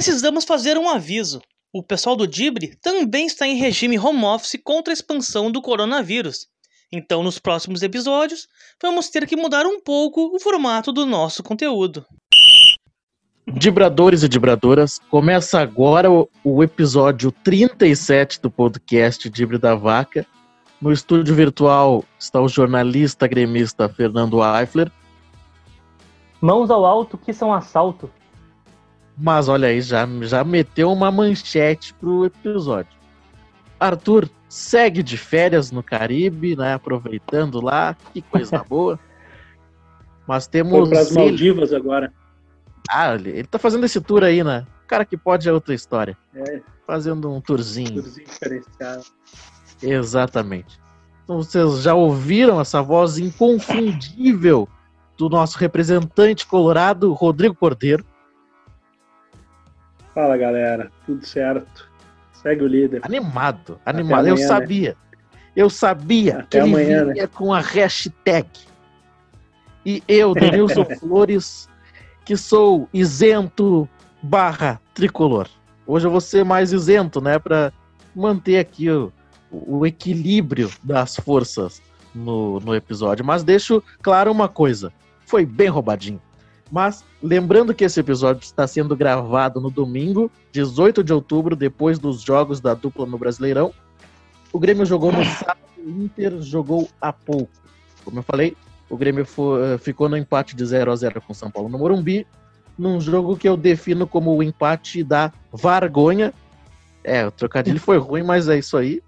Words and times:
Precisamos 0.00 0.46
fazer 0.46 0.78
um 0.78 0.88
aviso. 0.88 1.42
O 1.70 1.82
pessoal 1.82 2.16
do 2.16 2.26
Dibre 2.26 2.74
também 2.80 3.26
está 3.26 3.46
em 3.46 3.56
regime 3.56 3.98
home 3.98 4.24
office 4.24 4.58
contra 4.64 4.90
a 4.90 4.94
expansão 4.94 5.52
do 5.52 5.60
coronavírus. 5.60 6.46
Então, 6.90 7.22
nos 7.22 7.38
próximos 7.38 7.82
episódios, 7.82 8.48
vamos 8.82 9.10
ter 9.10 9.26
que 9.26 9.36
mudar 9.36 9.66
um 9.66 9.78
pouco 9.78 10.34
o 10.34 10.40
formato 10.40 10.90
do 10.90 11.04
nosso 11.04 11.42
conteúdo. 11.42 12.06
Dibradores 13.46 14.22
e 14.22 14.28
dibradoras, 14.28 14.98
começa 15.10 15.60
agora 15.60 16.10
o, 16.10 16.26
o 16.42 16.64
episódio 16.64 17.30
37 17.30 18.40
do 18.40 18.50
podcast 18.50 19.28
Dibre 19.28 19.58
da 19.58 19.74
Vaca. 19.74 20.26
No 20.80 20.90
estúdio 20.90 21.34
virtual 21.34 22.06
está 22.18 22.40
o 22.40 22.48
jornalista 22.48 23.28
gremista 23.28 23.86
Fernando 23.86 24.38
Eifler. 24.42 24.90
Mãos 26.40 26.70
ao 26.70 26.86
alto 26.86 27.18
que 27.18 27.34
são 27.34 27.52
assalto. 27.52 28.10
Mas 29.20 29.48
olha 29.48 29.68
aí, 29.68 29.82
já, 29.82 30.08
já 30.22 30.42
meteu 30.42 30.90
uma 30.90 31.10
manchete 31.10 31.92
pro 31.92 32.24
episódio. 32.24 32.90
Arthur 33.78 34.28
segue 34.48 35.02
de 35.02 35.18
férias 35.18 35.70
no 35.70 35.82
Caribe, 35.82 36.56
né? 36.56 36.72
Aproveitando 36.72 37.60
lá, 37.60 37.94
que 38.14 38.22
coisa 38.22 38.64
boa. 38.66 38.98
Mas 40.26 40.46
temos. 40.46 40.88
Foi 40.88 40.98
as 40.98 41.12
Maldivas 41.12 41.72
agora. 41.72 42.12
Ah, 42.88 43.14
ele, 43.14 43.30
ele 43.30 43.46
tá 43.46 43.58
fazendo 43.58 43.84
esse 43.84 44.00
tour 44.00 44.24
aí, 44.24 44.42
né? 44.42 44.66
O 44.84 44.86
cara 44.86 45.04
que 45.04 45.16
pode 45.16 45.46
é 45.48 45.52
outra 45.52 45.74
história. 45.74 46.16
É. 46.34 46.62
Fazendo 46.86 47.30
um 47.30 47.42
tourzinho. 47.42 48.02
Tourzinho 48.02 48.26
diferenciado. 48.26 49.04
Exatamente. 49.82 50.80
Então 51.24 51.36
vocês 51.36 51.82
já 51.82 51.94
ouviram 51.94 52.58
essa 52.58 52.82
voz 52.82 53.18
inconfundível 53.18 54.66
do 55.16 55.28
nosso 55.28 55.58
representante 55.58 56.46
colorado, 56.46 57.12
Rodrigo 57.12 57.54
Cordeiro. 57.54 58.04
Fala 60.14 60.36
galera, 60.36 60.90
tudo 61.06 61.24
certo? 61.24 61.88
Segue 62.32 62.64
o 62.64 62.66
líder. 62.66 63.00
Animado, 63.04 63.78
animado. 63.84 64.20
Amanhã, 64.20 64.32
eu 64.32 64.36
né? 64.36 64.46
sabia. 64.46 64.90
Né? 64.90 65.18
Eu 65.54 65.70
sabia 65.70 66.38
Até 66.38 66.58
que 66.58 66.58
amanhã, 66.58 67.02
ele 67.02 67.12
vinha 67.12 67.24
né? 67.24 67.30
com 67.32 67.52
a 67.52 67.60
hashtag. 67.60 68.48
E 69.84 70.02
eu, 70.08 70.34
Denilson 70.34 70.84
Flores, 70.98 71.68
que 72.24 72.36
sou 72.36 72.88
isento 72.92 73.88
barra 74.22 74.80
tricolor. 74.94 75.48
Hoje 75.86 76.06
eu 76.06 76.10
vou 76.10 76.20
ser 76.20 76.44
mais 76.44 76.72
isento, 76.72 77.20
né? 77.20 77.38
Para 77.38 77.72
manter 78.14 78.58
aqui 78.58 78.90
o, 78.90 79.12
o 79.50 79.86
equilíbrio 79.86 80.70
das 80.82 81.16
forças 81.16 81.82
no, 82.14 82.60
no 82.60 82.74
episódio. 82.74 83.24
Mas 83.24 83.42
deixo 83.42 83.82
claro 84.02 84.30
uma 84.30 84.48
coisa: 84.48 84.92
foi 85.26 85.44
bem 85.44 85.68
roubadinho. 85.68 86.20
Mas 86.70 87.04
lembrando 87.22 87.74
que 87.74 87.84
esse 87.84 87.98
episódio 87.98 88.42
está 88.42 88.66
sendo 88.66 88.96
gravado 88.96 89.60
no 89.60 89.70
domingo, 89.70 90.30
18 90.52 91.02
de 91.02 91.12
outubro, 91.12 91.56
depois 91.56 91.98
dos 91.98 92.22
jogos 92.22 92.60
da 92.60 92.74
dupla 92.74 93.06
no 93.06 93.18
Brasileirão. 93.18 93.72
O 94.52 94.58
Grêmio 94.58 94.86
jogou 94.86 95.10
no 95.10 95.24
sábado, 95.24 95.58
o 95.78 95.88
Inter 95.88 96.40
jogou 96.40 96.88
há 97.00 97.12
pouco. 97.12 97.50
Como 98.04 98.18
eu 98.18 98.22
falei, 98.22 98.56
o 98.88 98.96
Grêmio 98.96 99.24
foi, 99.26 99.78
ficou 99.78 100.08
no 100.08 100.16
empate 100.16 100.54
de 100.54 100.64
0 100.64 100.92
a 100.92 100.96
0 100.96 101.20
com 101.20 101.34
São 101.34 101.50
Paulo 101.50 101.68
no 101.68 101.78
Morumbi, 101.78 102.26
num 102.78 103.00
jogo 103.00 103.36
que 103.36 103.48
eu 103.48 103.56
defino 103.56 104.06
como 104.06 104.34
o 104.34 104.42
empate 104.42 105.02
da 105.02 105.32
vergonha. 105.52 106.32
É, 107.02 107.26
o 107.26 107.30
trocadilho 107.30 107.80
foi 107.80 107.98
ruim, 107.98 108.22
mas 108.22 108.48
é 108.48 108.58
isso 108.58 108.76
aí. 108.76 109.02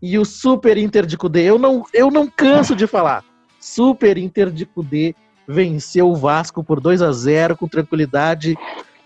E 0.00 0.18
o 0.18 0.24
Super 0.24 0.76
Inter 0.76 1.06
de 1.06 1.16
Cudê, 1.16 1.42
eu 1.42 1.58
não, 1.58 1.84
eu 1.92 2.10
não 2.10 2.28
canso 2.28 2.76
de 2.76 2.86
falar. 2.86 3.24
Super 3.58 4.18
Inter 4.18 4.50
de 4.50 4.66
Cudê 4.66 5.14
venceu 5.46 6.10
o 6.10 6.16
Vasco 6.16 6.62
por 6.62 6.80
2 6.80 7.02
a 7.02 7.12
0 7.12 7.56
com 7.56 7.68
tranquilidade, 7.68 8.56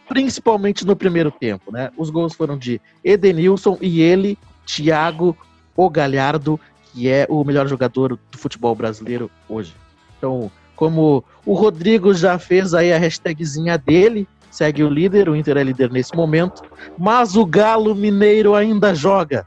principalmente 0.09 0.87
no 0.87 0.97
primeiro 0.97 1.31
tempo, 1.31 1.71
né? 1.71 1.91
Os 1.97 2.11
gols 2.11 2.35
foram 2.35 2.59
de 2.59 2.81
Edenilson 3.05 3.79
e 3.81 4.01
ele, 4.01 4.39
Thiago 4.67 5.37
O 5.77 5.89
Galhardo, 5.89 6.59
que 6.93 7.09
é 7.09 7.27
o 7.29 7.45
melhor 7.45 7.69
jogador 7.69 8.19
do 8.31 8.39
futebol 8.39 8.75
brasileiro 8.75 9.31
hoje. 9.49 9.75
Então, 10.19 10.51
como 10.75 11.25
o 11.45 11.55
Rodrigo 11.55 12.13
já 12.15 12.39
fez 12.39 12.75
aí 12.75 12.93
a 12.93 12.99
hashtagzinha 12.99 13.79
dele, 13.79 14.27
segue 14.51 14.83
o 14.83 14.91
líder, 14.91 15.29
o 15.29 15.37
Inter 15.37 15.57
é 15.59 15.63
líder 15.63 15.91
nesse 15.91 16.15
momento, 16.17 16.63
mas 16.99 17.37
o 17.37 17.47
Galo 17.47 17.95
Mineiro 17.95 18.55
ainda 18.55 18.95
joga. 18.95 19.47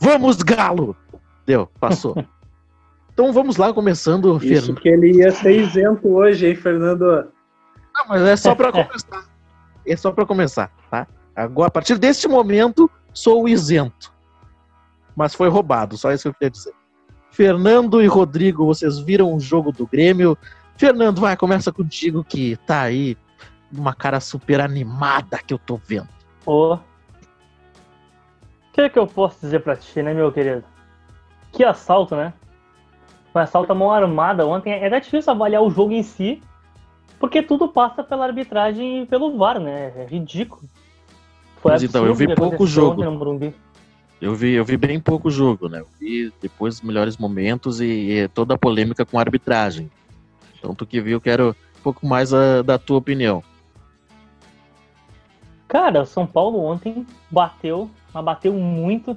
Vamos, 0.00 0.38
Galo! 0.38 0.96
Deu, 1.46 1.68
passou. 1.78 2.24
Então 3.12 3.32
vamos 3.32 3.56
lá, 3.56 3.72
começando. 3.72 4.36
Isso 4.36 4.48
Fernando. 4.48 4.80
que 4.80 4.88
ele 4.88 5.12
ia 5.18 5.30
ser 5.30 5.60
isento 5.60 6.08
hoje, 6.08 6.46
hein, 6.46 6.54
Fernando? 6.54 7.28
Não, 7.94 8.08
mas 8.08 8.22
é 8.22 8.36
só 8.36 8.54
para 8.54 8.70
começar. 8.72 9.24
É 9.86 9.96
só 9.96 10.12
para 10.12 10.26
começar, 10.26 10.70
tá? 10.90 11.06
Agora, 11.34 11.68
a 11.68 11.70
partir 11.70 11.98
deste 11.98 12.28
momento, 12.28 12.90
sou 13.12 13.48
isento. 13.48 14.12
Mas 15.16 15.34
foi 15.34 15.48
roubado, 15.48 15.96
só 15.96 16.12
isso 16.12 16.22
que 16.24 16.28
eu 16.28 16.34
queria 16.34 16.50
dizer. 16.50 16.72
Fernando 17.30 18.02
e 18.02 18.06
Rodrigo, 18.06 18.66
vocês 18.66 18.98
viram 18.98 19.34
o 19.34 19.40
jogo 19.40 19.72
do 19.72 19.86
Grêmio? 19.86 20.36
Fernando, 20.76 21.20
vai, 21.20 21.36
começa 21.36 21.72
contigo 21.72 22.24
que 22.24 22.56
tá 22.66 22.82
aí 22.82 23.16
uma 23.72 23.94
cara 23.94 24.20
super 24.20 24.60
animada 24.60 25.38
que 25.38 25.54
eu 25.54 25.58
tô 25.58 25.76
vendo. 25.76 26.08
Ô. 26.44 26.72
Oh. 26.72 26.74
O 26.74 26.80
que, 28.72 28.80
é 28.82 28.88
que 28.88 28.98
eu 28.98 29.06
posso 29.06 29.40
dizer 29.40 29.60
pra 29.60 29.76
ti, 29.76 30.02
né, 30.02 30.14
meu 30.14 30.32
querido? 30.32 30.64
Que 31.52 31.64
assalto, 31.64 32.14
né? 32.16 32.32
Um 33.34 33.38
assalto 33.38 33.72
à 33.72 33.74
mão 33.74 33.90
armada 33.90 34.46
ontem. 34.46 34.72
É 34.72 35.00
difícil 35.00 35.32
avaliar 35.32 35.62
o 35.62 35.70
jogo 35.70 35.92
em 35.92 36.02
si, 36.02 36.40
porque 37.18 37.42
tudo 37.42 37.68
passa 37.68 38.02
pela 38.02 38.26
arbitragem 38.26 39.02
e 39.02 39.06
pelo 39.06 39.36
VAR, 39.36 39.60
né? 39.60 39.92
É 39.96 40.06
ridículo. 40.08 40.62
Foi 41.56 41.72
Mas 41.72 41.82
então, 41.82 42.06
eu 42.06 42.14
vi 42.14 42.34
pouco 42.34 42.66
jogo. 42.66 43.02
Eu 44.20 44.34
vi, 44.34 44.52
eu 44.52 44.64
vi 44.64 44.76
bem 44.76 45.00
pouco 45.00 45.30
jogo, 45.30 45.68
né? 45.68 45.80
Eu 45.80 45.88
vi 45.98 46.32
depois 46.42 46.74
os 46.74 46.82
melhores 46.82 47.16
momentos 47.16 47.80
e, 47.80 47.84
e 47.84 48.28
toda 48.28 48.54
a 48.54 48.58
polêmica 48.58 49.04
com 49.04 49.18
a 49.18 49.22
arbitragem. 49.22 49.90
Então, 50.58 50.74
tu 50.74 50.86
que 50.86 51.00
viu, 51.00 51.20
quero 51.20 51.56
um 51.78 51.82
pouco 51.82 52.06
mais 52.06 52.34
a, 52.34 52.60
da 52.60 52.78
tua 52.78 52.98
opinião. 52.98 53.42
Cara, 55.66 56.02
o 56.02 56.06
São 56.06 56.26
Paulo 56.26 56.58
ontem 56.58 57.06
bateu, 57.30 57.90
mas 58.12 58.24
bateu 58.24 58.52
muito. 58.52 59.16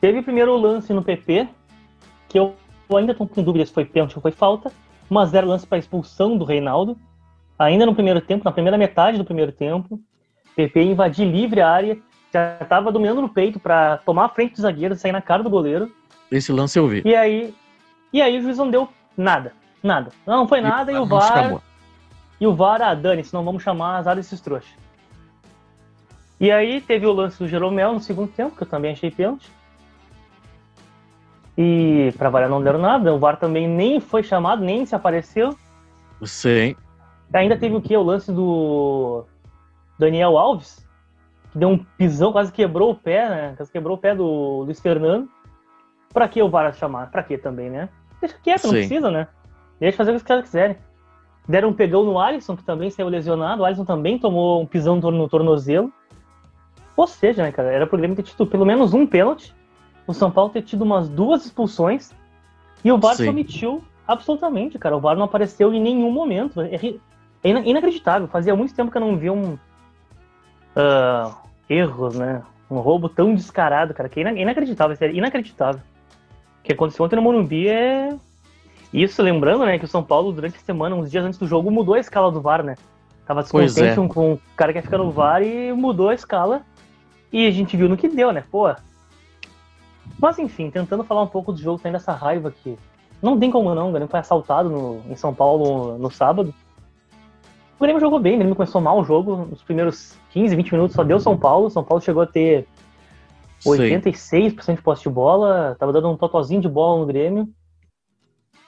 Teve 0.00 0.22
primeiro 0.22 0.56
lance 0.56 0.92
no 0.92 1.02
PP, 1.02 1.48
que 2.28 2.38
eu 2.38 2.54
eu 2.90 2.98
ainda 2.98 3.12
estou 3.12 3.26
com 3.26 3.42
dúvidas 3.42 3.68
se 3.68 3.74
foi 3.74 3.84
pênalti 3.84 4.16
ou 4.16 4.22
foi 4.22 4.32
falta. 4.32 4.72
Uma 5.08 5.26
zero 5.26 5.46
lance 5.46 5.66
para 5.66 5.78
expulsão 5.78 6.36
do 6.36 6.44
Reinaldo. 6.44 6.96
Ainda 7.58 7.86
no 7.86 7.94
primeiro 7.94 8.20
tempo, 8.20 8.44
na 8.44 8.52
primeira 8.52 8.78
metade 8.78 9.18
do 9.18 9.24
primeiro 9.24 9.52
tempo. 9.52 10.00
PP 10.56 10.82
invadir 10.82 11.26
livre 11.26 11.60
a 11.60 11.70
área. 11.70 11.98
Já 12.32 12.58
estava 12.60 12.92
dominando 12.92 13.20
no 13.20 13.28
peito 13.28 13.58
para 13.58 13.98
tomar 13.98 14.26
a 14.26 14.28
frente 14.28 14.54
do 14.54 14.62
zagueiro, 14.62 14.94
sair 14.96 15.12
na 15.12 15.20
cara 15.20 15.42
do 15.42 15.50
goleiro. 15.50 15.90
Esse 16.30 16.52
lance 16.52 16.78
eu 16.78 16.86
vi. 16.86 17.02
E 17.04 17.14
aí, 17.14 17.54
e 18.12 18.22
aí 18.22 18.38
o 18.38 18.42
juiz 18.42 18.58
não 18.58 18.70
deu 18.70 18.88
nada. 19.16 19.52
Nada. 19.82 20.10
Não 20.26 20.46
foi 20.46 20.60
nada 20.60 20.92
e, 20.92 20.94
e 20.94 20.98
o 20.98 21.06
VAR. 21.06 21.44
Chamou. 21.44 21.62
E 22.40 22.46
o 22.46 22.54
VAR, 22.54 22.82
ah, 22.82 22.94
dane-se, 22.94 23.34
não 23.34 23.44
vamos 23.44 23.62
chamar 23.62 23.96
azar 23.96 24.16
desses 24.16 24.40
trouxas. 24.40 24.70
E 26.38 26.50
aí 26.50 26.80
teve 26.80 27.06
o 27.06 27.12
lance 27.12 27.38
do 27.38 27.48
Jeromel 27.48 27.92
no 27.92 28.00
segundo 28.00 28.30
tempo, 28.30 28.56
que 28.56 28.62
eu 28.62 28.68
também 28.68 28.92
achei 28.92 29.10
pênalti. 29.10 29.50
E 31.56 32.12
para 32.16 32.30
variar 32.30 32.50
não 32.50 32.62
deram 32.62 32.78
nada. 32.78 33.14
O 33.14 33.18
VAR 33.18 33.36
também 33.36 33.68
nem 33.68 34.00
foi 34.00 34.22
chamado, 34.22 34.64
nem 34.64 34.86
se 34.86 34.94
apareceu. 34.94 35.56
Sim. 36.22 36.76
Ainda 37.32 37.56
teve 37.56 37.76
o 37.76 37.80
que? 37.80 37.96
O 37.96 38.02
lance 38.02 38.32
do 38.32 39.24
Daniel 39.98 40.36
Alves, 40.36 40.86
que 41.52 41.58
deu 41.58 41.68
um 41.68 41.78
pisão, 41.78 42.32
quase 42.32 42.52
quebrou 42.52 42.90
o 42.90 42.94
pé, 42.94 43.28
né? 43.28 43.54
Quase 43.56 43.70
quebrou 43.70 43.96
o 43.96 44.00
pé 44.00 44.14
do 44.14 44.62
Luiz 44.64 44.80
Fernando. 44.80 45.28
Pra 46.12 46.28
que 46.28 46.42
o 46.42 46.48
VAR 46.48 46.74
chamar? 46.74 47.10
Pra 47.10 47.22
que 47.22 47.38
também, 47.38 47.70
né? 47.70 47.88
Deixa 48.20 48.36
quieto, 48.42 48.64
não 48.64 48.72
precisa, 48.72 49.10
né? 49.10 49.28
Deixa 49.78 49.96
fazer 49.96 50.10
o 50.10 50.14
que 50.14 50.18
os 50.18 50.22
caras 50.22 50.44
quiserem. 50.44 50.76
Deram 51.48 51.70
um 51.70 51.72
pegão 51.72 52.04
no 52.04 52.18
Alisson, 52.18 52.56
que 52.56 52.64
também 52.64 52.90
saiu 52.90 53.08
lesionado. 53.08 53.62
O 53.62 53.64
Alisson 53.64 53.84
também 53.84 54.18
tomou 54.18 54.60
um 54.60 54.66
pisão 54.66 54.96
no 54.96 55.28
tornozelo. 55.28 55.92
Ou 56.96 57.06
seja, 57.06 57.42
né, 57.42 57.52
cara? 57.52 57.72
Era 57.72 57.86
pro 57.86 57.96
Grêmio 57.96 58.16
ter 58.16 58.22
tido 58.22 58.46
pelo 58.46 58.66
menos 58.66 58.92
um 58.92 59.06
pênalti 59.06 59.54
o 60.10 60.14
São 60.14 60.30
Paulo 60.30 60.50
ter 60.50 60.62
tido 60.62 60.82
umas 60.82 61.08
duas 61.08 61.44
expulsões 61.46 62.12
e 62.84 62.90
o 62.90 62.98
VAR 62.98 63.14
Sim. 63.14 63.24
se 63.24 63.28
omitiu 63.28 63.84
absolutamente, 64.06 64.78
cara. 64.78 64.96
O 64.96 65.00
VAR 65.00 65.16
não 65.16 65.24
apareceu 65.24 65.72
em 65.72 65.80
nenhum 65.80 66.10
momento. 66.10 66.60
É, 66.60 66.74
é 67.44 67.48
inacreditável. 67.48 68.26
Fazia 68.26 68.56
muito 68.56 68.74
tempo 68.74 68.90
que 68.90 68.96
eu 68.96 69.02
não 69.02 69.16
via 69.16 69.32
um. 69.32 69.54
Uh, 70.74 71.32
erros, 71.68 72.16
né? 72.16 72.42
Um 72.70 72.78
roubo 72.78 73.08
tão 73.08 73.34
descarado, 73.34 73.94
cara, 73.94 74.08
que 74.08 74.20
é 74.20 74.40
inacreditável. 74.40 74.96
É 75.00 75.12
inacreditável. 75.12 75.80
O 75.80 76.62
que 76.64 76.72
aconteceu 76.72 77.04
ontem 77.04 77.16
no 77.16 77.22
Morumbi 77.22 77.68
é. 77.68 78.16
Isso, 78.92 79.22
lembrando, 79.22 79.64
né, 79.64 79.78
que 79.78 79.84
o 79.84 79.88
São 79.88 80.02
Paulo, 80.02 80.32
durante 80.32 80.56
a 80.56 80.60
semana, 80.60 80.96
uns 80.96 81.12
dias 81.12 81.24
antes 81.24 81.38
do 81.38 81.46
jogo, 81.46 81.70
mudou 81.70 81.94
a 81.94 82.00
escala 82.00 82.32
do 82.32 82.40
VAR, 82.40 82.64
né? 82.64 82.74
Tava 83.24 83.42
descontente 83.42 83.80
é. 83.80 84.08
com 84.08 84.32
o 84.32 84.40
cara 84.56 84.72
que 84.72 84.78
ia 84.78 84.82
ficar 84.82 84.98
no 84.98 85.12
VAR 85.12 85.42
e 85.44 85.72
mudou 85.72 86.08
a 86.08 86.14
escala. 86.14 86.62
E 87.32 87.46
a 87.46 87.50
gente 87.52 87.76
viu 87.76 87.88
no 87.88 87.96
que 87.96 88.08
deu, 88.08 88.32
né? 88.32 88.42
Pô, 88.50 88.68
mas 90.18 90.38
enfim, 90.38 90.70
tentando 90.70 91.04
falar 91.04 91.22
um 91.22 91.26
pouco 91.26 91.52
do 91.52 91.58
jogo, 91.60 91.80
tem 91.80 91.94
essa 91.94 92.12
raiva 92.12 92.48
aqui. 92.48 92.76
Não 93.22 93.38
tem 93.38 93.50
como 93.50 93.74
não, 93.74 93.90
o 93.90 93.92
Grêmio 93.92 94.08
foi 94.08 94.20
assaltado 94.20 94.70
no, 94.70 95.02
em 95.10 95.16
São 95.16 95.34
Paulo 95.34 95.98
no, 95.98 96.10
sábado. 96.10 96.54
O 97.78 97.82
Grêmio 97.82 98.00
jogou 98.00 98.18
bem, 98.18 98.34
o 98.34 98.38
Grêmio 98.38 98.56
começou 98.56 98.80
mal 98.80 98.98
o 98.98 99.04
jogo, 99.04 99.36
nos 99.36 99.62
primeiros 99.62 100.16
15, 100.30 100.56
20 100.56 100.72
minutos 100.72 100.96
só 100.96 101.04
deu 101.04 101.20
São 101.20 101.36
Paulo. 101.36 101.70
São 101.70 101.84
Paulo 101.84 102.02
chegou 102.02 102.22
a 102.22 102.26
ter 102.26 102.66
86% 103.64 104.76
de 104.76 104.82
posse 104.82 105.02
de 105.02 105.10
bola, 105.10 105.76
tava 105.78 105.92
dando 105.92 106.10
um 106.10 106.16
totozinho 106.16 106.62
de 106.62 106.68
bola 106.68 107.00
no 107.00 107.06
Grêmio. 107.06 107.48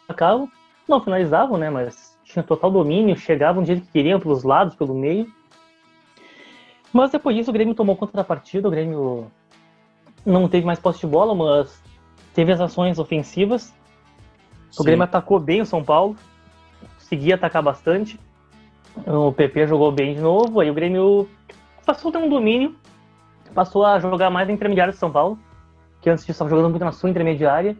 Acabam, 0.06 0.48
não 0.86 1.00
finalizavam, 1.00 1.56
né? 1.56 1.70
Mas 1.70 2.18
tinha 2.24 2.42
total 2.42 2.70
domínio, 2.70 3.16
chegavam 3.16 3.62
do 3.62 3.66
jeito 3.66 3.82
que 3.82 3.92
queriam, 3.92 4.20
pelos 4.20 4.42
lados, 4.42 4.74
pelo 4.74 4.94
meio. 4.94 5.26
Mas 6.92 7.10
depois 7.10 7.34
disso 7.34 7.50
o 7.50 7.54
Grêmio 7.54 7.74
tomou 7.74 7.96
conta 7.96 8.14
da 8.14 8.24
partida, 8.24 8.68
o 8.68 8.70
Grêmio 8.70 9.30
não 10.24 10.48
teve 10.48 10.66
mais 10.66 10.78
posse 10.78 11.00
de 11.00 11.06
bola, 11.06 11.34
mas 11.34 11.82
teve 12.34 12.52
as 12.52 12.60
ações 12.60 12.98
ofensivas. 12.98 13.74
O 14.78 14.84
Grêmio 14.84 15.04
atacou 15.04 15.38
bem 15.38 15.60
o 15.60 15.66
São 15.66 15.84
Paulo, 15.84 16.16
conseguia 16.98 17.34
atacar 17.34 17.62
bastante. 17.62 18.18
O 19.06 19.32
PP 19.32 19.66
jogou 19.66 19.90
bem 19.92 20.14
de 20.14 20.20
novo, 20.20 20.60
aí 20.60 20.70
o 20.70 20.74
Grêmio 20.74 21.28
passou 21.84 22.10
a 22.10 22.12
ter 22.12 22.18
um 22.18 22.28
domínio, 22.28 22.74
passou 23.54 23.84
a 23.84 23.98
jogar 23.98 24.30
mais 24.30 24.48
na 24.48 24.54
intermediária 24.54 24.92
de 24.92 24.98
São 24.98 25.10
Paulo, 25.10 25.38
que 26.00 26.08
antes 26.08 26.28
estava 26.28 26.50
jogando 26.50 26.70
muito 26.70 26.84
na 26.84 26.92
sua 26.92 27.10
intermediária. 27.10 27.76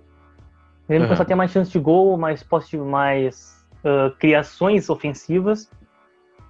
O 0.84 0.88
Grêmio 0.88 1.04
uhum. 1.04 1.08
começou 1.08 1.22
a 1.22 1.26
ter 1.26 1.34
mais 1.34 1.50
chance 1.50 1.70
de 1.70 1.78
gol, 1.78 2.16
mais 2.16 2.42
posse, 2.42 2.76
mais 2.76 3.64
uh, 3.84 4.14
criações 4.18 4.88
ofensivas. 4.90 5.70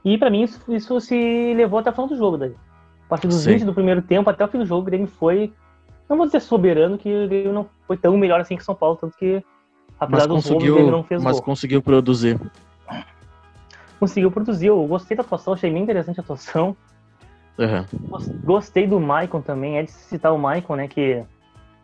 E 0.05 0.19
para 0.19 0.31
mim 0.31 0.43
isso, 0.43 0.61
isso, 0.69 1.00
se 1.00 1.55
levou 1.55 1.79
até 1.79 1.91
o 1.91 1.93
final 1.93 2.09
do 2.09 2.17
jogo 2.17 2.37
daí. 2.37 2.55
A 3.06 3.09
partir 3.09 3.29
dos 3.29 3.43
Sim. 3.43 3.53
20 3.53 3.65
do 3.65 3.75
primeiro 3.75 4.03
tempo 4.03 4.29
até 4.31 4.44
o 4.44 4.49
fim 4.49 4.59
do 4.59 4.67
jogo, 4.67 4.83
o 4.83 4.85
Grêmio 4.85 5.06
foi, 5.06 5.53
não 6.09 6.17
vou 6.17 6.27
dizer 6.27 6.41
soberano, 6.41 6.99
que 6.99 7.09
o 7.09 7.29
Grêmio 7.29 7.53
não 7.53 7.69
foi 7.87 7.97
tão 7.97 8.17
melhor 8.17 8.41
assim 8.41 8.57
que 8.57 8.65
São 8.65 8.75
Paulo, 8.75 8.97
tanto 8.97 9.17
que 9.17 9.43
apesar 9.99 10.29
mas 10.29 10.45
dos 10.45 10.51
gols, 10.51 10.63
o 10.63 10.75
Grêmio 10.75 10.91
não 10.91 11.03
fez 11.03 11.23
mas 11.23 11.33
gol. 11.33 11.41
Mas 11.41 11.45
conseguiu 11.45 11.83
produzir. 11.83 12.41
Conseguiu 13.99 14.31
produzir, 14.31 14.67
eu 14.67 14.85
gostei 14.87 15.17
da 15.17 15.23
atuação, 15.23 15.55
achei 15.55 15.71
bem 15.71 15.83
interessante 15.83 16.19
a 16.19 16.23
atuação. 16.23 16.77
Uhum. 17.59 18.19
Gostei 18.45 18.87
do 18.87 18.99
Maicon 18.99 19.41
também, 19.41 19.79
é 19.79 19.83
de 19.83 19.91
citar 19.91 20.33
o 20.33 20.39
Maicon, 20.39 20.77
né, 20.77 20.89
que 20.89 21.23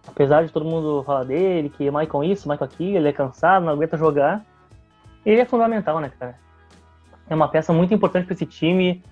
apesar 0.06 0.44
de 0.44 0.53
todo 0.53 0.65
mundo 0.65 1.03
falar 1.05 1.25
dele, 1.25 1.69
que 1.69 1.91
Maicon 1.91 2.25
isso, 2.25 2.49
Maicon 2.49 2.65
aquilo, 2.65 2.97
ele 2.97 3.09
é 3.09 3.12
cansado, 3.12 3.65
não 3.65 3.73
aguenta 3.73 3.97
jogar, 3.97 4.44
ele 5.25 5.41
é 5.41 5.44
fundamental, 5.44 6.00
né, 6.00 6.11
cara? 6.19 6.37
é 7.29 7.35
uma 7.35 7.49
peça 7.49 7.73
muito 7.73 7.93
importante 7.93 8.25
para 8.25 8.35
esse 8.35 8.47
time. 8.47 9.03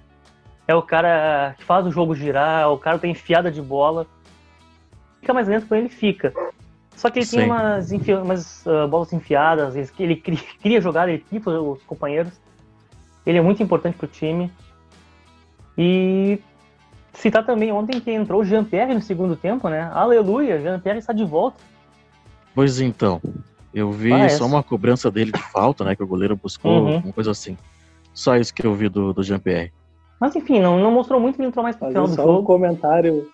É 0.66 0.74
o 0.74 0.82
cara 0.82 1.54
que 1.56 1.64
faz 1.64 1.86
o 1.86 1.92
jogo 1.92 2.14
girar, 2.14 2.62
é 2.62 2.66
o 2.66 2.78
cara 2.78 2.96
que 2.96 3.02
tem 3.02 3.12
enfiada 3.12 3.50
de 3.50 3.62
bola. 3.62 4.06
Fica 5.26 5.34
mais 5.34 5.48
lento 5.48 5.66
quando 5.66 5.80
ele 5.80 5.88
fica. 5.88 6.32
Só 6.94 7.10
que 7.10 7.18
ele 7.18 7.26
Sim. 7.26 7.38
tem 7.38 7.46
umas, 7.46 7.90
enfi 7.90 8.14
umas 8.14 8.64
uh, 8.64 8.86
bolas 8.86 9.12
enfiadas, 9.12 9.74
ele 9.98 10.14
cria 10.62 10.80
jogar, 10.80 11.08
ele 11.08 11.18
equipa 11.18 11.50
os 11.50 11.82
companheiros. 11.82 12.32
Ele 13.26 13.36
é 13.36 13.42
muito 13.42 13.60
importante 13.60 13.96
para 13.96 14.04
o 14.04 14.08
time. 14.08 14.52
E 15.76 16.38
citar 17.12 17.44
também 17.44 17.72
ontem 17.72 18.00
que 18.00 18.12
entrou 18.12 18.42
o 18.42 18.44
Jean-Pierre 18.44 18.94
no 18.94 19.02
segundo 19.02 19.34
tempo, 19.34 19.68
né? 19.68 19.90
Aleluia, 19.92 20.60
Jean-Pierre 20.60 21.00
está 21.00 21.12
de 21.12 21.24
volta. 21.24 21.60
Pois 22.54 22.80
então, 22.80 23.20
eu 23.74 23.90
vi 23.90 24.12
ah, 24.12 24.28
só 24.28 24.46
uma 24.46 24.62
cobrança 24.62 25.10
dele 25.10 25.32
de 25.32 25.42
falta, 25.42 25.82
né? 25.82 25.96
Que 25.96 26.04
o 26.04 26.06
goleiro 26.06 26.36
buscou, 26.36 26.84
uhum. 26.84 26.98
uma 26.98 27.12
coisa 27.12 27.32
assim. 27.32 27.58
Só 28.14 28.36
isso 28.36 28.54
que 28.54 28.64
eu 28.64 28.72
vi 28.74 28.88
do, 28.88 29.12
do 29.12 29.24
Jean-Pierre. 29.24 29.72
Mas 30.20 30.36
enfim, 30.36 30.60
não, 30.60 30.78
não 30.78 30.92
mostrou 30.92 31.20
muito, 31.20 31.40
ele 31.40 31.48
entrou 31.48 31.64
mais 31.64 31.74
pro 31.74 31.88
final 31.88 32.06
do 32.06 32.14
só 32.14 32.22
jogo. 32.22 32.40
um 32.40 32.44
comentário, 32.44 33.28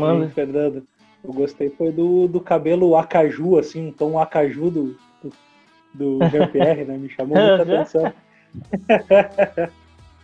Manda. 0.00 0.26
Sim, 0.26 0.32
Fernando. 0.32 0.82
Eu 1.22 1.32
gostei 1.32 1.68
foi 1.70 1.92
do, 1.92 2.26
do 2.26 2.40
cabelo 2.40 2.96
acaju, 2.96 3.58
assim, 3.58 3.88
um 3.88 3.92
tom 3.92 4.18
acaju 4.18 4.70
do, 4.70 4.96
do, 5.22 6.18
do 6.18 6.18
Jean-Pierre, 6.30 6.84
né? 6.84 6.96
Me 6.96 7.10
chamou 7.10 7.36
muita 7.36 7.62
atenção. 7.62 8.12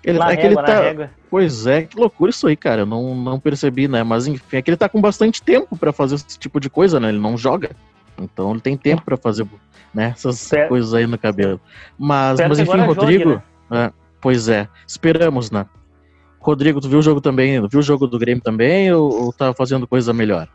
Ele, 0.02 0.18
na 0.18 0.32
é 0.32 0.36
que 0.36 0.46
ele 0.46 0.54
tá. 0.54 1.10
Pois 1.28 1.66
é, 1.66 1.82
que 1.82 1.98
loucura 1.98 2.30
isso 2.30 2.46
aí, 2.46 2.56
cara. 2.56 2.82
Eu 2.82 2.86
não, 2.86 3.14
não 3.14 3.40
percebi, 3.40 3.88
né? 3.88 4.04
Mas 4.04 4.26
enfim, 4.26 4.56
é 4.56 4.62
que 4.62 4.70
ele 4.70 4.76
tá 4.76 4.88
com 4.88 5.00
bastante 5.00 5.42
tempo 5.42 5.76
para 5.76 5.92
fazer 5.92 6.14
esse 6.14 6.38
tipo 6.38 6.60
de 6.60 6.70
coisa, 6.70 7.00
né? 7.00 7.08
Ele 7.08 7.18
não 7.18 7.36
joga. 7.36 7.70
Então 8.16 8.52
ele 8.52 8.60
tem 8.60 8.76
tempo 8.76 9.02
para 9.02 9.16
fazer 9.16 9.46
né, 9.92 10.12
essas 10.14 10.38
certo. 10.38 10.68
coisas 10.68 10.94
aí 10.94 11.06
no 11.06 11.18
cabelo. 11.18 11.60
Mas, 11.98 12.38
mas 12.40 12.58
enfim, 12.58 12.78
Rodrigo. 12.78 13.30
Jogue, 13.30 13.42
né? 13.70 13.86
é, 13.86 13.92
pois 14.20 14.48
é, 14.48 14.68
esperamos, 14.86 15.50
né? 15.50 15.66
Rodrigo, 16.46 16.80
tu 16.80 16.88
viu 16.88 17.00
o 17.00 17.02
jogo 17.02 17.20
também? 17.20 17.66
Viu 17.66 17.80
o 17.80 17.82
jogo 17.82 18.06
do 18.06 18.18
Grêmio 18.18 18.42
também 18.42 18.92
ou, 18.92 19.24
ou 19.24 19.32
tá 19.32 19.52
fazendo 19.52 19.86
coisa 19.86 20.12
melhor? 20.12 20.48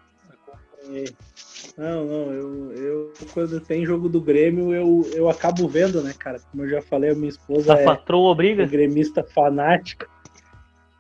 Não, 1.78 2.06
não, 2.06 2.32
eu, 2.32 2.72
eu 2.74 3.14
quando 3.34 3.60
tem 3.60 3.86
jogo 3.86 4.08
do 4.08 4.22
Grêmio, 4.22 4.74
eu, 4.74 5.10
eu 5.14 5.30
acabo 5.30 5.68
vendo, 5.68 6.02
né, 6.02 6.14
cara? 6.18 6.40
Como 6.52 6.64
eu 6.64 6.70
já 6.70 6.82
falei, 6.82 7.12
a 7.12 7.16
minha 7.16 7.30
esposa 7.30 7.74
a 7.74 7.80
é, 7.80 7.84
patroa 7.84 8.32
obriga? 8.32 8.64
é 8.64 8.68
gremista 8.68 9.24
fanática. 9.24 10.08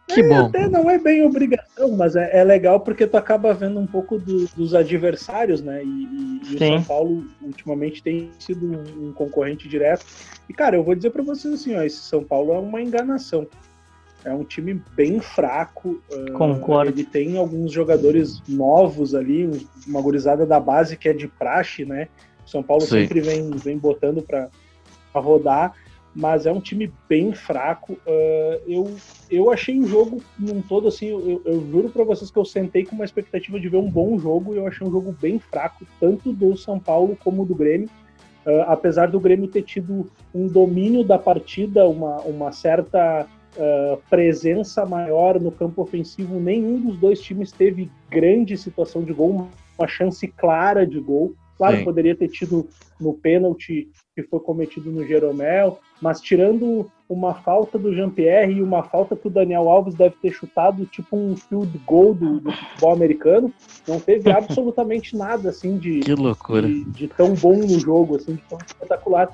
Que 0.08 0.20
é, 0.20 0.28
bom. 0.28 0.48
Até 0.48 0.68
não 0.68 0.90
é 0.90 0.98
bem 0.98 1.24
obrigação, 1.24 1.92
mas 1.96 2.16
é, 2.16 2.40
é 2.40 2.44
legal 2.44 2.82
porque 2.82 3.08
tu 3.08 3.16
acaba 3.16 3.54
vendo 3.54 3.80
um 3.80 3.88
pouco 3.88 4.18
do, 4.18 4.46
dos 4.56 4.74
adversários, 4.76 5.62
né? 5.62 5.84
E, 5.84 5.88
e, 5.88 6.42
e 6.52 6.56
o 6.56 6.58
São 6.58 6.84
Paulo 6.84 7.26
ultimamente 7.42 8.04
tem 8.04 8.30
sido 8.40 8.66
um, 8.66 9.08
um, 9.08 9.14
concorrente 9.14 9.70
direto. 9.70 10.06
E 10.50 10.54
cara, 10.54 10.76
eu 10.76 10.84
vou 10.84 10.96
dizer 10.96 11.12
para 11.12 11.24
vocês 11.24 11.54
assim, 11.54 11.76
ó, 11.76 11.82
esse 11.82 11.98
São 11.98 12.24
Paulo 12.24 12.54
é 12.54 12.60
uma 12.60 12.82
enganação. 12.82 13.48
É 14.23 14.33
um 14.33 14.44
time 14.44 14.81
bem 14.95 15.19
fraco. 15.19 16.01
Ah, 16.12 16.31
Concordo. 16.38 16.91
Uh, 16.91 16.94
ele 16.94 17.03
tem 17.03 17.38
alguns 17.38 17.71
jogadores 17.71 18.41
novos 18.47 19.15
ali, 19.15 19.68
uma 19.88 20.01
gurizada 20.01 20.45
da 20.45 20.59
base 20.59 20.95
que 20.95 21.09
é 21.09 21.13
de 21.13 21.27
praxe, 21.27 21.85
né? 21.85 22.07
O 22.45 22.50
São 22.50 22.62
Paulo 22.62 22.83
Sim. 22.83 23.01
sempre 23.01 23.21
vem, 23.21 23.50
vem 23.51 23.77
botando 23.77 24.21
para 24.21 24.50
rodar 25.13 25.73
mas 26.13 26.45
é 26.45 26.51
um 26.51 26.59
time 26.59 26.91
bem 27.07 27.33
fraco. 27.33 27.94
Uh, 27.94 28.62
eu, 28.68 28.95
eu 29.29 29.51
achei 29.51 29.79
o 29.79 29.88
jogo 29.88 30.21
num 30.38 30.62
todo 30.62 30.88
assim, 30.88 31.07
eu, 31.07 31.41
eu 31.45 31.65
juro 31.71 31.89
para 31.89 32.03
vocês 32.03 32.29
que 32.29 32.38
eu 32.38 32.45
sentei 32.45 32.85
com 32.85 32.95
uma 32.95 33.06
expectativa 33.06 33.59
de 33.59 33.69
ver 33.69 33.77
um 33.77 33.89
bom 33.89 34.19
jogo 34.19 34.53
e 34.53 34.57
eu 34.57 34.68
achei 34.68 34.85
um 34.85 34.91
jogo 34.91 35.15
bem 35.19 35.39
fraco, 35.39 35.85
tanto 36.00 36.33
do 36.33 36.56
São 36.57 36.79
Paulo 36.79 37.18
como 37.23 37.45
do 37.45 37.56
Grêmio. 37.56 37.89
Uh, 38.45 38.63
apesar 38.68 39.09
do 39.09 39.19
Grêmio 39.19 39.47
ter 39.47 39.62
tido 39.62 40.09
um 40.33 40.47
domínio 40.47 41.03
da 41.03 41.18
partida, 41.18 41.88
uma, 41.88 42.18
uma 42.21 42.51
certa 42.51 43.27
uh, 43.57 43.98
presença 44.09 44.86
maior 44.86 45.39
no 45.39 45.51
campo 45.51 45.81
ofensivo, 45.81 46.39
nenhum 46.39 46.80
dos 46.80 46.98
dois 46.98 47.21
times 47.21 47.52
teve 47.52 47.90
grande 48.09 48.57
situação 48.57 49.04
de 49.04 49.14
gol, 49.14 49.47
uma 49.78 49.87
chance 49.87 50.28
clara 50.28 50.85
de 50.85 50.99
gol. 50.99 51.33
Claro, 51.57 51.78
Sim. 51.78 51.83
poderia 51.83 52.16
ter 52.16 52.28
tido 52.28 52.68
no 52.99 53.14
pênalti 53.14 53.87
que 54.16 54.23
foi 54.23 54.40
cometido 54.40 54.92
no 54.92 55.06
Jeromel, 55.06 55.80
mas 56.02 56.19
tirando 56.19 56.90
uma 57.07 57.33
falta 57.33 57.78
do 57.78 57.94
Jean-Pierre 57.94 58.54
e 58.54 58.61
uma 58.64 58.83
falta 58.83 59.16
que 59.16 59.28
o 59.28 59.30
Daniel 59.30 59.69
Alves 59.69 59.95
deve 59.95 60.16
ter 60.21 60.31
chutado, 60.31 60.85
tipo 60.85 61.16
um 61.16 61.35
field 61.35 61.78
goal 61.85 62.14
do, 62.14 62.40
do 62.40 62.52
futebol 62.52 62.94
americano, 62.94 63.54
não 63.87 63.99
teve 63.99 64.31
absolutamente 64.31 65.16
nada 65.16 65.49
assim 65.49 65.78
de. 65.78 65.99
De, 66.68 66.83
de, 66.85 67.07
tão 67.07 67.33
bom 67.33 67.57
no 67.57 67.80
jogo, 67.80 68.16
assim, 68.16 68.35
de 68.35 68.42
tão 68.49 68.57
espetacular. 68.66 69.31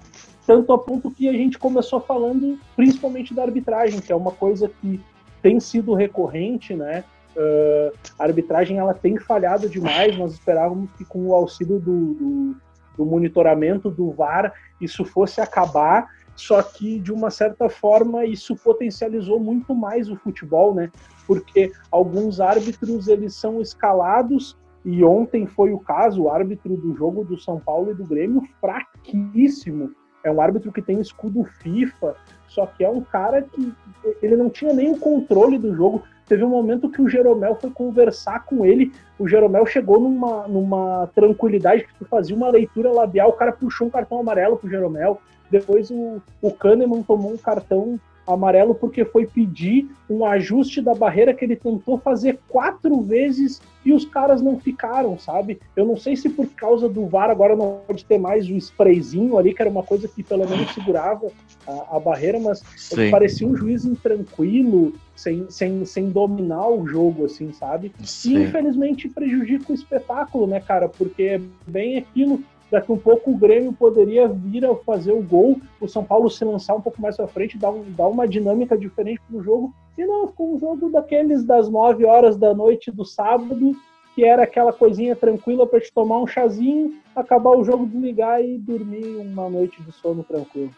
Tanto 0.48 0.74
a 0.74 0.80
ponto 0.80 1.12
que 1.12 1.30
a 1.30 1.34
gente 1.34 1.60
começou 1.60 2.00
falando 2.00 2.58
principalmente 2.75 3.34
da 3.34 3.44
arbitragem, 3.44 4.00
que 4.00 4.12
é 4.12 4.16
uma 4.16 4.32
coisa 4.32 4.72
que 4.82 5.00
tem 5.42 5.60
sido 5.60 5.94
recorrente, 5.94 6.74
né? 6.74 7.04
Uh, 7.36 7.96
a 8.18 8.24
arbitragem 8.24 8.80
ela 8.80 8.94
tem 8.94 9.18
falhado 9.18 9.70
demais. 9.70 10.18
Nós 10.18 10.34
esperávamos 10.34 10.89
que 10.98 11.06
com 11.06 11.27
o 11.27 11.34
auxílio 11.36 11.80
do, 11.80 12.13
do, 12.13 12.56
do 12.98 13.06
monitoramento 13.06 13.92
do 13.92 14.10
VAR 14.12 14.54
isso 14.82 15.06
fosse 15.06 15.42
acabar 15.42 16.08
só 16.38 16.62
que 16.62 17.00
de 17.00 17.12
uma 17.12 17.32
certa 17.32 17.68
forma 17.68 18.24
isso 18.24 18.56
potencializou 18.56 19.39
muito 19.39 19.74
mais 19.74 20.08
o 20.08 20.16
futebol, 20.16 20.74
né? 20.74 20.92
Porque 21.25 21.72
alguns 21.92 22.39
árbitros 22.39 23.08
eles 23.08 23.34
são 23.34 23.60
escalados 23.60 24.56
e 24.86 25.04
ontem 25.04 25.48
foi 25.48 25.74
o 25.74 25.80
caso, 25.80 26.22
o 26.22 26.30
árbitro 26.30 26.77
do 26.77 26.96
jogo 26.96 27.25
do 27.25 27.39
São 27.39 27.60
Paulo 27.60 27.92
e 27.92 27.96
do 27.96 28.06
Grêmio 28.06 28.48
fraquíssimo. 28.62 29.92
É 30.27 30.31
um 30.31 30.41
árbitro 30.41 30.72
que 30.72 30.81
tem 30.81 31.00
escudo 31.00 31.43
FIFA, 31.43 32.15
só 32.50 32.65
que 32.65 32.84
é 32.84 32.89
um 32.89 33.01
cara 33.01 33.41
que 33.41 33.74
ele 34.22 34.36
não 34.36 34.50
tinha 34.50 34.74
nem 34.74 34.91
o 34.91 34.98
controle 34.98 35.57
do 35.57 35.74
jogo. 35.74 36.03
Teve 36.27 36.43
um 36.43 36.50
momento 36.50 36.89
que 36.89 37.01
o 37.01 37.07
Jeromel 37.07 37.55
foi 37.55 37.72
conversar 37.72 38.43
com 38.46 38.65
ele, 38.65 38.91
o 39.17 39.27
Jeromel 39.27 39.65
chegou 39.65 40.00
numa, 40.00 40.48
numa 40.48 41.10
tranquilidade 41.15 41.86
que 41.86 41.93
tu 41.98 42.05
fazia 42.05 42.36
uma 42.36 42.50
leitura 42.50 42.91
labial, 42.91 43.29
o 43.29 43.34
cara 43.34 43.53
puxou 43.53 43.88
um 43.88 43.89
cartão 43.89 44.19
amarelo 44.19 44.57
pro 44.57 44.69
Jeromel, 44.69 45.22
depois 45.50 45.89
o, 45.89 46.22
o 46.41 46.51
Kahneman 46.51 47.01
tomou 47.03 47.31
um 47.31 47.38
cartão 47.38 47.98
amarelo 48.27 48.75
porque 48.75 49.05
foi 49.05 49.25
pedir 49.25 49.88
um 50.10 50.25
ajuste 50.25 50.81
da 50.81 50.93
barreira 50.93 51.34
que 51.34 51.46
ele 51.46 51.55
tentou 51.55 51.98
fazer 51.98 52.39
quatro 52.50 53.01
vezes 53.01 53.62
e 53.86 53.93
os 53.93 54.03
caras 54.03 54.41
não 54.41 54.60
ficaram, 54.60 55.17
sabe? 55.17 55.60
Eu 55.74 55.86
não 55.86 55.96
sei 55.96 56.15
se 56.17 56.29
por 56.29 56.48
causa 56.50 56.89
do 56.89 57.07
VAR 57.07 57.29
agora 57.29 57.55
não 57.55 57.79
pode 57.88 58.03
ter 58.03 58.17
mais 58.17 58.50
o 58.50 58.55
sprayzinho 58.57 59.38
ali, 59.38 59.53
que 59.53 59.62
era 59.62 59.72
uma 59.72 59.84
coisa 59.84 60.07
que 60.10 60.22
pelo 60.22 60.48
menos 60.48 60.74
segurava 60.74 61.31
a, 61.65 61.96
a 61.96 62.00
barreira, 62.00 62.38
mas 62.38 62.62
parecia 63.10 63.48
um 63.48 63.55
juiz 63.55 63.86
intranquilo, 63.86 64.93
sem, 65.15 65.50
sem, 65.50 65.86
sem 65.86 66.10
dominar 66.10 66.67
o 66.67 66.86
jogo, 66.86 67.25
assim, 67.25 67.53
sabe? 67.53 67.93
Sim. 68.03 68.38
E 68.38 68.43
infelizmente 68.43 69.07
prejudica 69.07 69.72
o 69.72 69.75
espetáculo, 69.75 70.48
né, 70.48 70.60
cara? 70.60 70.89
Porque 70.89 71.24
é 71.24 71.41
bem 71.65 71.98
aquilo 71.98 72.43
daqui 72.72 72.92
um 72.92 72.98
pouco 72.98 73.32
o 73.32 73.38
Grêmio 73.38 73.74
poderia 73.74 74.28
vir 74.28 74.66
a 74.66 74.76
fazer 74.76 75.12
o 75.12 75.22
gol, 75.22 75.60
o 75.80 75.88
São 75.88 76.04
Paulo 76.04 76.30
se 76.30 76.44
lançar 76.44 76.76
um 76.76 76.82
pouco 76.82 77.02
mais 77.02 77.16
para 77.16 77.28
frente, 77.28 77.58
dar, 77.58 77.72
um, 77.72 77.84
dar 77.90 78.08
uma 78.08 78.28
dinâmica 78.28 78.78
diferente 78.78 79.22
para 79.28 79.38
o 79.38 79.44
jogo. 79.44 79.74
E 79.98 80.06
não, 80.06 80.28
ficou 80.28 80.54
um 80.54 80.60
jogo 80.60 80.90
daqueles 80.90 81.44
das 81.44 81.70
9 81.70 82.06
horas 82.06 82.38
da 82.38 82.54
noite 82.54 82.92
do 82.92 83.06
sábado, 83.06 83.76
que 84.14 84.24
era 84.24 84.44
aquela 84.44 84.74
coisinha 84.74 85.16
tranquila 85.16 85.66
para 85.66 85.80
te 85.80 85.92
tomar 85.92 86.20
um 86.20 86.28
chazinho, 86.28 86.96
acabar 87.16 87.52
o 87.52 87.64
jogo, 87.64 87.86
desligar 87.86 88.42
e 88.42 88.58
dormir 88.58 89.16
uma 89.18 89.50
noite 89.50 89.82
de 89.82 89.92
sono 89.92 90.24
tranquilo. 90.24 90.72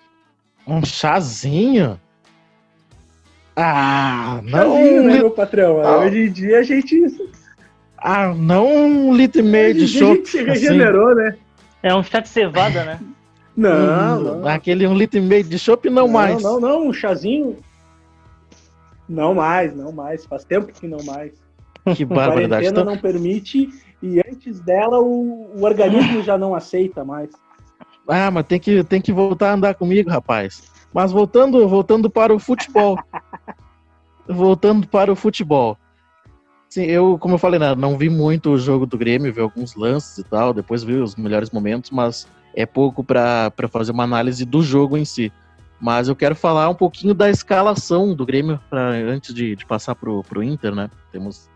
Um 0.67 0.83
chazinho? 0.85 1.99
Ah, 3.55 4.39
não. 4.43 4.75
Chazinho, 4.75 5.03
né, 5.03 5.13
meu 5.15 5.31
patrão? 5.31 5.81
Ah. 5.81 5.99
Hoje 5.99 6.27
em 6.27 6.31
dia 6.31 6.59
a 6.59 6.63
gente. 6.63 7.01
Ah, 7.97 8.33
não 8.33 8.67
um 8.67 9.13
litro 9.13 9.41
e 9.41 9.43
meio 9.43 9.73
de 9.73 9.87
chopp. 9.87 10.11
A 10.11 10.15
gente 10.15 10.29
se 10.29 10.43
regenerou, 10.43 11.09
assim. 11.09 11.21
né? 11.21 11.37
É 11.81 11.95
um 11.95 12.03
chá 12.03 12.19
de 12.19 12.29
cevada, 12.29 12.83
né? 12.83 12.99
não, 13.55 14.21
não. 14.21 14.47
Aquele 14.47 14.87
um 14.87 14.93
litro 14.93 15.17
e 15.17 15.21
meio 15.21 15.43
de 15.43 15.57
chopp, 15.57 15.89
não, 15.89 16.05
não 16.05 16.07
mais. 16.07 16.41
Não, 16.43 16.59
não, 16.59 16.87
um 16.87 16.93
chazinho. 16.93 17.57
Não 19.07 19.33
mais, 19.33 19.75
não 19.75 19.91
mais. 19.91 20.25
Faz 20.25 20.43
tempo 20.43 20.71
que 20.71 20.87
não 20.87 21.03
mais. 21.03 21.33
Que 21.95 22.05
barbaridade. 22.05 22.67
A 22.67 22.71
quarentena 22.71 22.83
não 22.83 22.97
permite 22.97 23.69
e 24.01 24.19
antes 24.19 24.59
dela 24.59 24.99
o, 24.99 25.51
o 25.55 25.63
organismo 25.63 26.23
já 26.23 26.37
não 26.37 26.55
aceita 26.55 27.03
mais. 27.03 27.29
Ah, 28.07 28.31
mas 28.31 28.45
tem 28.45 28.59
que, 28.59 28.83
tem 28.83 29.01
que 29.01 29.11
voltar 29.11 29.51
a 29.51 29.53
andar 29.53 29.75
comigo, 29.75 30.09
rapaz. 30.09 30.71
Mas 30.93 31.11
voltando, 31.11 31.67
voltando 31.67 32.09
para 32.09 32.33
o 32.33 32.39
futebol. 32.39 32.97
voltando 34.27 34.87
para 34.87 35.11
o 35.11 35.15
futebol. 35.15 35.77
Sim, 36.69 36.83
eu, 36.83 37.17
como 37.17 37.33
eu 37.33 37.39
falei, 37.39 37.59
né, 37.59 37.73
não 37.73 37.97
vi 37.97 38.09
muito 38.09 38.51
o 38.51 38.57
jogo 38.57 38.85
do 38.85 38.95
Grêmio, 38.95 39.33
vi 39.33 39.41
alguns 39.41 39.73
lances 39.73 40.19
e 40.19 40.23
tal, 40.23 40.53
depois 40.53 40.83
vi 40.83 40.93
os 40.93 41.15
melhores 41.15 41.49
momentos, 41.49 41.89
mas 41.89 42.27
é 42.53 42.63
pouco 42.63 43.03
para 43.03 43.51
fazer 43.71 43.91
uma 43.91 44.03
análise 44.03 44.45
do 44.45 44.61
jogo 44.61 44.95
em 44.95 45.03
si. 45.03 45.33
Mas 45.81 46.07
eu 46.07 46.15
quero 46.15 46.35
falar 46.35 46.69
um 46.69 46.75
pouquinho 46.75 47.15
da 47.15 47.27
escalação 47.27 48.13
do 48.13 48.23
Grêmio, 48.23 48.59
pra, 48.69 48.89
antes 48.89 49.33
de, 49.33 49.55
de 49.55 49.65
passar 49.65 49.95
pro, 49.95 50.23
pro 50.23 50.43
Inter, 50.43 50.75
né? 50.75 50.91
Temos 51.11 51.49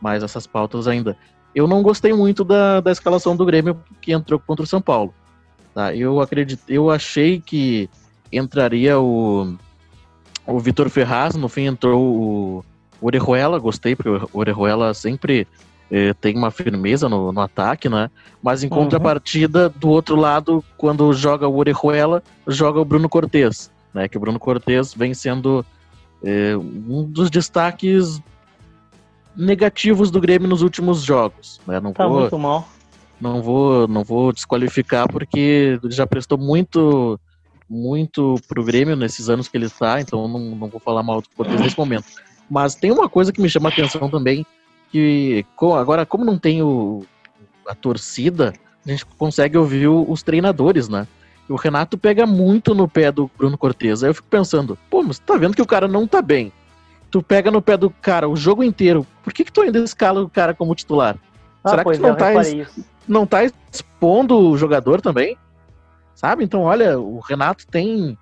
mais 0.00 0.22
essas 0.22 0.46
pautas 0.46 0.86
ainda. 0.86 1.16
Eu 1.52 1.66
não 1.66 1.82
gostei 1.82 2.12
muito 2.12 2.44
da, 2.44 2.80
da 2.80 2.92
escalação 2.92 3.36
do 3.36 3.44
Grêmio 3.44 3.82
que 4.00 4.12
entrou 4.12 4.38
contra 4.38 4.62
o 4.62 4.68
São 4.68 4.80
Paulo. 4.80 5.12
Tá? 5.74 5.94
Eu 5.96 6.20
acredito, 6.20 6.62
eu 6.68 6.90
achei 6.90 7.40
que 7.40 7.90
entraria 8.30 9.00
o, 9.00 9.56
o 10.46 10.60
Vitor 10.60 10.88
Ferraz, 10.88 11.34
no 11.34 11.48
fim 11.48 11.64
entrou 11.64 12.00
o 12.04 12.64
Orejuela, 13.00 13.58
gostei, 13.58 13.96
porque 13.96 14.10
o 14.10 14.38
Orejuela 14.38 14.92
sempre 14.94 15.46
eh, 15.90 16.14
tem 16.14 16.36
uma 16.36 16.50
firmeza 16.50 17.08
no, 17.08 17.32
no, 17.32 17.40
ataque, 17.40 17.88
né? 17.88 18.10
Mas 18.42 18.62
em 18.62 18.68
uhum. 18.68 18.76
contrapartida, 18.76 19.68
do 19.68 19.88
outro 19.88 20.14
lado, 20.14 20.64
quando 20.76 21.12
joga 21.12 21.48
o 21.48 21.56
Orejuela, 21.56 22.22
joga 22.46 22.80
o 22.80 22.84
Bruno 22.84 23.08
Cortes, 23.08 23.70
né? 23.92 24.06
Que 24.06 24.16
o 24.16 24.20
Bruno 24.20 24.38
Cortes 24.38 24.94
vem 24.94 25.14
sendo 25.14 25.64
eh, 26.22 26.56
um 26.56 27.04
dos 27.04 27.28
destaques 27.28 28.20
negativos 29.36 30.10
do 30.10 30.20
Grêmio 30.20 30.48
nos 30.48 30.62
últimos 30.62 31.02
jogos, 31.02 31.60
né? 31.66 31.80
Não 31.80 31.92
tá 31.92 32.06
vou, 32.06 32.20
muito 32.20 32.38
mal. 32.38 32.68
Não 33.20 33.42
vou, 33.42 33.88
não 33.88 34.04
vou 34.04 34.32
desqualificar 34.32 35.10
porque 35.10 35.78
já 35.84 36.06
prestou 36.06 36.38
muito 36.38 37.18
muito 37.68 38.34
pro 38.48 38.64
Grêmio 38.64 38.96
nesses 38.96 39.28
anos 39.28 39.46
que 39.46 39.56
ele 39.56 39.66
está, 39.66 40.00
então 40.00 40.26
não, 40.26 40.40
não 40.40 40.68
vou 40.68 40.80
falar 40.80 41.04
mal 41.04 41.20
do 41.20 41.28
Cortes 41.36 41.60
nesse 41.60 41.78
momento. 41.78 42.06
Mas 42.50 42.74
tem 42.74 42.90
uma 42.90 43.08
coisa 43.08 43.32
que 43.32 43.40
me 43.40 43.48
chama 43.48 43.68
a 43.68 43.72
atenção 43.72 44.10
também, 44.10 44.44
que 44.90 45.46
agora, 45.78 46.04
como 46.04 46.24
não 46.24 46.36
tem 46.36 46.62
o, 46.62 47.04
a 47.66 47.74
torcida, 47.74 48.52
a 48.84 48.90
gente 48.90 49.06
consegue 49.06 49.56
ouvir 49.56 49.86
os 49.86 50.22
treinadores, 50.22 50.88
né? 50.88 51.06
O 51.48 51.56
Renato 51.56 51.96
pega 51.96 52.26
muito 52.26 52.74
no 52.74 52.88
pé 52.88 53.10
do 53.10 53.30
Bruno 53.36 53.56
Cortes. 53.56 54.02
Aí 54.02 54.10
eu 54.10 54.14
fico 54.14 54.28
pensando, 54.28 54.78
pô, 54.88 55.02
mas 55.02 55.18
tá 55.18 55.36
vendo 55.36 55.54
que 55.54 55.62
o 55.62 55.66
cara 55.66 55.88
não 55.88 56.06
tá 56.06 56.20
bem. 56.20 56.52
Tu 57.10 57.22
pega 57.22 57.50
no 57.50 57.60
pé 57.60 57.76
do 57.76 57.90
cara 57.90 58.28
o 58.28 58.36
jogo 58.36 58.62
inteiro. 58.62 59.06
Por 59.22 59.32
que, 59.32 59.44
que 59.44 59.52
tu 59.52 59.60
ainda 59.60 59.80
escala 59.80 60.22
o 60.22 60.28
cara 60.28 60.54
como 60.54 60.74
titular? 60.74 61.16
Ah, 61.62 61.70
Será 61.70 61.84
que 61.84 61.92
tu 61.92 62.02
não, 62.02 62.10
é, 62.10 62.14
tá, 62.14 62.32
não 63.08 63.26
tá 63.26 63.44
expondo 63.44 64.38
o 64.38 64.56
jogador 64.56 65.00
também? 65.00 65.36
Sabe? 66.14 66.44
Então, 66.44 66.62
olha, 66.62 66.98
o 66.98 67.18
Renato 67.18 67.66
tem 67.66 68.16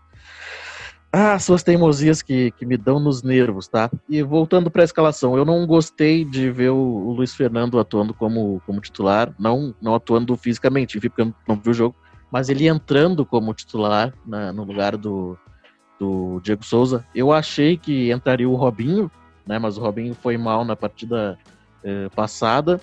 ah, 1.12 1.38
suas 1.38 1.62
teimosias 1.62 2.20
que, 2.20 2.50
que 2.52 2.66
me 2.66 2.76
dão 2.76 3.00
nos 3.00 3.22
nervos, 3.22 3.66
tá? 3.66 3.90
E 4.08 4.22
voltando 4.22 4.70
para 4.70 4.82
a 4.82 4.84
escalação, 4.84 5.36
eu 5.36 5.44
não 5.44 5.66
gostei 5.66 6.24
de 6.24 6.50
ver 6.50 6.70
o, 6.70 6.76
o, 6.76 7.12
Luiz 7.12 7.34
Fernando 7.34 7.78
atuando 7.78 8.12
como, 8.12 8.62
como 8.66 8.80
titular, 8.80 9.32
não, 9.38 9.74
não 9.80 9.94
atuando 9.94 10.36
fisicamente, 10.36 11.00
porque 11.00 11.22
eu 11.22 11.34
não 11.46 11.56
vi 11.56 11.70
o 11.70 11.74
jogo, 11.74 11.96
mas 12.30 12.50
ele 12.50 12.68
entrando 12.68 13.24
como 13.24 13.54
titular 13.54 14.12
na, 14.26 14.52
no 14.52 14.64
lugar 14.64 14.96
do, 14.96 15.38
do 15.98 16.40
Diego 16.42 16.64
Souza. 16.64 17.04
Eu 17.14 17.32
achei 17.32 17.78
que 17.78 18.12
entraria 18.12 18.48
o 18.48 18.54
Robinho, 18.54 19.10
né? 19.46 19.58
Mas 19.58 19.78
o 19.78 19.80
Robinho 19.80 20.14
foi 20.14 20.36
mal 20.36 20.62
na 20.64 20.76
partida 20.76 21.38
eh, 21.82 22.08
passada. 22.14 22.78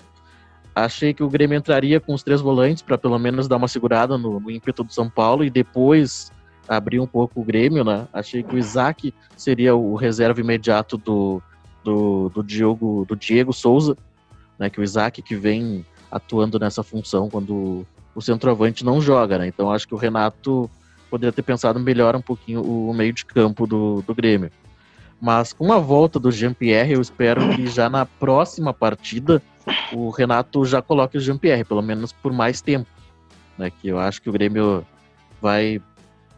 Achei 0.74 1.14
que 1.14 1.22
o 1.22 1.30
Grêmio 1.30 1.56
entraria 1.56 2.00
com 2.00 2.12
os 2.12 2.24
três 2.24 2.40
volantes 2.40 2.82
para 2.82 2.98
pelo 2.98 3.18
menos 3.18 3.46
dar 3.46 3.56
uma 3.56 3.68
segurada 3.68 4.18
no, 4.18 4.40
no 4.40 4.50
ímpeto 4.50 4.82
do 4.82 4.92
São 4.92 5.08
Paulo 5.08 5.44
e 5.44 5.48
depois 5.48 6.32
abrir 6.68 7.00
um 7.00 7.06
pouco 7.06 7.40
o 7.40 7.44
Grêmio, 7.44 7.84
né? 7.84 8.06
Achei 8.12 8.42
que 8.42 8.54
o 8.54 8.58
Isaac 8.58 9.12
seria 9.36 9.74
o 9.74 9.94
reserva 9.94 10.40
imediato 10.40 10.96
do, 10.96 11.42
do, 11.84 12.28
do, 12.30 12.42
Diogo, 12.42 13.04
do 13.06 13.16
Diego 13.16 13.52
Souza, 13.52 13.96
né? 14.58 14.68
Que 14.68 14.80
o 14.80 14.84
Isaac 14.84 15.22
que 15.22 15.36
vem 15.36 15.84
atuando 16.10 16.58
nessa 16.58 16.82
função 16.82 17.28
quando 17.28 17.86
o 18.14 18.22
centroavante 18.22 18.84
não 18.84 19.00
joga, 19.00 19.38
né? 19.38 19.46
Então 19.46 19.70
acho 19.70 19.86
que 19.86 19.94
o 19.94 19.98
Renato 19.98 20.70
poderia 21.10 21.32
ter 21.32 21.42
pensado 21.42 21.78
melhor 21.78 22.16
um 22.16 22.20
pouquinho 22.20 22.62
o 22.62 22.92
meio 22.92 23.12
de 23.12 23.24
campo 23.24 23.66
do, 23.66 24.02
do 24.02 24.14
Grêmio. 24.14 24.50
Mas 25.20 25.52
com 25.52 25.72
a 25.72 25.78
volta 25.78 26.18
do 26.18 26.30
Jean-Pierre, 26.30 26.92
eu 26.92 27.00
espero 27.00 27.48
que 27.54 27.66
já 27.66 27.88
na 27.88 28.04
próxima 28.04 28.72
partida 28.72 29.42
o 29.92 30.10
Renato 30.10 30.64
já 30.64 30.82
coloque 30.82 31.16
o 31.16 31.20
Jean-Pierre, 31.20 31.64
pelo 31.64 31.82
menos 31.82 32.12
por 32.12 32.32
mais 32.32 32.60
tempo. 32.60 32.88
Né? 33.56 33.70
Que 33.70 33.88
eu 33.88 33.98
acho 33.98 34.20
que 34.20 34.28
o 34.28 34.32
Grêmio 34.32 34.84
vai 35.40 35.80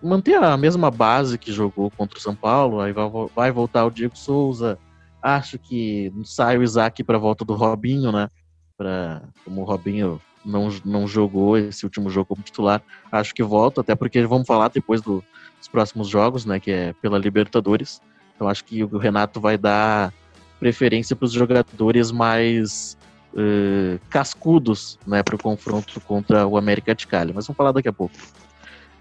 manter 0.03 0.43
a 0.43 0.57
mesma 0.57 0.91
base 0.91 1.39
que 1.39 1.53
jogou 1.53 1.91
contra 1.91 2.19
o 2.19 2.21
São 2.21 2.35
Paulo, 2.35 2.81
aí 2.81 2.93
vai, 2.93 3.09
vai 3.35 3.51
voltar 3.51 3.85
o 3.85 3.91
Diego 3.91 4.17
Souza. 4.17 4.79
Acho 5.23 5.59
que 5.59 6.13
sai 6.25 6.59
o 6.59 6.63
Isaac 6.63 7.03
para 7.03 7.19
volta 7.19 7.45
do 7.45 7.55
Robinho, 7.55 8.13
né? 8.13 8.29
Pra, 8.77 9.23
como 9.45 9.63
o 9.63 9.65
Robinho 9.65 10.21
não, 10.45 10.69
não 10.85 11.07
jogou 11.07 11.59
esse 11.59 11.85
último 11.85 12.09
jogo 12.09 12.27
como 12.27 12.43
titular, 12.43 12.81
acho 13.11 13.35
que 13.35 13.43
volta, 13.43 13.81
até 13.81 13.95
porque 13.95 14.25
vamos 14.27 14.47
falar 14.47 14.69
depois 14.69 15.03
do, 15.03 15.23
dos 15.59 15.69
próximos 15.69 16.09
jogos, 16.09 16.45
né? 16.45 16.61
Que 16.61 16.71
é 16.71 16.93
pela 16.95 17.19
Libertadores. 17.19 18.01
Então 18.35 18.49
acho 18.49 18.65
que 18.65 18.85
o 18.85 18.99
Renato 18.99 19.41
vai 19.41 19.59
dar 19.59 20.13
preferência 20.61 21.15
para 21.15 21.27
os 21.27 21.33
jogadores 21.33 22.11
mais 22.11 22.97
uh, 23.35 23.99
cascudos, 24.09 24.99
né? 25.07 25.23
Para 25.23 25.35
o 25.35 25.39
confronto 25.39 26.01
contra 26.01 26.47
o 26.47 26.57
América 26.57 26.95
de 26.95 27.07
Cali. 27.07 27.33
Mas 27.33 27.47
vamos 27.47 27.57
falar 27.57 27.73
daqui 27.73 27.89
a 27.89 27.93
pouco. 27.93 28.15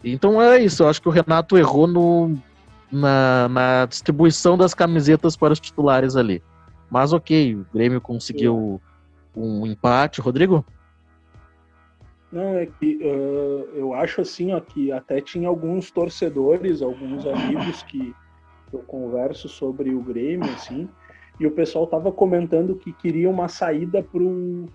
Então 0.04 0.42
é 0.42 0.60
isso, 0.64 0.84
eu 0.84 0.90
acho 0.90 1.02
que 1.02 1.08
o 1.08 1.12
Renato 1.12 1.58
errou 1.58 1.88
no, 1.88 2.38
na, 2.92 3.50
na 3.50 3.86
distribuição 3.86 4.58
das 4.58 4.74
camisetas 4.74 5.36
para 5.36 5.54
os 5.54 5.60
titulares 5.60 6.16
ali. 6.16 6.42
Mas 6.90 7.12
ok, 7.14 7.56
o 7.56 7.66
Grêmio 7.74 8.00
conseguiu 8.00 8.82
um 9.36 9.66
empate. 9.66 10.22
Rodrigo? 10.22 10.66
Não, 12.32 12.58
é 12.58 12.66
que 12.66 12.98
uh, 12.98 13.70
eu 13.74 13.94
acho 13.94 14.22
assim, 14.22 14.54
ó, 14.54 14.60
que 14.60 14.92
até 14.92 15.22
tinha 15.22 15.48
alguns 15.48 15.92
torcedores, 15.92 16.82
alguns 16.82 17.26
amigos 17.26 17.84
que 17.84 18.14
eu 18.72 18.80
converso 18.80 19.48
sobre 19.48 19.94
o 19.94 20.02
Grêmio, 20.02 20.50
assim, 20.52 20.90
e 21.40 21.48
o 21.48 21.52
pessoal 21.52 21.88
tava 21.88 22.12
comentando 22.12 22.76
que 22.76 22.92
queria 22.92 23.30
uma 23.30 23.48
saída 23.48 24.04
pro 24.04 24.66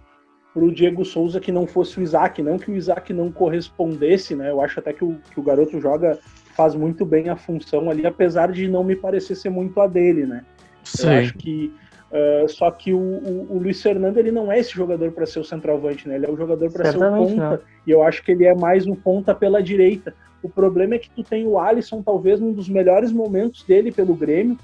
para 0.53 0.65
o 0.65 0.73
Diego 0.73 1.05
Souza 1.05 1.41
que 1.41 1.51
não 1.51 1.67
fosse 1.67 1.99
o 1.99 2.03
Isaac, 2.03 2.43
não 2.43 2.59
que 2.59 2.71
o 2.71 2.77
Isaac 2.77 3.13
não 3.13 3.33
correspondesse, 3.33 4.35
né? 4.35 4.51
Eu 4.51 4.61
acho 4.61 4.79
até 4.79 4.93
que 4.93 5.05
o, 5.05 5.17
que 5.33 5.41
o 5.41 5.43
garoto 5.43 5.81
joga, 5.81 6.19
faz 6.55 6.75
muito 6.75 7.05
bem 7.05 7.31
a 7.31 7.37
função 7.37 7.91
ali, 7.91 8.07
apesar 8.07 8.53
de 8.53 8.69
não 8.69 8.85
me 8.85 8.95
parecer 8.95 9.35
ser 9.35 9.49
muito 9.49 9.81
a 9.81 9.87
dele, 9.87 10.27
né? 10.27 10.45
Sim. 10.85 11.07
Eu 11.07 11.19
acho 11.21 11.35
que 11.35 11.73
uh, 12.11 12.49
só 12.49 12.71
que 12.71 12.93
o, 12.93 12.99
o, 12.99 13.47
o, 13.51 13.59
Luiz 13.59 13.81
Fernando 13.81 14.19
ele 14.19 14.31
não 14.31 14.53
é 14.53 14.59
esse 14.59 14.73
jogador 14.73 15.11
para 15.13 15.25
ser 15.25 15.41
o 15.41 15.45
centroavante, 15.45 16.07
né? 16.07 16.17
Ele 16.17 16.27
é 16.27 16.31
o 16.31 16.37
jogador 16.37 16.71
para 16.71 16.91
ser 16.91 16.99
o 16.99 17.01
ponta. 17.01 17.35
Não. 17.35 17.59
E 17.87 17.91
eu 17.91 18.03
acho 18.03 18.23
que 18.23 18.33
ele 18.33 18.45
é 18.45 18.55
mais 18.55 18.87
um 18.87 18.95
ponta 18.95 19.35
pela 19.35 19.63
direita. 19.63 20.15
O 20.43 20.51
problema 20.51 20.97
é 20.97 20.99
que 20.99 21.09
tu 21.09 21.23
tem 21.23 21.47
o 21.47 21.59
Alisson, 21.59 22.03
talvez 22.03 22.41
num 22.41 22.53
dos 22.53 22.69
melhores 22.69 23.13
momentos 23.13 23.63
dele 23.63 23.91
pelo 23.91 24.15
Grêmio. 24.15 24.59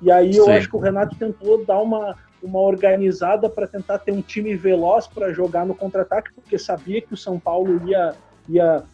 E 0.00 0.10
aí 0.10 0.34
eu 0.36 0.44
Sim. 0.44 0.52
acho 0.52 0.68
que 0.68 0.76
o 0.76 0.80
Renato 0.80 1.16
tentou 1.16 1.64
dar 1.64 1.80
uma 1.80 2.16
uma 2.42 2.60
organizada 2.60 3.48
para 3.48 3.66
tentar 3.66 3.98
ter 3.98 4.12
um 4.12 4.22
time 4.22 4.54
veloz 4.54 5.06
para 5.06 5.32
jogar 5.32 5.66
no 5.66 5.74
contra-ataque, 5.74 6.30
porque 6.34 6.58
sabia 6.58 7.00
que 7.00 7.14
o 7.14 7.16
São 7.16 7.38
Paulo 7.38 7.80
ia, 7.88 8.14
ia 8.48 8.84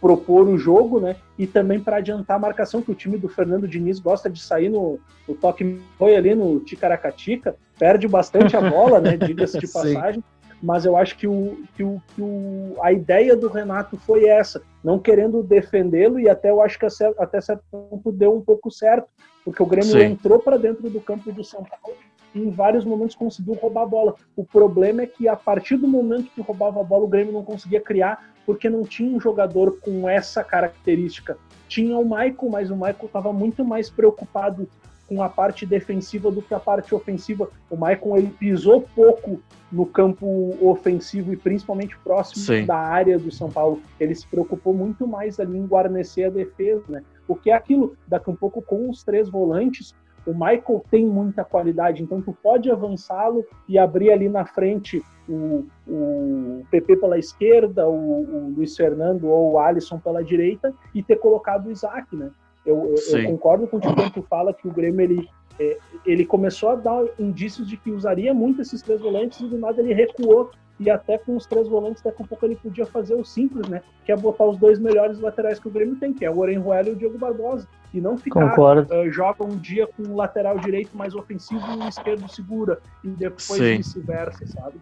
propor 0.00 0.48
o 0.48 0.58
jogo, 0.58 1.00
né? 1.00 1.16
E 1.38 1.46
também 1.46 1.80
para 1.80 1.98
adiantar 1.98 2.36
a 2.36 2.40
marcação, 2.40 2.82
que 2.82 2.90
o 2.90 2.94
time 2.94 3.16
do 3.16 3.28
Fernando 3.28 3.68
Diniz 3.68 4.00
gosta 4.00 4.28
de 4.28 4.40
sair 4.40 4.68
no, 4.68 4.98
no 5.28 5.34
toque 5.34 5.80
foi 5.96 6.16
ali 6.16 6.34
no 6.34 6.60
Ticaracatica, 6.60 7.56
perde 7.78 8.08
bastante 8.08 8.56
a 8.56 8.60
bola, 8.68 9.00
né? 9.00 9.16
Diga-se 9.16 9.58
de 9.58 9.68
passagem. 9.68 10.22
mas 10.62 10.84
eu 10.84 10.96
acho 10.96 11.16
que, 11.16 11.26
o, 11.26 11.56
que, 11.76 11.82
o, 11.84 12.00
que 12.14 12.22
o, 12.22 12.76
a 12.82 12.92
ideia 12.92 13.36
do 13.36 13.48
Renato 13.48 13.96
foi 13.96 14.26
essa, 14.26 14.62
não 14.82 14.98
querendo 14.98 15.42
defendê-lo, 15.42 16.18
e 16.18 16.28
até 16.28 16.50
eu 16.50 16.60
acho 16.60 16.78
que 16.78 16.86
até 17.18 17.40
certo 17.40 17.62
ponto 17.70 18.10
deu 18.10 18.34
um 18.34 18.40
pouco 18.40 18.70
certo, 18.70 19.08
porque 19.44 19.62
o 19.62 19.66
Grêmio 19.66 19.92
Sim. 19.92 20.02
entrou 20.02 20.38
para 20.38 20.56
dentro 20.56 20.88
do 20.88 21.00
campo 21.00 21.32
do 21.32 21.42
São 21.42 21.64
Paulo 21.64 21.96
e 22.34 22.40
em 22.40 22.50
vários 22.50 22.84
momentos 22.84 23.14
conseguiu 23.14 23.54
roubar 23.54 23.82
a 23.82 23.86
bola. 23.86 24.14
O 24.36 24.44
problema 24.44 25.02
é 25.02 25.06
que 25.06 25.28
a 25.28 25.36
partir 25.36 25.76
do 25.76 25.88
momento 25.88 26.30
que 26.34 26.40
roubava 26.40 26.80
a 26.80 26.84
bola, 26.84 27.04
o 27.04 27.08
Grêmio 27.08 27.32
não 27.32 27.44
conseguia 27.44 27.80
criar, 27.80 28.32
porque 28.44 28.68
não 28.68 28.82
tinha 28.82 29.14
um 29.14 29.20
jogador 29.20 29.78
com 29.80 30.08
essa 30.08 30.42
característica. 30.42 31.36
Tinha 31.68 31.96
o 31.96 32.04
Michael, 32.04 32.48
mas 32.50 32.70
o 32.70 32.74
Michael 32.74 33.06
estava 33.06 33.32
muito 33.32 33.64
mais 33.64 33.88
preocupado 33.88 34.68
com 35.08 35.22
a 35.22 35.28
parte 35.28 35.66
defensiva 35.66 36.30
do 36.30 36.40
que 36.40 36.54
a 36.54 36.60
parte 36.60 36.94
ofensiva. 36.94 37.48
O 37.68 37.76
Maicon 37.76 38.16
ele 38.16 38.28
pisou 38.28 38.80
pouco 38.94 39.40
no 39.70 39.84
campo 39.84 40.56
ofensivo 40.60 41.32
e 41.32 41.36
principalmente 41.36 41.96
próximo 41.98 42.44
Sim. 42.44 42.64
da 42.64 42.76
área 42.76 43.18
do 43.18 43.30
São 43.30 43.50
Paulo. 43.50 43.82
Ele 44.00 44.14
se 44.14 44.26
preocupou 44.26 44.72
muito 44.72 45.06
mais 45.06 45.38
ali 45.38 45.58
em 45.58 45.66
guarnecer 45.66 46.26
a 46.26 46.30
defesa, 46.30 46.82
né? 46.88 47.02
Porque 47.26 47.50
é 47.50 47.54
aquilo, 47.54 47.96
daqui 48.06 48.30
um 48.30 48.36
pouco 48.36 48.62
com 48.62 48.88
os 48.88 49.02
três 49.02 49.28
volantes, 49.28 49.94
o 50.26 50.32
Michael 50.32 50.84
tem 50.90 51.06
muita 51.06 51.44
qualidade, 51.44 52.02
então 52.02 52.20
tu 52.20 52.36
pode 52.42 52.70
avançá-lo 52.70 53.44
e 53.68 53.78
abrir 53.78 54.12
ali 54.12 54.28
na 54.28 54.44
frente 54.44 55.02
o, 55.28 55.66
o 55.86 56.64
PP 56.70 56.96
pela 56.96 57.18
esquerda, 57.18 57.88
o, 57.88 58.22
o 58.22 58.54
Luiz 58.56 58.76
Fernando 58.76 59.28
ou 59.28 59.52
o 59.52 59.58
Alisson 59.58 59.98
pela 59.98 60.22
direita 60.22 60.72
e 60.94 61.02
ter 61.02 61.16
colocado 61.16 61.66
o 61.66 61.70
Isaac, 61.70 62.14
né? 62.14 62.30
Eu, 62.64 62.94
eu, 62.94 63.18
eu 63.18 63.26
concordo 63.26 63.66
contigo 63.66 63.94
quando 63.94 64.12
tu 64.12 64.22
fala 64.22 64.54
que 64.54 64.68
o 64.68 64.72
Grêmio 64.72 65.00
ele, 65.00 65.28
é, 65.58 65.78
ele 66.06 66.24
começou 66.24 66.70
a 66.70 66.76
dar 66.76 67.04
indícios 67.18 67.68
de 67.68 67.76
que 67.76 67.90
usaria 67.90 68.32
muito 68.32 68.62
esses 68.62 68.80
três 68.80 69.00
volantes 69.00 69.40
e 69.40 69.46
do 69.46 69.58
nada 69.58 69.80
ele 69.80 69.92
recuou 69.92 70.50
e 70.78 70.88
até 70.88 71.18
com 71.18 71.36
os 71.36 71.46
três 71.46 71.68
volantes 71.68 72.02
daqui 72.02 72.22
a 72.22 72.26
pouco 72.26 72.44
ele 72.44 72.56
podia 72.56 72.86
fazer 72.86 73.14
o 73.14 73.24
simples, 73.24 73.68
né? 73.68 73.82
Que 74.04 74.12
é 74.12 74.16
botar 74.16 74.44
os 74.46 74.56
dois 74.56 74.78
melhores 74.78 75.18
laterais 75.20 75.58
que 75.58 75.68
o 75.68 75.70
Grêmio 75.70 75.96
tem, 75.96 76.12
que 76.12 76.24
é 76.24 76.30
o 76.30 76.38
Orenjuela 76.38 76.88
e 76.88 76.92
o 76.92 76.96
Diego 76.96 77.18
Barbosa. 77.18 77.68
E 77.92 78.00
não 78.00 78.16
ficar 78.16 78.54
uh, 78.54 79.10
joga 79.10 79.44
um 79.44 79.56
dia 79.56 79.86
com 79.86 80.02
o 80.04 80.16
lateral 80.16 80.58
direito 80.58 80.96
mais 80.96 81.14
ofensivo 81.14 81.60
e 81.72 81.76
o 81.76 81.88
esquerdo 81.88 82.26
segura 82.28 82.80
e 83.04 83.08
depois 83.08 83.60
vice-versa, 83.60 84.46
sabe? 84.46 84.76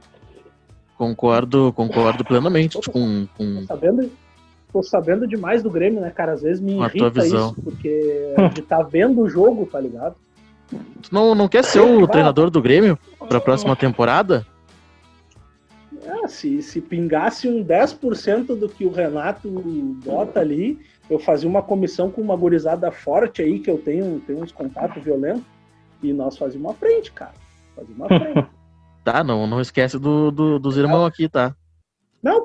Concordo, 0.97 1.73
concordo 1.73 2.25
plenamente 2.25 2.79
com, 2.91 3.27
com... 3.37 3.65
Sabendo, 3.67 4.11
tô 4.73 4.83
sabendo 4.83 5.27
demais 5.27 5.63
do 5.63 5.71
Grêmio, 5.71 6.01
né, 6.01 6.11
cara? 6.11 6.33
Às 6.33 6.43
vezes 6.43 6.61
me 6.61 6.79
irrita 6.79 7.27
isso, 7.27 7.57
porque 7.65 8.35
de 8.55 8.63
tá 8.63 8.83
vendo 8.83 9.23
o 9.23 9.29
jogo, 9.29 9.67
tá 9.67 9.81
ligado? 9.81 10.15
Tu 10.69 11.13
não, 11.13 11.35
não 11.35 11.49
quer 11.49 11.65
ser 11.65 11.81
o 11.81 12.07
treinador 12.07 12.51
do 12.51 12.63
Grêmio 12.63 12.99
pra 13.29 13.41
próxima 13.41 13.75
temporada? 13.75 14.47
Ah, 16.07 16.29
se, 16.29 16.63
se 16.63 16.81
pingasse 16.81 17.49
um 17.49 17.65
10% 17.65 18.55
do 18.57 18.69
que 18.69 18.85
o 18.85 18.93
Renato 18.93 19.49
bota 20.05 20.41
ali, 20.41 20.79
eu 21.11 21.19
fazia 21.19 21.49
uma 21.49 21.61
comissão 21.61 22.11
com 22.11 22.21
uma 22.23 22.37
gurizada 22.37 22.91
forte 22.93 23.43
aí, 23.43 23.59
que 23.59 23.69
eu 23.69 23.79
tenho, 23.79 24.21
tenho 24.21 24.43
uns 24.43 24.53
contatos 24.53 25.03
violentos, 25.03 25.43
e 26.01 26.13
nós 26.13 26.39
fazíamos 26.39 26.71
uma 26.71 26.75
frente, 26.75 27.11
cara. 27.11 27.35
Fazíamos 27.75 27.99
uma 27.99 28.07
frente. 28.07 28.49
tá, 29.05 29.25
não, 29.25 29.47
não 29.47 29.61
esquece 29.61 29.99
do, 29.99 30.31
do 30.31 30.59
dos 30.59 30.77
irmãos 30.77 31.05
aqui, 31.07 31.29
tá? 31.29 31.55
Não, 32.23 32.45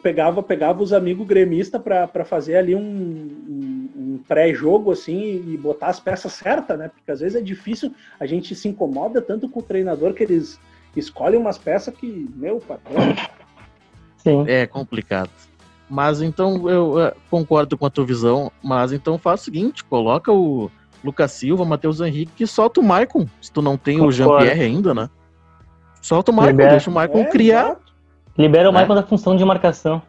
pegava, 0.00 0.42
pegava 0.42 0.82
os 0.82 0.92
amigos 0.92 1.26
gremistas 1.26 1.82
para 1.82 2.24
fazer 2.24 2.56
ali 2.56 2.74
um, 2.74 2.80
um, 2.80 3.90
um 3.96 4.20
pré-jogo 4.26 4.92
assim 4.92 5.42
e 5.48 5.56
botar 5.56 5.88
as 5.88 5.98
peças 5.98 6.32
certas, 6.32 6.78
né? 6.78 6.88
Porque 6.88 7.10
às 7.10 7.20
vezes 7.20 7.36
é 7.36 7.42
difícil, 7.42 7.92
a 8.18 8.26
gente 8.26 8.54
se 8.54 8.68
incomoda 8.68 9.20
tanto 9.20 9.48
com 9.48 9.58
o 9.58 9.62
treinador 9.62 10.14
que 10.14 10.22
eles 10.22 10.58
escolhem 10.96 11.38
umas 11.40 11.58
peças 11.58 11.92
que, 11.94 12.30
meu 12.36 12.58
patrão. 12.60 12.94
Sim. 14.18 14.44
É 14.46 14.68
complicado. 14.68 15.30
Mas 15.92 16.22
então 16.22 16.70
eu, 16.70 16.98
eu 16.98 17.12
concordo 17.30 17.76
com 17.76 17.84
a 17.84 17.90
tua 17.90 18.06
visão, 18.06 18.50
mas 18.64 18.92
então 18.92 19.18
faz 19.18 19.42
o 19.42 19.44
seguinte, 19.44 19.84
coloca 19.84 20.32
o 20.32 20.70
Lucas 21.04 21.32
Silva, 21.32 21.66
Matheus 21.66 22.00
Henrique 22.00 22.44
e 22.44 22.46
solta 22.46 22.80
o 22.80 22.82
Maicon, 22.82 23.26
se 23.42 23.52
tu 23.52 23.60
não 23.60 23.76
tem 23.76 23.98
concordo. 23.98 24.08
o 24.08 24.16
Jean-Pierre 24.16 24.62
ainda, 24.62 24.94
né? 24.94 25.10
Solta 26.00 26.30
o 26.30 26.34
Maicon, 26.34 26.56
deixa 26.56 26.88
o 26.88 26.94
Maicon 26.94 27.18
é, 27.18 27.24
criar. 27.26 27.64
Exato 27.66 27.82
Libera 28.38 28.70
o 28.70 28.78
é. 28.78 28.86
da 28.86 29.02
função 29.02 29.36
de 29.36 29.44
marcação. 29.44 30.00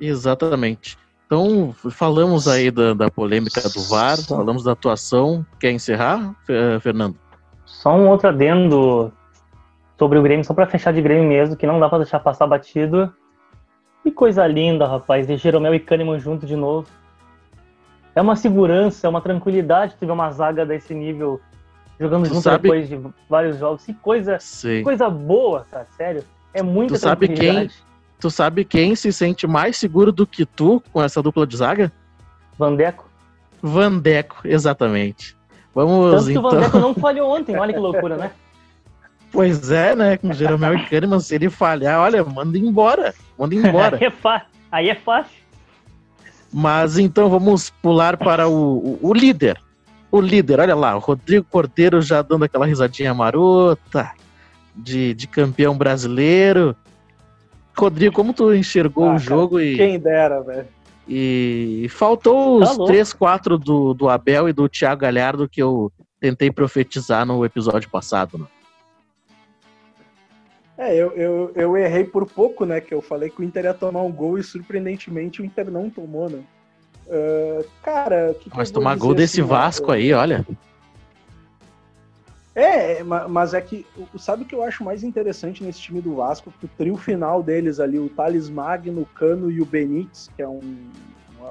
Exatamente. 0.00 0.96
Então, 1.26 1.74
falamos 1.90 2.46
aí 2.46 2.70
da, 2.70 2.94
da 2.94 3.10
polêmica 3.10 3.60
do 3.60 3.82
VAR, 3.88 4.18
Só. 4.18 4.36
falamos 4.36 4.62
da 4.62 4.70
atuação. 4.70 5.44
Quer 5.58 5.72
encerrar, 5.72 6.32
Fernando? 6.80 7.16
Só 7.66 7.96
um 7.96 8.08
outro 8.08 8.28
adendo 8.28 9.12
sobre 9.98 10.16
o 10.16 10.22
Grêmio, 10.22 10.44
só 10.44 10.54
para 10.54 10.68
fechar 10.68 10.92
de 10.92 11.02
Grêmio 11.02 11.28
mesmo, 11.28 11.56
que 11.56 11.66
não 11.66 11.80
dá 11.80 11.88
para 11.88 11.98
deixar 11.98 12.20
passar 12.20 12.46
batido. 12.46 13.12
Que 14.08 14.12
coisa 14.12 14.46
linda, 14.46 14.86
rapaz, 14.86 15.26
de 15.26 15.36
Jeromel 15.36 15.74
e 15.74 15.78
Kahneman 15.78 16.18
junto 16.18 16.46
de 16.46 16.56
novo. 16.56 16.88
É 18.14 18.22
uma 18.22 18.36
segurança, 18.36 19.06
é 19.06 19.10
uma 19.10 19.20
tranquilidade 19.20 19.96
ter 20.00 20.10
uma 20.10 20.30
zaga 20.30 20.64
desse 20.64 20.94
nível 20.94 21.38
jogando 22.00 22.22
tu 22.22 22.28
junto 22.30 22.40
sabe... 22.40 22.62
depois 22.62 22.88
de 22.88 22.98
vários 23.28 23.58
jogos. 23.58 23.84
Que 23.84 23.92
coisa, 23.92 24.38
que 24.38 24.82
coisa 24.82 25.10
boa, 25.10 25.66
cara, 25.70 25.86
sério. 25.94 26.24
É 26.54 26.62
muita 26.62 26.94
tu 26.94 27.00
sabe 27.00 27.28
quem 27.28 27.68
Tu 28.18 28.30
sabe 28.30 28.64
quem 28.64 28.94
se 28.94 29.12
sente 29.12 29.46
mais 29.46 29.76
seguro 29.76 30.10
do 30.10 30.26
que 30.26 30.46
tu 30.46 30.82
com 30.90 31.02
essa 31.02 31.22
dupla 31.22 31.46
de 31.46 31.58
zaga? 31.58 31.92
Vandeco. 32.58 33.06
Vandeco, 33.62 34.40
exatamente. 34.42 35.36
Vamos 35.74 36.12
Tanto 36.12 36.30
então... 36.30 36.42
que 36.42 36.48
o 36.48 36.50
Vandeco 36.50 36.78
não 36.78 36.94
falhou 36.96 37.30
ontem, 37.30 37.58
olha 37.58 37.74
que 37.74 37.78
loucura, 37.78 38.16
né? 38.16 38.30
Pois 39.30 39.70
é, 39.70 39.94
né? 39.94 40.16
Com 40.16 40.28
o 40.28 40.32
Jeromel 40.32 40.74
e 40.74 40.86
Kahneman, 40.86 41.20
se 41.20 41.34
ele 41.34 41.50
falhar, 41.50 42.00
olha, 42.00 42.24
manda 42.24 42.58
embora. 42.58 43.14
Manda 43.38 43.54
embora. 43.54 43.98
Aí 44.00 44.06
é, 44.06 44.42
Aí 44.70 44.90
é 44.90 44.94
fácil. 44.94 45.38
Mas 46.52 46.98
então 46.98 47.28
vamos 47.28 47.70
pular 47.70 48.16
para 48.16 48.48
o, 48.48 48.78
o, 48.78 48.98
o, 49.02 49.14
líder. 49.14 49.60
O 50.10 50.20
líder, 50.20 50.60
olha 50.60 50.74
lá, 50.74 50.96
o 50.96 50.98
Rodrigo 50.98 51.46
Cordeiro 51.50 52.00
já 52.00 52.22
dando 52.22 52.44
aquela 52.44 52.66
risadinha 52.66 53.12
marota 53.12 54.10
de, 54.74 55.12
de 55.12 55.26
campeão 55.26 55.76
brasileiro. 55.76 56.74
Rodrigo, 57.76 58.14
como 58.14 58.32
tu 58.32 58.54
enxergou 58.54 59.10
ah, 59.10 59.14
o 59.14 59.18
jogo 59.18 59.56
cara, 59.56 59.64
e. 59.64 59.76
Quem 59.76 60.00
dera, 60.00 60.40
velho. 60.40 60.66
E 61.06 61.86
faltou 61.90 62.62
os 62.62 62.76
tá 62.76 62.84
três, 62.84 63.12
quatro 63.12 63.56
do, 63.56 63.94
do 63.94 64.08
Abel 64.08 64.48
e 64.48 64.52
do 64.52 64.68
Thiago 64.68 65.00
Galhardo 65.00 65.48
que 65.48 65.62
eu 65.62 65.90
tentei 66.20 66.50
profetizar 66.50 67.24
no 67.24 67.44
episódio 67.44 67.88
passado, 67.88 68.36
né? 68.36 68.44
É, 70.78 70.94
eu, 70.94 71.10
eu, 71.10 71.52
eu 71.56 71.76
errei 71.76 72.04
por 72.04 72.24
pouco, 72.24 72.64
né? 72.64 72.80
Que 72.80 72.94
eu 72.94 73.02
falei 73.02 73.28
que 73.28 73.40
o 73.40 73.44
Inter 73.44 73.64
ia 73.64 73.74
tomar 73.74 74.02
um 74.02 74.12
gol 74.12 74.38
e 74.38 74.44
surpreendentemente 74.44 75.42
o 75.42 75.44
Inter 75.44 75.68
não 75.68 75.90
tomou, 75.90 76.30
né? 76.30 76.40
Uh, 77.08 77.64
cara, 77.82 78.32
que 78.38 78.48
Mas 78.54 78.70
tomar 78.70 78.96
gol 78.96 79.12
desse 79.12 79.40
assim, 79.40 79.48
Vasco 79.48 79.90
aí, 79.90 80.12
olha. 80.12 80.46
É, 82.54 83.02
mas 83.02 83.54
é 83.54 83.60
que, 83.60 83.86
sabe 84.18 84.42
o 84.42 84.46
que 84.46 84.54
eu 84.54 84.62
acho 84.62 84.84
mais 84.84 85.02
interessante 85.02 85.62
nesse 85.64 85.80
time 85.80 86.00
do 86.00 86.16
Vasco? 86.16 86.52
Que 86.58 86.66
o 86.66 86.70
trio 86.76 86.96
final 86.96 87.42
deles 87.42 87.80
ali, 87.80 87.98
o 87.98 88.08
Thales 88.08 88.48
Magno, 88.48 89.02
o 89.02 89.06
Cano 89.06 89.50
e 89.50 89.60
o 89.60 89.64
Benítez, 89.64 90.30
que 90.36 90.42
é 90.42 90.48
um. 90.48 90.90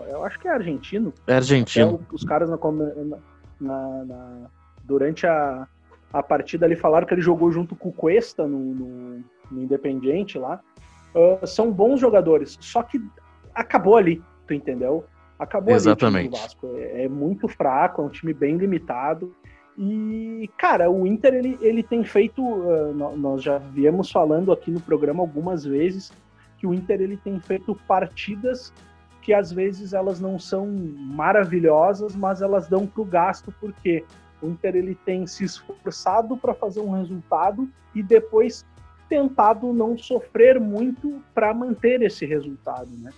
Eu 0.10 0.24
acho 0.24 0.40
que 0.40 0.48
é 0.48 0.52
argentino. 0.52 1.14
É 1.26 1.36
argentino. 1.36 2.00
os 2.12 2.24
caras 2.24 2.50
na, 2.50 2.58
na, 3.60 4.06
na, 4.06 4.50
durante 4.84 5.26
a, 5.26 5.68
a 6.12 6.24
partida 6.24 6.66
ali 6.66 6.76
falaram 6.76 7.06
que 7.06 7.14
ele 7.14 7.22
jogou 7.22 7.52
junto 7.52 7.76
com 7.76 7.90
o 7.90 7.94
Cuesta 7.94 8.48
no, 8.48 8.60
no, 8.60 9.24
no 9.52 9.64
Independiente 9.64 10.38
lá. 10.38 10.62
Uh, 11.14 11.46
são 11.46 11.72
bons 11.72 12.00
jogadores, 12.00 12.58
só 12.62 12.84
que 12.84 13.02
acabou 13.54 13.98
ali, 13.98 14.22
tu 14.46 14.54
entendeu? 14.54 15.06
Acabou 15.40 15.74
Exatamente. 15.74 16.28
ali 16.28 16.36
o 16.36 16.42
Vasco. 16.42 16.68
É, 16.76 17.06
é 17.06 17.10
muito 17.10 17.48
fraco, 17.48 18.02
é 18.02 18.06
um 18.06 18.10
time 18.10 18.34
bem 18.34 18.58
limitado. 18.58 19.34
E, 19.78 20.50
cara, 20.58 20.90
o 20.90 21.06
Inter 21.06 21.36
ele, 21.36 21.58
ele 21.62 21.84
tem 21.84 22.04
feito. 22.04 22.42
Uh, 22.44 22.94
nós 23.16 23.44
já 23.44 23.60
viemos 23.60 24.12
falando 24.12 24.52
aqui 24.52 24.72
no 24.72 24.80
programa 24.80 25.22
algumas 25.22 25.64
vezes 25.64 26.12
que 26.58 26.66
o 26.66 26.74
Inter 26.74 27.02
ele 27.02 27.18
tem 27.18 27.40
feito 27.40 27.76
partidas 27.88 28.74
que 29.28 29.34
às 29.34 29.52
vezes 29.52 29.92
elas 29.92 30.22
não 30.22 30.40
são 30.40 30.66
maravilhosas, 30.66 32.16
mas 32.16 32.42
elas 32.42 32.70
dão 32.70 32.88
pro 32.88 33.04
gasto, 33.04 33.54
porque 33.60 34.06
o 34.42 34.48
Inter 34.48 34.76
ele 34.76 34.96
tem 35.06 35.26
se 35.26 35.44
esforçado 35.44 36.38
para 36.38 36.54
fazer 36.54 36.80
um 36.80 36.92
resultado 36.92 37.68
e 37.94 38.04
depois 38.04 38.66
tentado 39.10 39.72
não 39.74 39.98
sofrer 39.98 40.60
muito 40.60 41.22
para 41.34 41.54
manter 41.54 42.02
esse 42.02 42.26
resultado, 42.26 42.90
né? 42.98 43.12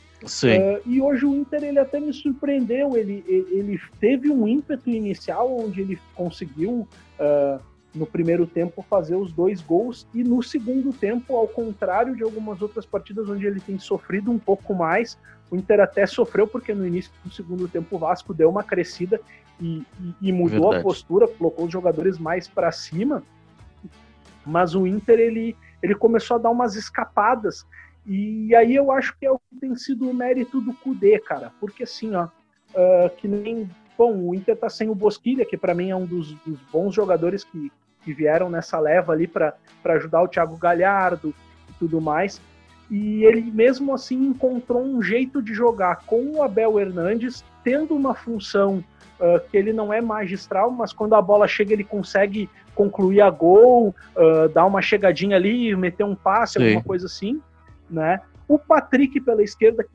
Uh, 0.59 0.81
e 0.85 1.01
hoje 1.01 1.25
o 1.25 1.35
Inter 1.35 1.63
ele 1.63 1.79
até 1.79 1.99
me 1.99 2.13
surpreendeu. 2.13 2.95
Ele, 2.95 3.23
ele 3.27 3.79
teve 3.99 4.29
um 4.29 4.47
ímpeto 4.47 4.89
inicial 4.89 5.57
onde 5.57 5.81
ele 5.81 5.99
conseguiu, 6.13 6.87
uh, 7.19 7.59
no 7.95 8.05
primeiro 8.05 8.45
tempo, 8.45 8.85
fazer 8.87 9.15
os 9.15 9.31
dois 9.31 9.61
gols, 9.61 10.07
e 10.13 10.23
no 10.23 10.43
segundo 10.43 10.93
tempo, 10.93 11.35
ao 11.35 11.47
contrário 11.47 12.15
de 12.15 12.21
algumas 12.21 12.61
outras 12.61 12.85
partidas 12.85 13.27
onde 13.29 13.47
ele 13.47 13.59
tem 13.59 13.79
sofrido 13.79 14.29
um 14.29 14.37
pouco 14.37 14.75
mais, 14.75 15.17
o 15.51 15.55
Inter 15.55 15.79
até 15.79 16.05
sofreu, 16.05 16.47
porque 16.47 16.73
no 16.73 16.85
início 16.85 17.11
do 17.23 17.31
segundo 17.31 17.67
tempo 17.67 17.95
o 17.95 17.99
Vasco 17.99 18.33
deu 18.33 18.49
uma 18.49 18.63
crescida 18.63 19.19
e, 19.59 19.83
e, 19.99 20.29
e 20.29 20.31
mudou 20.31 20.61
Verdade. 20.61 20.79
a 20.79 20.83
postura, 20.83 21.27
colocou 21.27 21.65
os 21.65 21.71
jogadores 21.71 22.17
mais 22.17 22.47
para 22.47 22.71
cima. 22.71 23.23
Mas 24.45 24.75
o 24.75 24.87
Inter 24.87 25.19
ele 25.19 25.55
ele 25.81 25.95
começou 25.95 26.35
a 26.35 26.39
dar 26.39 26.49
umas 26.49 26.75
escapadas. 26.75 27.65
E 28.05 28.53
aí 28.55 28.75
eu 28.75 28.91
acho 28.91 29.15
que 29.17 29.25
é 29.25 29.31
o 29.31 29.39
que 29.39 29.59
tem 29.59 29.75
sido 29.75 30.09
o 30.09 30.13
mérito 30.13 30.59
do 30.61 30.73
Kudê, 30.73 31.19
cara. 31.19 31.51
Porque 31.59 31.83
assim, 31.83 32.13
ó, 32.15 32.25
uh, 32.25 33.09
que 33.17 33.27
nem. 33.27 33.69
Bom, 33.97 34.17
o 34.17 34.33
Inter 34.33 34.55
tá 34.55 34.69
sem 34.69 34.89
o 34.89 34.95
Bosquilha, 34.95 35.45
que 35.45 35.57
para 35.57 35.73
mim 35.73 35.89
é 35.89 35.95
um 35.95 36.05
dos, 36.05 36.33
dos, 36.45 36.57
bons 36.71 36.95
jogadores 36.95 37.43
que, 37.43 37.69
que 38.01 38.13
vieram 38.13 38.49
nessa 38.49 38.79
leva 38.79 39.11
ali 39.11 39.27
para 39.27 39.53
ajudar 39.83 40.23
o 40.23 40.27
Thiago 40.27 40.55
Galhardo 40.57 41.33
e 41.69 41.73
tudo 41.73 41.99
mais. 41.99 42.41
E 42.89 43.23
ele 43.23 43.51
mesmo 43.51 43.93
assim 43.93 44.27
encontrou 44.27 44.83
um 44.83 45.01
jeito 45.01 45.41
de 45.41 45.53
jogar 45.53 45.97
com 46.05 46.31
o 46.33 46.43
Abel 46.43 46.79
Hernandes, 46.79 47.43
tendo 47.63 47.95
uma 47.95 48.15
função 48.15 48.83
uh, 49.19 49.39
que 49.49 49.57
ele 49.57 49.71
não 49.71 49.93
é 49.93 50.01
magistral, 50.01 50.71
mas 50.71 50.91
quando 50.91 51.13
a 51.13 51.21
bola 51.21 51.47
chega 51.47 51.73
ele 51.73 51.83
consegue 51.83 52.49
concluir 52.73 53.21
a 53.21 53.29
gol, 53.29 53.93
uh, 54.15 54.49
dar 54.49 54.65
uma 54.65 54.81
chegadinha 54.81 55.35
ali, 55.35 55.75
meter 55.75 56.03
um 56.03 56.15
passe, 56.15 56.53
Sim. 56.53 56.65
alguma 56.65 56.83
coisa 56.83 57.05
assim, 57.05 57.39
né? 57.89 58.21
O 58.47 58.57
Patrick 58.57 59.21
pela 59.21 59.43
esquerda 59.43 59.85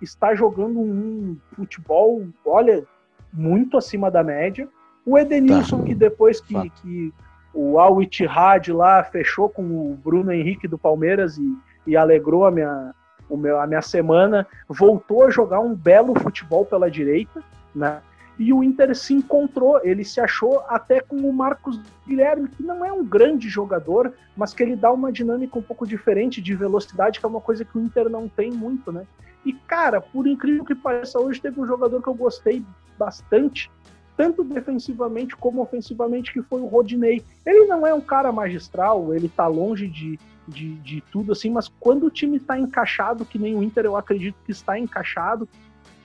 está 0.00 0.34
jogando 0.34 0.80
um 0.80 1.36
futebol, 1.54 2.26
olha, 2.44 2.84
muito 3.32 3.76
acima 3.76 4.10
da 4.10 4.22
média. 4.22 4.68
O 5.04 5.18
Edenilson, 5.18 5.78
tá. 5.80 5.84
que 5.84 5.94
depois 5.94 6.40
que, 6.40 6.70
que 6.70 7.12
o 7.52 7.78
Al 7.78 8.02
Ittihad 8.02 8.68
lá 8.72 9.02
fechou 9.02 9.48
com 9.48 9.62
o 9.62 9.98
Bruno 10.02 10.32
Henrique 10.32 10.68
do 10.68 10.78
Palmeiras 10.78 11.36
e, 11.36 11.56
e 11.90 11.96
alegrou 11.96 12.46
a 12.46 12.52
minha, 12.52 12.94
o 13.28 13.36
meu, 13.36 13.60
a 13.60 13.66
minha 13.66 13.82
semana, 13.82 14.46
voltou 14.68 15.24
a 15.24 15.30
jogar 15.30 15.58
um 15.58 15.74
belo 15.74 16.14
futebol 16.20 16.64
pela 16.64 16.88
direita, 16.88 17.42
né? 17.74 18.00
E 18.38 18.52
o 18.52 18.62
Inter 18.62 18.96
se 18.96 19.12
encontrou, 19.12 19.80
ele 19.82 20.04
se 20.04 20.20
achou 20.20 20.62
até 20.68 21.00
com 21.00 21.16
o 21.16 21.32
Marcos 21.32 21.80
Guilherme, 22.06 22.48
que 22.48 22.62
não 22.62 22.84
é 22.84 22.92
um 22.92 23.04
grande 23.04 23.48
jogador, 23.48 24.14
mas 24.36 24.54
que 24.54 24.62
ele 24.62 24.76
dá 24.76 24.92
uma 24.92 25.10
dinâmica 25.10 25.58
um 25.58 25.62
pouco 25.62 25.84
diferente 25.84 26.40
de 26.40 26.54
velocidade, 26.54 27.18
que 27.18 27.26
é 27.26 27.28
uma 27.28 27.40
coisa 27.40 27.64
que 27.64 27.76
o 27.76 27.80
Inter 27.82 28.08
não 28.08 28.28
tem 28.28 28.52
muito, 28.52 28.92
né? 28.92 29.04
E, 29.44 29.52
cara, 29.52 30.00
por 30.00 30.28
incrível 30.28 30.64
que 30.64 30.76
pareça, 30.76 31.18
hoje 31.18 31.40
teve 31.40 31.60
um 31.60 31.66
jogador 31.66 32.00
que 32.00 32.08
eu 32.08 32.14
gostei 32.14 32.64
bastante, 32.96 33.68
tanto 34.16 34.44
defensivamente 34.44 35.36
como 35.36 35.60
ofensivamente, 35.60 36.32
que 36.32 36.40
foi 36.42 36.60
o 36.60 36.66
Rodinei. 36.66 37.24
Ele 37.44 37.66
não 37.66 37.84
é 37.84 37.92
um 37.92 38.00
cara 38.00 38.30
magistral, 38.30 39.12
ele 39.12 39.28
tá 39.28 39.48
longe 39.48 39.88
de, 39.88 40.18
de, 40.50 40.74
de 40.76 41.00
tudo 41.12 41.32
assim, 41.32 41.50
mas 41.50 41.68
quando 41.80 42.06
o 42.06 42.10
time 42.10 42.36
está 42.36 42.58
encaixado, 42.58 43.24
que 43.24 43.38
nem 43.38 43.54
o 43.54 43.62
Inter 43.62 43.84
eu 43.84 43.96
acredito 43.96 44.36
que 44.44 44.52
está 44.52 44.78
encaixado, 44.78 45.48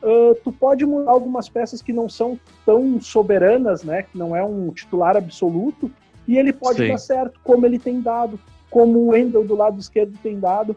uh, 0.02 0.36
tu 0.44 0.52
pode 0.52 0.86
mudar 0.86 1.12
algumas 1.12 1.50
peças 1.50 1.82
que 1.82 1.92
não 1.92 2.08
são 2.08 2.40
tão 2.66 3.02
soberanas, 3.02 3.84
né? 3.84 4.04
Que 4.04 4.18
não 4.18 4.36
é 4.36 4.44
um 4.44 4.72
titular 4.72 5.18
absoluto, 5.18 5.92
e 6.28 6.38
ele 6.38 6.54
pode 6.54 6.80
Sim. 6.80 6.88
dar 6.88 6.98
certo, 6.98 7.40
como 7.44 7.66
ele 7.66 7.80
tem 7.80 8.00
dado, 8.02 8.40
como 8.70 9.00
o 9.00 9.08
Wendel 9.08 9.46
do 9.46 9.56
lado 9.56 9.80
esquerdo 9.80 10.18
tem 10.22 10.40
dado. 10.40 10.76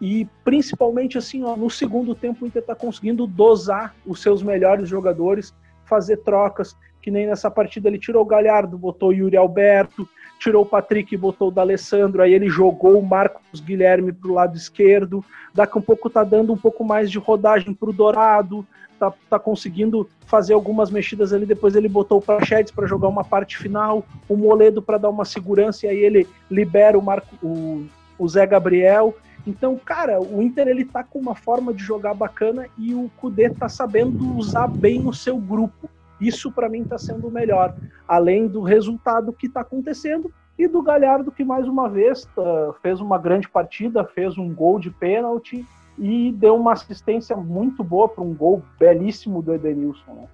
E 0.00 0.26
principalmente 0.44 1.18
assim, 1.18 1.42
ó, 1.42 1.56
no 1.56 1.68
segundo 1.68 2.14
tempo 2.14 2.44
o 2.44 2.48
Inter 2.48 2.62
está 2.62 2.74
conseguindo 2.74 3.26
dosar 3.26 3.94
os 4.06 4.22
seus 4.22 4.42
melhores 4.42 4.88
jogadores, 4.88 5.52
fazer 5.84 6.18
trocas, 6.18 6.76
que 7.08 7.10
nem 7.10 7.26
nessa 7.26 7.50
partida 7.50 7.88
ele 7.88 7.98
tirou 7.98 8.20
o 8.20 8.26
Galhardo, 8.26 8.76
botou 8.76 9.08
o 9.08 9.12
Yuri 9.14 9.34
Alberto, 9.34 10.06
tirou 10.38 10.62
o 10.62 10.66
Patrick 10.66 11.14
e 11.14 11.16
botou 11.16 11.48
o 11.48 11.50
D'Alessandro, 11.50 12.20
aí 12.20 12.34
ele 12.34 12.50
jogou 12.50 12.98
o 12.98 13.02
Marcos 13.02 13.60
Guilherme 13.60 14.12
para 14.12 14.30
o 14.30 14.34
lado 14.34 14.58
esquerdo, 14.58 15.24
daqui 15.54 15.72
a 15.74 15.78
um 15.78 15.82
pouco 15.82 16.10
tá 16.10 16.22
dando 16.22 16.52
um 16.52 16.56
pouco 16.56 16.84
mais 16.84 17.10
de 17.10 17.16
rodagem 17.16 17.72
para 17.72 17.88
o 17.88 17.94
Dourado, 17.94 18.66
tá, 18.98 19.10
tá 19.30 19.38
conseguindo 19.38 20.06
fazer 20.26 20.52
algumas 20.52 20.90
mexidas 20.90 21.32
ali, 21.32 21.46
depois 21.46 21.74
ele 21.74 21.88
botou 21.88 22.18
o 22.18 22.22
Prachedes 22.22 22.72
para 22.72 22.86
jogar 22.86 23.08
uma 23.08 23.24
parte 23.24 23.56
final, 23.56 24.04
o 24.28 24.36
Moledo 24.36 24.82
para 24.82 24.98
dar 24.98 25.08
uma 25.08 25.24
segurança, 25.24 25.86
e 25.86 25.88
aí 25.88 25.98
ele 26.04 26.28
libera 26.50 26.98
o, 26.98 27.02
Marco, 27.02 27.34
o, 27.42 27.86
o 28.18 28.28
Zé 28.28 28.44
Gabriel, 28.44 29.16
então, 29.46 29.80
cara, 29.82 30.20
o 30.20 30.42
Inter 30.42 30.68
ele 30.68 30.84
tá 30.84 31.02
com 31.02 31.18
uma 31.18 31.34
forma 31.34 31.72
de 31.72 31.82
jogar 31.82 32.12
bacana 32.12 32.66
e 32.76 32.92
o 32.94 33.10
Cudê 33.16 33.48
tá 33.48 33.66
sabendo 33.66 34.36
usar 34.36 34.66
bem 34.66 35.06
o 35.06 35.14
seu 35.14 35.38
grupo. 35.38 35.88
Isso 36.20 36.50
para 36.50 36.68
mim 36.68 36.82
está 36.82 36.98
sendo 36.98 37.28
o 37.28 37.30
melhor, 37.30 37.74
além 38.06 38.48
do 38.48 38.62
resultado 38.62 39.32
que 39.32 39.46
está 39.46 39.60
acontecendo 39.60 40.32
e 40.58 40.66
do 40.66 40.82
Galhardo 40.82 41.30
que 41.30 41.44
mais 41.44 41.68
uma 41.68 41.88
vez 41.88 42.24
uh, 42.36 42.74
fez 42.82 43.00
uma 43.00 43.16
grande 43.18 43.48
partida, 43.48 44.04
fez 44.04 44.36
um 44.36 44.52
gol 44.52 44.80
de 44.80 44.90
pênalti 44.90 45.64
e 45.96 46.32
deu 46.32 46.56
uma 46.56 46.72
assistência 46.72 47.36
muito 47.36 47.84
boa 47.84 48.08
para 48.08 48.22
um 48.22 48.34
gol 48.34 48.62
belíssimo 48.78 49.40
do 49.40 49.54
Edenilson. 49.54 50.12
Né? 50.12 50.28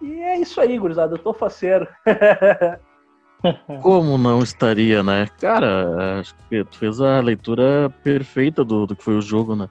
E 0.00 0.20
é 0.20 0.38
isso 0.38 0.60
aí, 0.60 0.78
gurizada, 0.78 1.14
eu 1.14 1.18
tô 1.18 1.32
faceiro. 1.32 1.86
Como 3.82 4.18
não 4.18 4.40
estaria, 4.40 5.02
né? 5.02 5.28
Cara, 5.40 6.18
acho 6.18 6.34
que 6.48 6.64
tu 6.64 6.76
fez 6.76 7.00
a 7.00 7.20
leitura 7.20 7.88
perfeita 8.02 8.64
do, 8.64 8.84
do 8.84 8.96
que 8.96 9.04
foi 9.04 9.16
o 9.16 9.22
jogo, 9.22 9.54
né? 9.54 9.68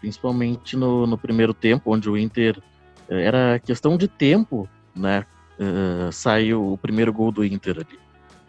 Principalmente 0.00 0.76
no, 0.76 1.06
no 1.06 1.18
primeiro 1.18 1.52
tempo, 1.52 1.92
onde 1.92 2.08
o 2.08 2.16
Inter 2.16 2.58
era 3.08 3.58
questão 3.58 3.96
de 3.96 4.08
tempo, 4.08 4.68
né? 4.94 5.24
Uh, 5.58 6.12
saiu 6.12 6.72
o 6.72 6.78
primeiro 6.78 7.12
gol 7.12 7.32
do 7.32 7.44
Inter 7.44 7.76
ali. 7.76 7.98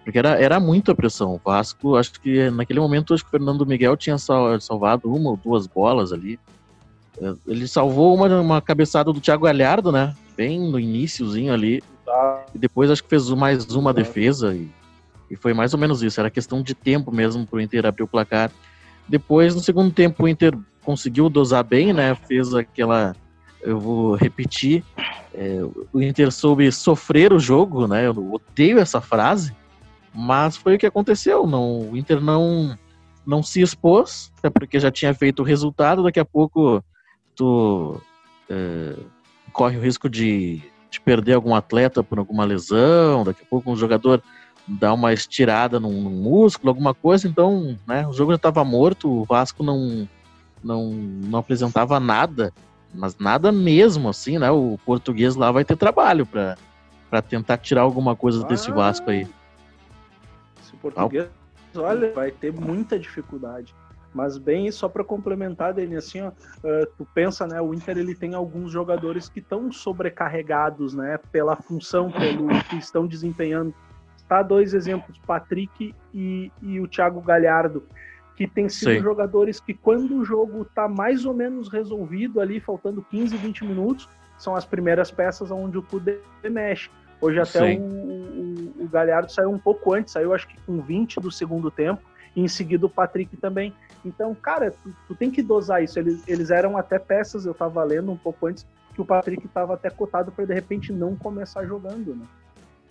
Porque 0.03 0.19
era, 0.19 0.41
era 0.41 0.59
muita 0.59 0.95
pressão. 0.95 1.33
O 1.33 1.41
Vasco, 1.43 1.95
acho 1.95 2.19
que 2.19 2.49
naquele 2.49 2.79
momento, 2.79 3.13
acho 3.13 3.23
que 3.23 3.29
o 3.29 3.31
Fernando 3.31 3.65
Miguel 3.65 3.95
tinha 3.97 4.17
sal, 4.17 4.59
salvado 4.59 5.13
uma 5.13 5.31
ou 5.31 5.37
duas 5.37 5.67
bolas 5.67 6.11
ali. 6.11 6.39
Uh, 7.17 7.37
ele 7.47 7.67
salvou 7.67 8.15
uma, 8.15 8.27
uma 8.39 8.61
cabeçada 8.61 9.11
do 9.11 9.19
Thiago 9.19 9.45
Galhardo, 9.45 9.91
né? 9.91 10.15
Bem 10.35 10.59
no 10.59 10.79
iníciozinho 10.79 11.53
ali. 11.53 11.83
E 12.53 12.57
depois 12.57 12.89
acho 12.89 13.03
que 13.03 13.09
fez 13.09 13.29
mais 13.29 13.65
uma 13.75 13.93
defesa 13.93 14.55
e, 14.55 14.69
e 15.29 15.35
foi 15.35 15.53
mais 15.53 15.73
ou 15.73 15.79
menos 15.79 16.01
isso. 16.01 16.19
Era 16.19 16.29
questão 16.29 16.61
de 16.61 16.73
tempo 16.73 17.11
mesmo 17.11 17.45
para 17.45 17.57
o 17.57 17.61
Inter 17.61 17.85
abrir 17.85 18.03
o 18.03 18.07
placar. 18.07 18.51
Depois, 19.07 19.55
no 19.55 19.61
segundo 19.61 19.93
tempo, 19.93 20.23
o 20.23 20.27
Inter 20.27 20.57
conseguiu 20.83 21.29
dosar 21.29 21.63
bem, 21.63 21.93
né? 21.93 22.15
Fez 22.15 22.53
aquela. 22.53 23.15
Eu 23.61 23.79
vou 23.79 24.15
repetir. 24.15 24.83
É, 25.33 25.59
o 25.91 26.01
Inter 26.01 26.31
soube 26.31 26.71
sofrer 26.71 27.33
o 27.33 27.39
jogo, 27.39 27.87
né? 27.87 28.07
Eu 28.07 28.33
odeio 28.33 28.79
essa 28.79 29.01
frase, 29.01 29.55
mas 30.13 30.57
foi 30.57 30.75
o 30.75 30.77
que 30.79 30.85
aconteceu. 30.85 31.45
Não, 31.45 31.91
o 31.91 31.97
Inter 31.97 32.21
não, 32.21 32.77
não 33.25 33.43
se 33.43 33.61
expôs, 33.61 34.31
até 34.37 34.49
porque 34.49 34.79
já 34.79 34.91
tinha 34.91 35.13
feito 35.13 35.41
o 35.41 35.45
resultado. 35.45 36.03
Daqui 36.03 36.19
a 36.19 36.25
pouco 36.25 36.83
tu 37.35 38.01
é, 38.49 38.95
corre 39.51 39.77
o 39.77 39.81
risco 39.81 40.09
de 40.09 40.61
de 40.89 41.01
perder 41.01 41.33
algum 41.33 41.53
atleta 41.53 42.03
por 42.03 42.19
alguma 42.19 42.45
lesão, 42.45 43.23
daqui 43.23 43.43
a 43.43 43.49
pouco 43.49 43.71
um 43.71 43.75
jogador 43.75 44.21
dá 44.67 44.93
uma 44.93 45.13
estirada 45.13 45.79
num, 45.79 46.01
num 46.01 46.09
músculo, 46.09 46.69
alguma 46.69 46.93
coisa, 46.93 47.27
então 47.27 47.77
né, 47.87 48.05
o 48.07 48.13
jogo 48.13 48.31
já 48.31 48.35
estava 48.35 48.63
morto, 48.65 49.09
o 49.09 49.23
Vasco 49.23 49.63
não, 49.63 50.07
não, 50.63 50.91
não 50.91 51.39
apresentava 51.39 51.99
nada, 51.99 52.53
mas 52.93 53.17
nada 53.17 53.51
mesmo, 53.51 54.09
assim, 54.09 54.37
né? 54.37 54.49
O 54.51 54.77
português 54.85 55.35
lá 55.35 55.51
vai 55.51 55.63
ter 55.63 55.75
trabalho 55.75 56.25
para 56.25 57.21
tentar 57.21 57.57
tirar 57.57 57.81
alguma 57.81 58.15
coisa 58.15 58.43
ah, 58.43 58.47
desse 58.47 58.71
Vasco 58.71 59.09
aí. 59.09 59.27
Se 60.61 60.73
o 60.73 60.77
português, 60.77 61.27
olha, 61.75 62.13
vai 62.13 62.31
ter 62.31 62.51
muita 62.51 62.97
dificuldade. 62.97 63.73
Mas 64.13 64.37
bem, 64.37 64.71
só 64.71 64.89
para 64.89 65.03
complementar, 65.03 65.73
Dani, 65.73 65.95
assim, 65.95 66.21
ó, 66.21 66.29
uh, 66.29 66.87
tu 66.97 67.05
pensa, 67.13 67.45
né, 67.45 67.61
o 67.61 67.73
Inter 67.73 67.97
ele 67.97 68.15
tem 68.15 68.33
alguns 68.33 68.71
jogadores 68.71 69.29
que 69.29 69.39
estão 69.39 69.71
sobrecarregados, 69.71 70.93
né, 70.93 71.19
pela 71.31 71.55
função, 71.55 72.09
pelo 72.11 72.47
que 72.63 72.77
estão 72.77 73.05
desempenhando. 73.05 73.73
Tá 74.27 74.41
dois 74.41 74.73
exemplos, 74.73 75.19
Patrick 75.19 75.93
e, 76.13 76.51
e 76.61 76.79
o 76.79 76.87
Thiago 76.87 77.21
Galhardo, 77.21 77.83
que 78.37 78.47
tem 78.47 78.69
sido 78.69 78.93
Sim. 78.93 78.99
jogadores 78.99 79.59
que 79.59 79.73
quando 79.73 80.15
o 80.15 80.23
jogo 80.23 80.63
tá 80.63 80.87
mais 80.87 81.25
ou 81.25 81.33
menos 81.33 81.69
resolvido 81.69 82.39
ali, 82.39 82.59
faltando 82.59 83.03
15, 83.09 83.35
20 83.35 83.65
minutos, 83.65 84.07
são 84.37 84.55
as 84.55 84.63
primeiras 84.63 85.09
peças 85.09 85.49
onde 85.49 85.79
o 85.79 85.81
Kudê 85.81 86.19
mexe. 86.43 86.91
Hoje 87.19 87.39
até 87.39 87.63
o, 87.63 87.81
o, 87.81 88.73
o 88.83 88.87
Galhardo 88.87 89.31
saiu 89.31 89.49
um 89.49 89.57
pouco 89.57 89.91
antes, 89.91 90.13
saiu 90.13 90.35
acho 90.35 90.47
que 90.47 90.55
com 90.67 90.79
20 90.79 91.19
do 91.19 91.31
segundo 91.31 91.71
tempo, 91.71 92.03
e 92.35 92.41
em 92.41 92.47
seguida 92.47 92.85
o 92.85 92.89
Patrick 92.89 93.35
também. 93.37 93.73
Então, 94.05 94.35
cara, 94.35 94.69
tu, 94.69 94.93
tu 95.07 95.15
tem 95.15 95.31
que 95.31 95.41
dosar 95.41 95.83
isso. 95.83 95.97
Eles, 95.97 96.23
eles 96.27 96.51
eram 96.51 96.77
até 96.77 96.99
peças, 96.99 97.43
eu 97.43 97.55
tava 97.55 97.83
lendo 97.83 98.11
um 98.11 98.17
pouco 98.17 98.45
antes, 98.45 98.67
que 98.93 99.01
o 99.01 99.05
Patrick 99.05 99.47
estava 99.47 99.73
até 99.73 99.89
cotado 99.89 100.31
para 100.31 100.45
de 100.45 100.53
repente 100.53 100.93
não 100.93 101.15
começar 101.15 101.65
jogando, 101.65 102.15
né? 102.15 102.25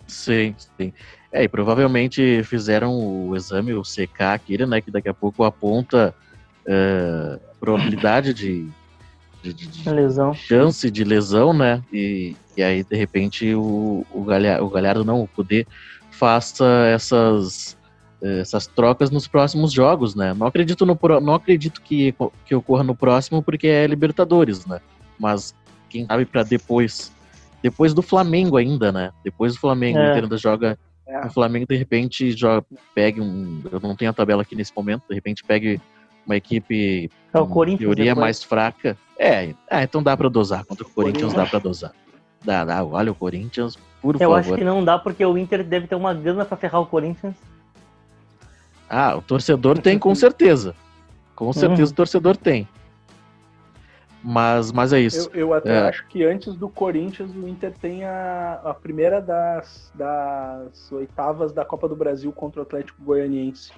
Sim, 0.07 0.55
sim. 0.77 0.93
É, 1.31 1.43
e 1.43 1.47
provavelmente 1.47 2.41
fizeram 2.43 2.93
o 2.95 3.35
exame, 3.35 3.73
o 3.73 3.81
CK 3.81 4.21
aqui, 4.33 4.65
né? 4.65 4.81
Que 4.81 4.89
daqui 4.89 5.09
a 5.09 5.13
pouco 5.13 5.43
aponta 5.43 6.15
uh, 6.65 7.39
probabilidade 7.59 8.33
de, 8.33 8.67
de, 9.43 9.53
de, 9.53 9.89
lesão. 9.89 10.33
chance 10.33 10.89
de 10.89 11.03
lesão, 11.03 11.53
né? 11.53 11.83
E, 11.91 12.35
e 12.55 12.63
aí, 12.63 12.83
de 12.83 12.95
repente, 12.95 13.53
o, 13.53 14.05
o, 14.11 14.23
Galhardo, 14.23 14.65
o 14.65 14.69
Galhardo 14.69 15.05
não, 15.05 15.21
o 15.21 15.27
Poder 15.27 15.67
faça 16.09 16.65
essas 16.87 17.77
essas 18.19 18.65
trocas 18.65 19.11
nos 19.11 19.27
próximos 19.27 19.71
jogos, 19.71 20.15
né? 20.15 20.33
Não 20.33 20.47
acredito, 20.47 20.87
no, 20.87 20.97
não 21.21 21.35
acredito 21.35 21.81
que, 21.83 22.15
que 22.45 22.55
ocorra 22.55 22.83
no 22.83 22.95
próximo 22.95 23.43
porque 23.43 23.67
é 23.67 23.85
Libertadores, 23.85 24.65
né? 24.65 24.81
Mas 25.19 25.53
quem 25.87 26.05
sabe 26.05 26.25
para 26.25 26.41
depois, 26.41 27.11
depois 27.61 27.93
do 27.93 28.01
Flamengo 28.01 28.57
ainda, 28.57 28.91
né? 28.91 29.11
Depois 29.23 29.53
do 29.53 29.59
Flamengo, 29.59 29.97
é. 29.97 30.01
o 30.01 30.11
Inter 30.11 30.23
ainda 30.23 30.37
joga 30.37 30.77
É. 31.07 31.25
O 31.25 31.29
Flamengo, 31.29 31.65
de 31.67 31.75
repente, 31.75 32.31
já 32.31 32.61
pegue 32.93 33.21
um. 33.21 33.61
Eu 33.71 33.79
não 33.79 33.95
tenho 33.95 34.11
a 34.11 34.13
tabela 34.13 34.41
aqui 34.41 34.55
nesse 34.55 34.73
momento, 34.75 35.03
de 35.09 35.15
repente 35.15 35.43
pegue 35.43 35.79
uma 36.25 36.35
equipe 36.35 37.09
é 37.33 37.39
o 37.39 37.47
Corinthians 37.47 37.87
teoria 37.87 38.11
depois. 38.11 38.21
mais 38.21 38.43
fraca. 38.43 38.97
É, 39.17 39.53
é, 39.69 39.83
então 39.83 40.03
dá 40.03 40.15
para 40.15 40.29
dosar. 40.29 40.65
Contra 40.65 40.85
o 40.85 40.89
Corinthians, 40.89 41.33
Corinthians. 41.33 41.45
dá 41.45 41.49
para 41.49 41.59
dosar. 41.59 41.93
Dá, 42.43 42.65
dá. 42.65 42.83
Olha 42.83 43.11
o 43.11 43.15
Corinthians, 43.15 43.77
por 44.01 44.15
eu 44.15 44.19
favor. 44.19 44.33
Eu 44.33 44.35
acho 44.35 44.53
que 44.55 44.63
não 44.63 44.83
dá 44.83 44.99
porque 44.99 45.25
o 45.25 45.37
Inter 45.37 45.63
deve 45.63 45.87
ter 45.87 45.95
uma 45.95 46.13
grana 46.13 46.43
para 46.43 46.57
ferrar 46.57 46.81
o 46.81 46.85
Corinthians. 46.85 47.35
Ah, 48.89 49.15
o 49.15 49.21
torcedor 49.21 49.79
tem 49.79 49.97
com 49.97 50.13
certeza. 50.13 50.75
Com 51.35 51.51
certeza 51.53 51.83
uhum. 51.83 51.91
o 51.91 51.95
torcedor 51.95 52.37
tem. 52.37 52.67
Mas, 54.29 54.73
mas 54.73 54.91
é 54.91 54.99
isso. 54.99 55.29
Eu, 55.33 55.39
eu 55.39 55.53
até 55.53 55.73
é. 55.73 55.87
acho 55.87 56.05
que 56.07 56.25
antes 56.25 56.53
do 56.53 56.67
Corinthians, 56.67 57.33
o 57.33 57.47
Inter 57.47 57.73
tem 57.79 58.03
a, 58.03 58.59
a 58.61 58.73
primeira 58.73 59.21
das, 59.21 59.89
das 59.95 60.91
oitavas 60.91 61.53
da 61.53 61.63
Copa 61.63 61.87
do 61.87 61.95
Brasil 61.95 62.29
contra 62.33 62.59
o 62.59 62.63
Atlético 62.63 63.01
Goianiense. 63.01 63.71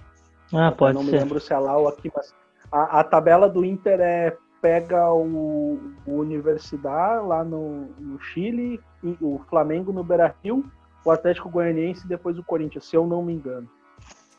Ah, 0.52 0.72
pode 0.72 0.96
não 0.96 1.04
ser. 1.04 1.06
Não 1.06 1.14
me 1.14 1.20
lembro 1.20 1.40
se 1.40 1.54
é 1.54 1.60
lá 1.60 1.78
ou 1.78 1.88
aqui, 1.88 2.12
mas 2.16 2.34
a, 2.72 3.00
a 3.00 3.04
tabela 3.04 3.48
do 3.48 3.64
Inter 3.64 4.00
é 4.00 4.36
pega 4.60 5.14
o, 5.14 5.80
o 6.08 6.16
Universidade 6.16 7.28
lá 7.28 7.44
no, 7.44 7.86
no 8.00 8.20
Chile, 8.20 8.82
o 9.22 9.40
Flamengo 9.52 9.94
no 9.94 10.04
Beira-Rio, 10.04 10.66
o 11.06 11.12
Atlético 11.12 11.48
Goianiense 11.48 12.06
e 12.06 12.10
depois 12.10 12.40
o 12.40 12.44
Corinthians, 12.44 12.86
se 12.86 12.96
eu 12.96 13.06
não 13.06 13.22
me 13.22 13.34
engano. 13.34 13.70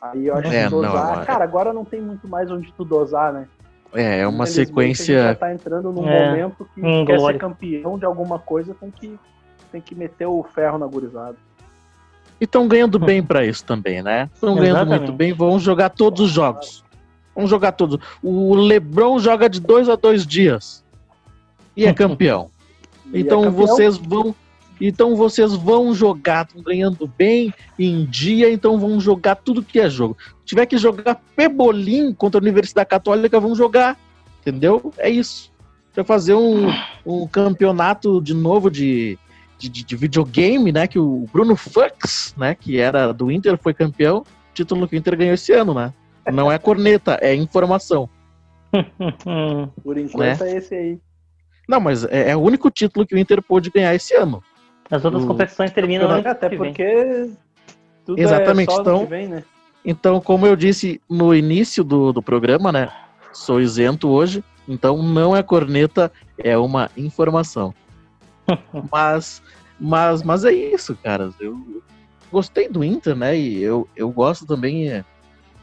Aí 0.01 0.27
eu 0.27 0.35
acho 0.35 0.51
é, 0.51 0.65
que 0.65 0.69
dosar, 0.71 1.19
não, 1.19 1.25
cara, 1.25 1.45
agora 1.45 1.71
não 1.71 1.85
tem 1.85 2.01
muito 2.01 2.27
mais 2.27 2.51
onde 2.51 2.69
tu 2.73 2.83
dosar, 2.83 3.31
né? 3.31 3.47
É, 3.93 4.19
é 4.19 4.27
uma 4.27 4.45
sequência. 4.45 5.15
A 5.15 5.27
gente 5.27 5.33
já 5.33 5.35
tá 5.35 5.53
entrando 5.53 5.91
num 5.91 6.07
é, 6.07 6.29
momento 6.29 6.67
que 6.73 6.81
hum, 6.81 7.05
quer 7.05 7.17
glória. 7.17 7.37
ser 7.37 7.39
campeão 7.39 7.97
de 7.97 8.05
alguma 8.05 8.39
coisa, 8.39 8.73
tem 8.73 8.89
que, 8.89 9.19
tem 9.71 9.81
que 9.81 9.93
meter 9.95 10.25
o 10.25 10.43
ferro 10.43 10.77
na 10.77 10.87
gurizada. 10.87 11.35
E 12.39 12.45
estão 12.45 12.67
ganhando 12.67 12.97
bem 12.97 13.21
para 13.21 13.45
isso 13.45 13.63
também, 13.63 14.01
né? 14.01 14.29
Estão 14.33 14.55
ganhando 14.55 14.87
muito 14.87 15.13
bem, 15.13 15.31
vão 15.31 15.59
jogar 15.59 15.89
todos 15.89 16.21
os 16.21 16.31
jogos. 16.31 16.83
Vão 17.35 17.45
jogar 17.45 17.73
todos. 17.73 17.99
O 18.23 18.55
Lebron 18.55 19.19
joga 19.19 19.47
de 19.47 19.59
dois 19.59 19.87
a 19.87 19.95
dois 19.95 20.25
dias. 20.25 20.83
E 21.75 21.85
é 21.85 21.93
campeão. 21.93 22.49
e 23.13 23.17
é 23.17 23.19
então 23.19 23.41
é 23.41 23.45
campeão? 23.45 23.67
vocês 23.67 23.97
vão. 23.97 24.35
Então 24.81 25.15
vocês 25.15 25.53
vão 25.53 25.93
jogar, 25.93 26.45
estão 26.45 26.63
ganhando 26.63 27.07
bem 27.15 27.53
em 27.77 28.03
dia, 28.05 28.51
então 28.51 28.79
vão 28.79 28.99
jogar 28.99 29.35
tudo 29.35 29.61
que 29.61 29.79
é 29.79 29.87
jogo. 29.87 30.17
Se 30.39 30.45
tiver 30.45 30.65
que 30.65 30.77
jogar 30.77 31.21
pebolim 31.35 32.11
contra 32.13 32.39
a 32.39 32.41
Universidade 32.41 32.89
Católica, 32.89 33.39
vão 33.39 33.53
jogar. 33.53 33.97
Entendeu? 34.41 34.91
É 34.97 35.07
isso. 35.07 35.51
Vai 35.95 36.03
fazer 36.03 36.33
um, 36.33 36.67
um 37.05 37.27
campeonato 37.27 38.19
de 38.21 38.33
novo 38.33 38.71
de, 38.71 39.19
de, 39.59 39.69
de, 39.69 39.95
videogame, 39.95 40.71
né? 40.71 40.87
Que 40.87 40.97
o 40.97 41.27
Bruno 41.31 41.55
Fux, 41.55 42.33
né? 42.35 42.55
Que 42.55 42.79
era 42.79 43.11
do 43.11 43.31
Inter, 43.31 43.57
foi 43.57 43.73
campeão. 43.73 44.25
Título 44.53 44.87
que 44.87 44.95
o 44.95 44.97
Inter 44.97 45.15
ganhou 45.15 45.35
esse 45.35 45.53
ano, 45.53 45.75
né? 45.75 45.93
Não 46.33 46.51
é 46.51 46.57
corneta, 46.57 47.19
é 47.21 47.35
informação. 47.35 48.09
Por 49.83 49.97
enquanto 49.97 50.43
né? 50.43 50.51
é 50.51 50.57
esse 50.57 50.73
aí. 50.73 50.99
Não, 51.67 51.79
mas 51.79 52.03
é, 52.05 52.31
é, 52.31 52.35
o 52.35 52.39
único 52.39 52.71
título 52.71 53.05
que 53.05 53.13
o 53.13 53.17
Inter 53.17 53.41
pôde 53.41 53.69
ganhar 53.69 53.93
esse 53.93 54.15
ano. 54.15 54.43
As 54.91 55.05
outras 55.05 55.23
o... 55.23 55.27
competições 55.27 55.71
terminam 55.71 56.09
ano 56.09 56.27
Até 56.27 56.49
porque 56.49 57.31
tudo 58.05 58.19
é 58.19 58.23
Exatamente, 58.23 58.69
é 58.69 58.75
só 58.75 58.81
então, 58.81 59.05
vem, 59.05 59.27
né? 59.27 59.43
Então, 59.83 60.19
como 60.19 60.45
eu 60.45 60.55
disse 60.55 61.01
no 61.09 61.33
início 61.33 61.83
do, 61.83 62.11
do 62.11 62.21
programa, 62.21 62.71
né? 62.71 62.91
Sou 63.33 63.61
isento 63.61 64.09
hoje, 64.09 64.43
então 64.67 65.01
não 65.01 65.35
é 65.35 65.41
corneta, 65.41 66.11
é 66.37 66.57
uma 66.57 66.91
informação. 66.97 67.73
mas, 68.91 69.41
mas, 69.79 70.21
mas 70.21 70.43
é 70.43 70.51
isso, 70.51 70.95
cara. 71.01 71.31
Eu 71.39 71.81
gostei 72.31 72.67
do 72.67 72.83
Inter, 72.83 73.15
né? 73.15 73.37
E 73.37 73.61
eu, 73.61 73.87
eu 73.95 74.11
gosto 74.11 74.45
também. 74.45 74.89
É, 74.89 75.05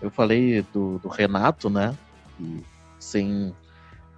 eu 0.00 0.10
falei 0.10 0.64
do, 0.72 0.98
do 0.98 1.08
Renato, 1.08 1.68
né? 1.68 1.94
E 2.40 2.62
sem, 2.98 3.54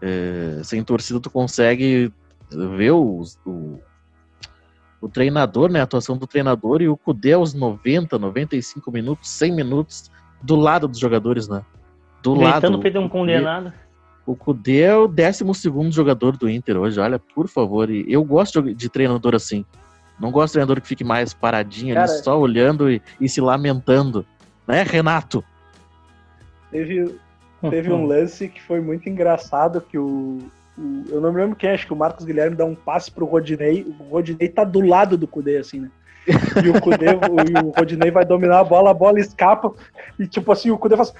é, 0.00 0.60
sem 0.62 0.82
torcida 0.84 1.20
tu 1.20 1.30
consegue 1.30 2.12
ver 2.50 2.92
o, 2.92 3.24
o, 3.44 3.80
o, 5.00 5.08
treinador, 5.08 5.70
né? 5.70 5.80
A 5.80 5.84
atuação 5.84 6.16
do 6.16 6.26
treinador 6.26 6.82
e 6.82 6.88
o 6.88 6.96
Cudê 6.96 7.32
aos 7.32 7.54
90, 7.54 8.18
95 8.18 8.90
minutos, 8.90 9.30
100 9.30 9.52
minutos 9.52 10.10
do 10.42 10.56
lado 10.56 10.86
dos 10.88 10.98
jogadores, 10.98 11.48
né? 11.48 11.62
Do 12.22 12.34
Gritando 12.34 12.72
lado. 12.72 12.80
Pedro 12.80 13.00
um 13.00 13.08
condenado. 13.08 13.72
O 14.26 14.36
Cudê 14.36 14.82
é 14.82 14.96
o 14.96 15.08
12 15.08 15.44
jogador 15.90 16.36
do 16.36 16.48
Inter 16.48 16.76
hoje, 16.76 17.00
olha, 17.00 17.18
por 17.18 17.48
favor. 17.48 17.90
E 17.90 18.04
eu 18.08 18.22
gosto 18.22 18.62
de, 18.62 18.74
de 18.74 18.88
treinador 18.88 19.34
assim. 19.34 19.64
Não 20.20 20.30
gosto 20.30 20.48
de 20.48 20.52
treinador 20.52 20.80
que 20.80 20.86
fique 20.86 21.02
mais 21.02 21.32
paradinho 21.32 21.94
Cara, 21.94 22.10
ali, 22.10 22.22
só 22.22 22.38
olhando 22.38 22.90
e, 22.90 23.00
e 23.20 23.28
se 23.28 23.40
lamentando. 23.40 24.24
Né, 24.68 24.82
Renato? 24.82 25.42
Teve, 26.70 27.18
teve 27.68 27.90
um 27.90 28.06
lance 28.06 28.48
que 28.48 28.62
foi 28.62 28.80
muito 28.80 29.08
engraçado, 29.08 29.80
que 29.80 29.98
o, 29.98 30.38
Eu 31.10 31.20
não 31.20 31.32
me 31.32 31.40
lembro 31.40 31.56
quem, 31.56 31.70
acho 31.70 31.86
que 31.86 31.92
o 31.92 31.96
Marcos 31.96 32.24
Guilherme 32.24 32.56
dá 32.56 32.64
um 32.64 32.74
passe 32.74 33.10
pro 33.10 33.26
Rodinei. 33.26 33.86
O 34.00 34.04
Rodinei 34.04 34.48
tá 34.48 34.64
do 34.64 34.80
lado 34.80 35.16
do 35.16 35.26
Cudê, 35.26 35.58
assim, 35.58 35.80
né? 35.80 35.90
E 36.64 36.68
o 36.68 36.80
Cudê, 36.80 37.06
o, 37.16 37.66
o 37.66 37.70
Rodinei 37.70 38.10
vai 38.10 38.24
dominar 38.24 38.60
a 38.60 38.64
bola, 38.64 38.90
a 38.90 38.94
bola 38.94 39.20
escapa, 39.20 39.72
e 40.18 40.26
tipo 40.26 40.52
assim, 40.52 40.70
o 40.70 40.78
Cudê 40.78 40.96
faz 40.96 41.12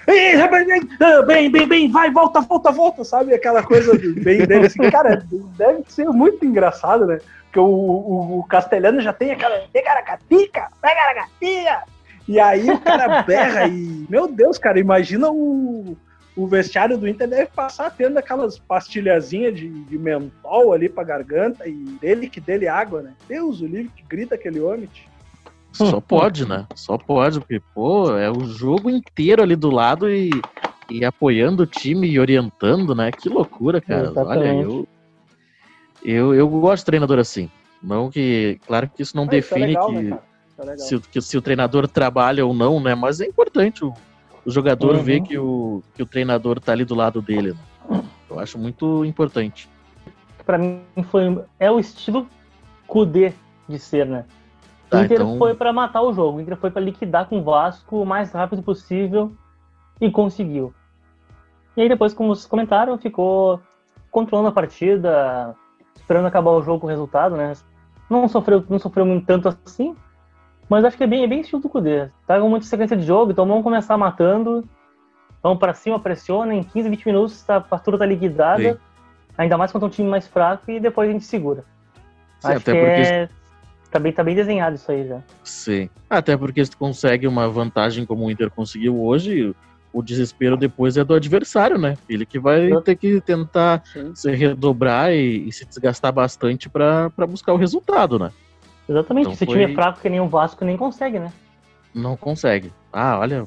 ah, 1.01 1.23
bem, 1.23 1.51
bem, 1.51 1.66
bem, 1.66 1.90
vai, 1.90 2.11
volta, 2.11 2.40
volta, 2.40 2.70
volta, 2.70 3.05
sabe? 3.05 3.35
Aquela 3.35 3.62
coisa 3.62 3.92
bem 3.94 4.46
dele, 4.46 4.66
assim, 4.66 4.90
cara, 4.90 5.25
deve 5.57 5.85
ser 5.88 6.07
muito 6.07 6.44
engraçado, 6.44 7.07
né? 7.07 7.18
Porque 7.44 7.59
o, 7.59 7.64
o, 7.64 8.38
o 8.40 8.44
castelhano 8.44 9.01
já 9.01 9.12
tem 9.12 9.33
aquela. 9.33 9.59
Pega 9.73 9.90
a 9.92 10.18
pega 10.81 11.01
a 11.01 11.14
e 12.29 12.38
aí 12.38 12.70
o 12.70 12.79
cara 12.79 13.23
berra 13.23 13.66
e. 13.66 14.07
Meu 14.09 14.29
Deus, 14.29 14.57
cara, 14.57 14.79
imagina 14.79 15.29
o, 15.29 15.96
o 16.37 16.47
vestiário 16.47 16.97
do 16.97 17.09
Inter 17.09 17.29
deve 17.29 17.47
passar 17.47 17.90
tendo 17.90 18.19
aquelas 18.19 18.59
pastilhazinhas 18.59 19.55
de, 19.55 19.69
de 19.69 19.99
mentol 19.99 20.73
ali 20.73 20.88
pra 20.88 21.05
garganta 21.05 21.69
e 21.69 21.75
dele 22.01 22.29
que 22.29 22.40
dele 22.40 22.69
água, 22.69 23.03
né? 23.03 23.14
Deus, 23.29 23.61
o 23.61 23.66
livro 23.66 23.93
que 23.95 24.05
grita 24.09 24.35
aquele 24.35 24.61
homem. 24.61 24.88
Só 25.73 26.01
pode, 26.01 26.47
né? 26.49 26.66
Só 26.75 26.99
pode, 26.99 27.40
porque, 27.40 27.61
pô, 27.75 28.16
é 28.16 28.31
o 28.31 28.45
jogo 28.45 28.90
inteiro 28.90 29.43
ali 29.43 29.55
do 29.55 29.71
lado 29.71 30.11
e, 30.11 30.31
e 30.90 31.05
apoiando 31.05 31.62
o 31.62 31.66
time 31.66 32.09
e 32.09 32.19
orientando, 32.19 32.95
né? 32.95 33.11
Que 33.12 33.29
loucura, 33.29 33.81
cara. 33.81 34.09
Exatamente. 34.11 34.38
Olha, 34.38 34.62
eu, 34.62 34.88
eu, 36.03 36.35
eu 36.35 36.49
gosto 36.49 36.83
de 36.83 36.87
treinador 36.87 37.19
assim. 37.19 37.49
Não 37.83 38.11
que. 38.11 38.59
Claro 38.66 38.90
que 38.95 39.03
isso 39.03 39.16
não 39.16 39.25
ah, 39.25 39.29
define 39.29 39.73
isso 39.73 39.79
é 39.79 39.83
legal, 39.83 39.88
que. 39.88 40.03
Né, 40.03 40.19
Tá 40.66 40.77
se, 40.77 41.01
que, 41.01 41.21
se 41.23 41.38
o 41.38 41.43
treinador 41.43 41.88
trabalha 41.88 42.45
ou 42.45 42.53
não, 42.53 42.79
né? 42.81 42.95
Mas 42.95 43.21
é 43.21 43.27
importante 43.27 43.85
o, 43.85 43.95
o 44.44 44.50
jogador 44.50 44.96
uhum. 44.96 45.03
ver 45.03 45.22
que 45.22 45.38
o, 45.38 45.83
que 45.94 46.03
o 46.03 46.07
treinador 46.07 46.61
tá 46.61 46.72
ali 46.72 46.85
do 46.85 46.94
lado 46.94 47.20
dele. 47.20 47.55
Né? 47.88 48.03
Eu 48.29 48.38
acho 48.38 48.59
muito 48.59 49.05
importante. 49.05 49.68
Para 50.44 50.59
mim 50.59 50.83
foi 51.11 51.42
é 51.59 51.70
o 51.70 51.79
estilo 51.79 52.26
Kudê 52.87 53.33
de 53.68 53.79
ser, 53.79 54.07
né? 54.07 54.24
O 54.87 54.90
tá, 54.90 55.05
Inter 55.05 55.20
então... 55.20 55.38
foi 55.38 55.55
para 55.55 55.72
matar 55.72 56.03
o 56.03 56.12
jogo, 56.12 56.38
o 56.38 56.40
Inter 56.40 56.57
foi 56.57 56.70
para 56.70 56.83
liquidar 56.83 57.29
com 57.29 57.38
o 57.38 57.44
Vasco 57.44 58.03
o 58.03 58.07
mais 58.07 58.33
rápido 58.33 58.62
possível 58.62 59.33
e 60.00 60.11
conseguiu. 60.11 60.74
E 61.76 61.83
aí 61.83 61.88
depois, 61.88 62.12
como 62.12 62.35
vocês 62.35 62.46
comentaram, 62.46 62.98
ficou 62.98 63.61
controlando 64.11 64.48
a 64.48 64.53
partida, 64.53 65.55
esperando 65.94 66.26
acabar 66.26 66.50
o 66.50 66.62
jogo 66.62 66.81
com 66.81 66.87
o 66.87 66.90
resultado, 66.90 67.37
né? 67.37 67.53
Não 68.09 68.26
sofreu, 68.26 68.64
não 68.68 68.79
sofreu 68.79 69.07
tanto 69.24 69.48
assim, 69.48 69.94
mas 70.70 70.85
acho 70.85 70.96
que 70.96 71.02
é 71.02 71.06
bem, 71.06 71.24
é 71.24 71.26
bem 71.26 71.40
estilo 71.40 71.61
do 71.61 71.68
Kudê. 71.68 72.09
Tá 72.28 72.38
com 72.38 72.48
muita 72.48 72.64
sequência 72.64 72.96
de 72.96 73.02
jogo, 73.02 73.33
então 73.33 73.44
vamos 73.44 73.64
começar 73.64 73.98
matando. 73.98 74.64
Vamos 75.42 75.59
para 75.59 75.74
cima, 75.74 75.98
pressiona, 75.98 76.54
em 76.54 76.62
15, 76.62 76.88
20 76.88 77.06
minutos 77.06 77.42
tá, 77.42 77.56
a 77.56 77.61
partida 77.61 77.98
tá 77.98 78.06
liquidada. 78.06 78.74
Sim. 78.74 78.78
Ainda 79.37 79.59
mais 79.59 79.72
contra 79.72 79.88
um 79.88 79.90
time 79.90 80.09
mais 80.09 80.28
fraco 80.28 80.70
e 80.70 80.78
depois 80.78 81.09
a 81.09 81.12
gente 81.12 81.24
segura. 81.24 81.64
Sim, 82.38 82.48
acho 82.48 82.64
que 82.64 82.70
porque... 82.70 82.85
é... 82.85 83.28
tá, 83.90 83.98
bem, 83.98 84.12
tá 84.12 84.22
bem 84.22 84.37
desenhado 84.37 84.76
isso 84.76 84.92
aí 84.92 85.09
já. 85.09 85.20
Sim. 85.42 85.90
Até 86.09 86.37
porque 86.37 86.64
se 86.64 86.70
tu 86.70 86.78
consegue 86.78 87.26
uma 87.26 87.48
vantagem 87.48 88.06
como 88.06 88.26
o 88.26 88.30
Inter 88.30 88.48
conseguiu 88.48 89.02
hoje, 89.02 89.52
o 89.92 90.02
desespero 90.02 90.56
depois 90.56 90.96
é 90.96 91.02
do 91.02 91.14
adversário, 91.14 91.78
né? 91.78 91.98
Ele 92.09 92.24
que 92.24 92.38
vai 92.38 92.70
ter 92.83 92.94
que 92.94 93.20
tentar 93.20 93.83
Sim. 93.92 94.14
se 94.14 94.30
redobrar 94.30 95.11
e, 95.11 95.48
e 95.48 95.52
se 95.52 95.64
desgastar 95.64 96.12
bastante 96.12 96.68
para 96.68 97.11
buscar 97.26 97.52
o 97.54 97.56
resultado, 97.56 98.20
né? 98.20 98.30
Exatamente. 98.90 99.26
Então 99.26 99.37
Se 99.37 99.46
foi... 99.46 99.55
time 99.55 99.70
é 99.70 99.74
fraco 99.74 100.00
que 100.00 100.09
nem 100.09 100.20
o 100.20 100.29
Vasco, 100.29 100.64
nem 100.64 100.76
consegue, 100.76 101.20
né? 101.20 101.33
Não 101.94 102.16
consegue. 102.16 102.72
Ah, 102.92 103.18
olha. 103.18 103.46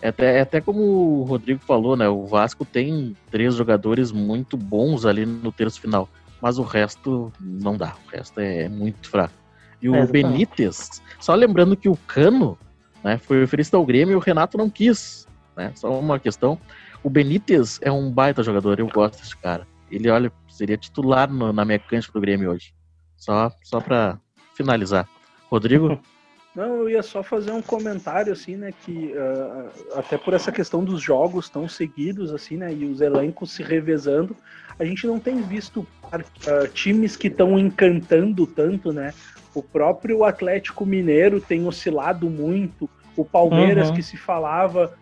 É 0.00 0.08
até, 0.08 0.38
é 0.38 0.40
até 0.40 0.60
como 0.60 0.80
o 0.80 1.24
Rodrigo 1.24 1.60
falou, 1.60 1.96
né? 1.96 2.08
O 2.08 2.24
Vasco 2.24 2.64
tem 2.64 3.16
três 3.30 3.54
jogadores 3.54 4.12
muito 4.12 4.56
bons 4.56 5.04
ali 5.04 5.26
no 5.26 5.52
terço 5.52 5.80
final. 5.80 6.08
Mas 6.40 6.56
o 6.56 6.62
resto 6.62 7.32
não 7.40 7.76
dá. 7.76 7.94
O 8.06 8.16
resto 8.16 8.40
é, 8.40 8.62
é 8.62 8.68
muito 8.68 9.10
fraco. 9.10 9.34
E 9.82 9.88
o 9.88 9.94
é, 9.94 10.06
Benítez, 10.06 11.02
só 11.20 11.34
lembrando 11.34 11.76
que 11.76 11.88
o 11.88 11.96
Cano 12.06 12.56
né, 13.02 13.18
foi 13.18 13.42
oferecido 13.42 13.76
ao 13.76 13.84
Grêmio 13.84 14.12
e 14.12 14.16
o 14.16 14.20
Renato 14.20 14.56
não 14.56 14.70
quis. 14.70 15.26
Né? 15.56 15.72
Só 15.74 15.98
uma 15.98 16.18
questão. 16.18 16.58
O 17.02 17.10
Benítez 17.10 17.78
é 17.82 17.92
um 17.92 18.10
baita 18.10 18.42
jogador, 18.42 18.78
eu 18.78 18.88
gosto 18.88 19.20
desse 19.20 19.36
cara. 19.36 19.66
Ele, 19.90 20.08
olha, 20.08 20.32
seria 20.48 20.76
titular 20.76 21.30
no, 21.30 21.52
na 21.52 21.64
mecânica 21.64 22.12
do 22.12 22.20
Grêmio 22.20 22.50
hoje. 22.50 22.72
Só, 23.16 23.50
só 23.64 23.80
pra 23.80 24.18
finalizar. 24.58 25.08
Rodrigo? 25.48 25.98
Não, 26.54 26.78
eu 26.78 26.90
ia 26.90 27.02
só 27.04 27.22
fazer 27.22 27.52
um 27.52 27.62
comentário, 27.62 28.32
assim, 28.32 28.56
né, 28.56 28.72
que 28.84 29.12
uh, 29.12 29.96
até 29.96 30.18
por 30.18 30.34
essa 30.34 30.50
questão 30.50 30.82
dos 30.82 31.00
jogos 31.00 31.48
tão 31.48 31.68
seguidos, 31.68 32.34
assim, 32.34 32.56
né, 32.56 32.74
e 32.74 32.84
os 32.84 33.00
elencos 33.00 33.52
se 33.52 33.62
revezando, 33.62 34.34
a 34.76 34.84
gente 34.84 35.06
não 35.06 35.20
tem 35.20 35.40
visto 35.40 35.86
uh, 36.12 36.68
times 36.72 37.14
que 37.14 37.28
estão 37.28 37.56
encantando 37.56 38.44
tanto, 38.44 38.92
né, 38.92 39.14
o 39.54 39.62
próprio 39.62 40.24
Atlético 40.24 40.84
Mineiro 40.84 41.40
tem 41.40 41.64
oscilado 41.64 42.28
muito, 42.28 42.90
o 43.16 43.24
Palmeiras, 43.24 43.90
uhum. 43.90 43.94
que 43.94 44.02
se 44.02 44.16
falava, 44.16 44.92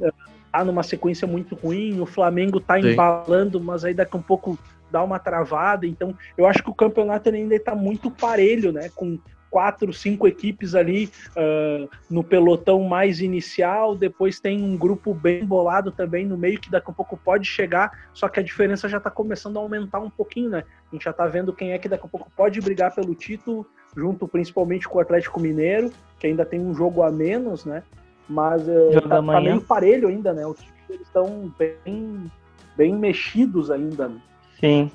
uh, 0.00 0.12
tá 0.50 0.64
numa 0.64 0.82
sequência 0.82 1.28
muito 1.28 1.54
ruim, 1.54 2.00
o 2.00 2.06
Flamengo 2.06 2.58
tá 2.58 2.80
Sim. 2.80 2.90
embalando, 2.90 3.60
mas 3.60 3.84
aí 3.84 3.94
daqui 3.94 4.16
a 4.16 4.18
um 4.18 4.22
pouco 4.22 4.58
dá 4.94 5.02
uma 5.02 5.18
travada, 5.18 5.86
então 5.86 6.16
eu 6.38 6.46
acho 6.46 6.62
que 6.62 6.70
o 6.70 6.74
campeonato 6.74 7.28
ainda 7.28 7.56
está 7.56 7.74
muito 7.74 8.10
parelho, 8.10 8.72
né, 8.72 8.88
com 8.94 9.18
quatro, 9.50 9.92
cinco 9.92 10.26
equipes 10.26 10.74
ali 10.74 11.08
uh, 11.36 11.88
no 12.10 12.24
pelotão 12.24 12.82
mais 12.82 13.20
inicial, 13.20 13.96
depois 13.96 14.40
tem 14.40 14.60
um 14.62 14.76
grupo 14.76 15.12
bem 15.14 15.44
bolado 15.44 15.92
também 15.92 16.26
no 16.26 16.36
meio 16.36 16.60
que 16.60 16.70
daqui 16.70 16.90
a 16.90 16.94
pouco 16.94 17.16
pode 17.16 17.46
chegar, 17.46 18.08
só 18.12 18.28
que 18.28 18.40
a 18.40 18.42
diferença 18.42 18.88
já 18.88 18.98
está 18.98 19.10
começando 19.10 19.56
a 19.56 19.60
aumentar 19.60 20.00
um 20.00 20.10
pouquinho, 20.10 20.50
né? 20.50 20.64
A 20.90 20.94
gente 20.94 21.04
já 21.04 21.12
está 21.12 21.26
vendo 21.26 21.52
quem 21.52 21.70
é 21.70 21.78
que 21.78 21.88
daqui 21.88 22.04
a 22.04 22.08
pouco 22.08 22.28
pode 22.36 22.60
brigar 22.60 22.92
pelo 22.92 23.14
título, 23.14 23.64
junto 23.96 24.26
principalmente 24.26 24.88
com 24.88 24.98
o 24.98 25.00
Atlético 25.00 25.38
Mineiro, 25.38 25.92
que 26.18 26.26
ainda 26.26 26.44
tem 26.44 26.60
um 26.60 26.74
jogo 26.74 27.02
a 27.02 27.12
menos, 27.12 27.64
né? 27.64 27.84
Mas 28.28 28.66
uh, 28.66 29.00
tá, 29.08 29.22
tá 29.22 29.22
meio 29.22 29.60
parelho 29.60 30.08
ainda, 30.08 30.32
né? 30.32 30.44
Os 30.44 30.58
times 30.58 31.00
estão 31.02 31.52
bem, 31.56 32.28
bem 32.76 32.92
mexidos 32.96 33.70
ainda. 33.70 34.08
Né? 34.08 34.20
Sim. 34.64 34.90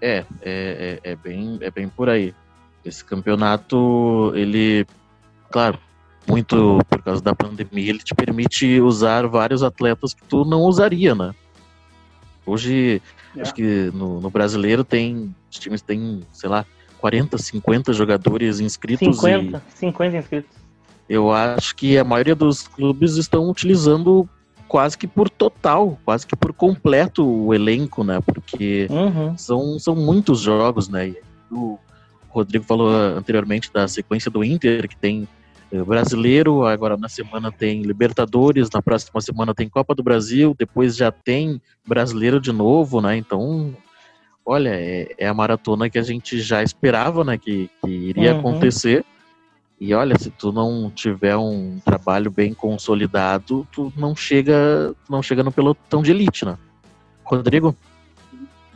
É, 0.00 0.18
é, 0.18 0.24
é, 0.42 1.00
é, 1.02 1.16
bem, 1.16 1.58
é 1.60 1.68
bem 1.68 1.88
por 1.88 2.08
aí. 2.08 2.32
Esse 2.84 3.04
campeonato, 3.04 4.32
ele, 4.36 4.86
claro, 5.50 5.80
muito 6.28 6.78
por 6.88 7.02
causa 7.02 7.20
da 7.20 7.34
pandemia, 7.34 7.90
ele 7.90 7.98
te 7.98 8.14
permite 8.14 8.80
usar 8.80 9.26
vários 9.26 9.64
atletas 9.64 10.14
que 10.14 10.22
tu 10.22 10.44
não 10.44 10.60
usaria, 10.60 11.12
né? 11.12 11.34
Hoje, 12.46 13.02
é. 13.36 13.40
acho 13.40 13.52
que 13.52 13.90
no, 13.92 14.20
no, 14.20 14.30
brasileiro 14.30 14.84
tem, 14.84 15.34
os 15.50 15.58
times 15.58 15.82
têm, 15.82 16.22
sei 16.30 16.48
lá, 16.48 16.64
40, 17.00 17.36
50 17.36 17.92
jogadores 17.92 18.60
inscritos. 18.60 19.16
50, 19.16 19.60
e 19.74 19.76
50 19.76 20.16
inscritos. 20.18 20.56
Eu 21.08 21.32
acho 21.32 21.74
que 21.74 21.98
a 21.98 22.04
maioria 22.04 22.36
dos 22.36 22.68
clubes 22.68 23.16
estão 23.16 23.50
utilizando 23.50 24.28
quase 24.74 24.98
que 24.98 25.06
por 25.06 25.30
total, 25.30 25.96
quase 26.04 26.26
que 26.26 26.34
por 26.34 26.52
completo 26.52 27.24
o 27.24 27.54
elenco, 27.54 28.02
né? 28.02 28.20
Porque 28.20 28.88
uhum. 28.90 29.38
são, 29.38 29.78
são 29.78 29.94
muitos 29.94 30.40
jogos, 30.40 30.88
né? 30.88 31.14
O, 31.48 31.78
Rodrigo 32.28 32.64
falou 32.64 32.90
anteriormente 32.90 33.72
da 33.72 33.86
sequência 33.86 34.28
do 34.28 34.42
Inter, 34.42 34.88
que 34.88 34.96
tem 34.96 35.28
eh, 35.70 35.80
brasileiro, 35.84 36.66
agora 36.66 36.96
na 36.96 37.08
semana 37.08 37.52
tem 37.52 37.82
Libertadores, 37.82 38.68
na 38.68 38.82
próxima 38.82 39.20
semana 39.20 39.54
tem 39.54 39.68
Copa 39.68 39.94
do 39.94 40.02
Brasil, 40.02 40.56
depois 40.58 40.96
já 40.96 41.12
tem 41.12 41.62
brasileiro 41.86 42.40
de 42.40 42.50
novo, 42.50 43.00
né? 43.00 43.16
Então, 43.16 43.76
olha, 44.44 44.70
é, 44.70 45.14
é 45.16 45.28
a 45.28 45.34
maratona 45.34 45.88
que 45.88 46.00
a 46.00 46.02
gente 46.02 46.40
já 46.40 46.64
esperava, 46.64 47.22
né? 47.22 47.38
Que, 47.38 47.70
que 47.80 47.88
iria 47.88 48.32
uhum. 48.32 48.40
acontecer. 48.40 49.04
E 49.80 49.92
olha, 49.92 50.16
se 50.18 50.30
tu 50.30 50.52
não 50.52 50.90
tiver 50.90 51.36
um 51.36 51.78
trabalho 51.84 52.30
bem 52.30 52.54
consolidado, 52.54 53.66
tu 53.72 53.92
não 53.96 54.14
chega, 54.14 54.94
não 55.10 55.22
chega 55.22 55.42
no 55.42 55.52
pelotão 55.52 56.02
de 56.02 56.10
elite, 56.10 56.44
né? 56.44 56.56
Rodrigo? 57.24 57.76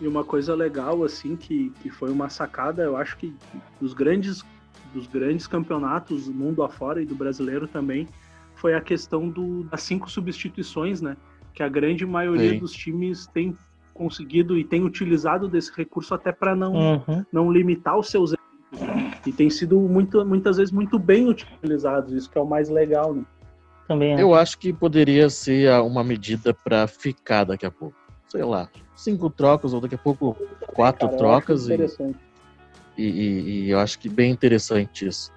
E 0.01 0.07
uma 0.07 0.25
coisa 0.25 0.55
legal, 0.55 1.05
assim, 1.05 1.37
que, 1.37 1.73
que 1.83 1.91
foi 1.91 2.11
uma 2.11 2.29
sacada, 2.29 2.83
eu 2.83 2.97
acho 2.97 3.17
que 3.17 3.35
dos 3.81 3.95
grandes, 3.95 4.45
dos 4.93 5.07
grandes 5.07 5.47
campeonatos, 5.47 6.29
mundo 6.29 6.63
afora 6.63 7.03
e 7.03 7.07
do 7.07 7.15
brasileiro 7.15 7.67
também, 7.67 8.09
foi 8.55 8.75
a 8.75 8.81
questão 8.81 9.29
do, 9.29 9.65
das 9.65 9.83
cinco 9.83 10.11
substituições, 10.11 11.01
né? 11.01 11.17
Que 11.55 11.63
a 11.63 11.69
grande 11.69 12.05
maioria 12.05 12.51
Sim. 12.51 12.59
dos 12.59 12.73
times 12.73 13.27
tem 13.29 13.57
conseguido 13.95 14.57
e 14.57 14.65
tem 14.65 14.85
utilizado 14.85 15.49
desse 15.49 15.73
recurso 15.77 16.15
até 16.15 16.31
para 16.31 16.55
não, 16.55 16.73
uhum. 16.73 17.25
não 17.33 17.53
limitar 17.53 17.99
os 17.99 18.09
seus 18.09 18.33
e 19.27 19.33
tem 19.33 19.49
sido 19.49 19.79
muito, 19.81 20.25
muitas 20.25 20.57
vezes 20.57 20.73
muito 20.73 20.99
bem 20.99 21.29
utilizados, 21.29 22.13
isso 22.13 22.31
que 22.31 22.39
é 22.39 22.41
o 22.41 22.47
mais 22.47 22.69
legal, 22.69 23.15
né? 23.15 23.25
Também 23.87 24.15
é. 24.15 24.23
Eu 24.23 24.35
acho 24.35 24.59
que 24.59 24.73
poderia 24.73 25.31
ser 25.31 25.71
uma 25.81 26.05
medida 26.05 26.53
para 26.53 26.87
ficar 26.87 27.45
daqui 27.45 27.65
a 27.65 27.71
pouco 27.71 27.97
sei 28.29 28.45
lá, 28.45 28.69
cinco 28.95 29.31
trocas, 29.31 29.73
ou 29.73 29.81
daqui 29.81 29.95
a 29.95 29.99
pouco 29.99 30.37
quatro 30.75 31.07
Cara, 31.07 31.19
trocas. 31.19 31.69
E, 31.69 31.77
e, 32.97 33.05
e, 33.07 33.71
eu 33.71 33.79
acho 33.79 33.99
que 33.99 34.09
bem 34.09 34.31
interessante 34.31 35.07
isso. 35.07 35.33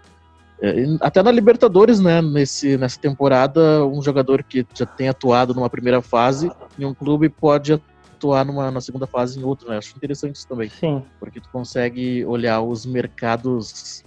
É, 0.62 0.86
até 1.00 1.24
na 1.24 1.32
Libertadores, 1.32 2.00
né, 2.00 2.22
nesse, 2.22 2.78
nessa 2.78 3.00
temporada, 3.00 3.86
um 3.86 4.02
jogador 4.02 4.44
que 4.44 4.66
já 4.76 4.86
tem 4.86 5.10
atuado 5.10 5.54
numa 5.56 5.70
primeira 5.70 6.02
fase 6.02 6.52
em 6.78 6.86
um 6.86 6.94
clube 6.94 7.30
pode 7.30 7.82
atuar 8.22 8.46
numa, 8.46 8.70
na 8.70 8.80
segunda 8.80 9.08
fase 9.08 9.40
em 9.40 9.44
outro, 9.44 9.68
né? 9.70 9.78
Acho 9.78 9.96
interessante 9.98 10.36
isso 10.36 10.48
também. 10.48 10.70
Sim. 10.70 11.04
Porque 11.20 11.42
tu 11.42 11.50
consegue 11.50 12.24
olhar 12.26 12.62
os 12.62 12.86
mercados 12.86 14.04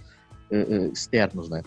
uh, 0.50 0.92
externos, 0.92 1.48
né? 1.50 1.62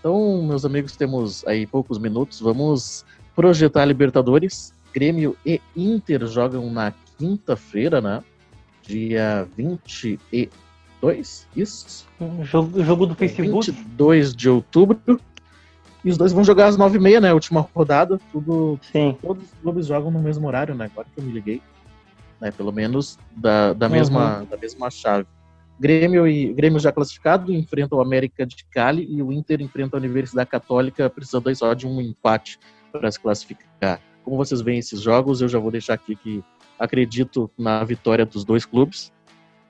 Então, 0.00 0.42
meus 0.42 0.64
amigos, 0.64 0.96
temos 0.96 1.46
aí 1.46 1.64
poucos 1.64 1.98
minutos. 1.98 2.40
Vamos 2.40 3.04
projetar 3.36 3.84
Libertadores. 3.84 4.74
Grêmio 4.92 5.36
e 5.46 5.60
Inter 5.76 6.26
jogam 6.26 6.68
na 6.70 6.92
quinta-feira, 7.16 8.00
né? 8.00 8.22
Dia 8.82 9.48
22, 9.56 11.48
isso? 11.56 12.06
Jogo, 12.42 12.82
jogo 12.82 13.06
do 13.06 13.14
Facebook. 13.14 13.70
22 13.70 14.34
de 14.34 14.50
outubro. 14.50 15.20
E 16.04 16.10
os 16.10 16.18
dois 16.18 16.32
vão 16.32 16.42
jogar 16.42 16.66
às 16.66 16.76
9h30, 16.76 17.20
né? 17.20 17.32
Última 17.32 17.60
rodada. 17.60 18.18
Tudo, 18.32 18.78
Sim. 18.90 19.16
Todos 19.22 19.44
os 19.44 19.50
clubes 19.62 19.86
jogam 19.86 20.10
no 20.10 20.20
mesmo 20.20 20.48
horário, 20.48 20.74
né? 20.74 20.86
Agora 20.86 21.06
que 21.14 21.20
eu 21.20 21.24
me 21.24 21.32
liguei. 21.32 21.62
Né? 22.42 22.50
Pelo 22.50 22.72
menos 22.72 23.18
da, 23.34 23.72
da, 23.72 23.86
uhum. 23.86 23.92
mesma, 23.92 24.46
da 24.50 24.56
mesma 24.58 24.90
chave. 24.90 25.26
Grêmio 25.80 26.28
e 26.28 26.52
Grêmio 26.52 26.78
já 26.78 26.92
classificado 26.92 27.52
enfrenta 27.52 27.96
o 27.96 28.00
América 28.00 28.44
de 28.44 28.64
Cali 28.66 29.06
e 29.08 29.22
o 29.22 29.32
Inter 29.32 29.62
enfrenta 29.62 29.96
a 29.96 30.00
Universidade 30.00 30.50
Católica, 30.50 31.08
precisando 31.08 31.48
aí 31.48 31.56
só 31.56 31.72
de 31.72 31.86
um 31.86 32.00
empate 32.00 32.58
para 32.92 33.10
se 33.10 33.18
classificar 33.18 34.00
como 34.24 34.36
vocês 34.36 34.60
veem 34.60 34.78
esses 34.78 35.00
jogos, 35.00 35.40
eu 35.40 35.48
já 35.48 35.58
vou 35.58 35.70
deixar 35.70 35.94
aqui 35.94 36.16
que 36.16 36.42
acredito 36.78 37.50
na 37.58 37.84
vitória 37.84 38.24
dos 38.24 38.44
dois 38.44 38.64
clubes. 38.64 39.12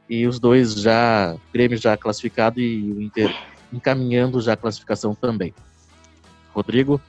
E 0.08 0.26
os 0.26 0.38
dois 0.38 0.74
já, 0.74 1.37
Grêmio 1.52 1.78
já 1.78 1.96
classificado 1.96 2.61
e 2.61 2.92
o 2.92 3.00
Inter 3.00 3.35
encaminhando 3.72 4.40
já 4.40 4.52
a 4.52 4.56
classificação 4.56 5.14
também. 5.14 5.54
Rodrigo? 6.52 7.00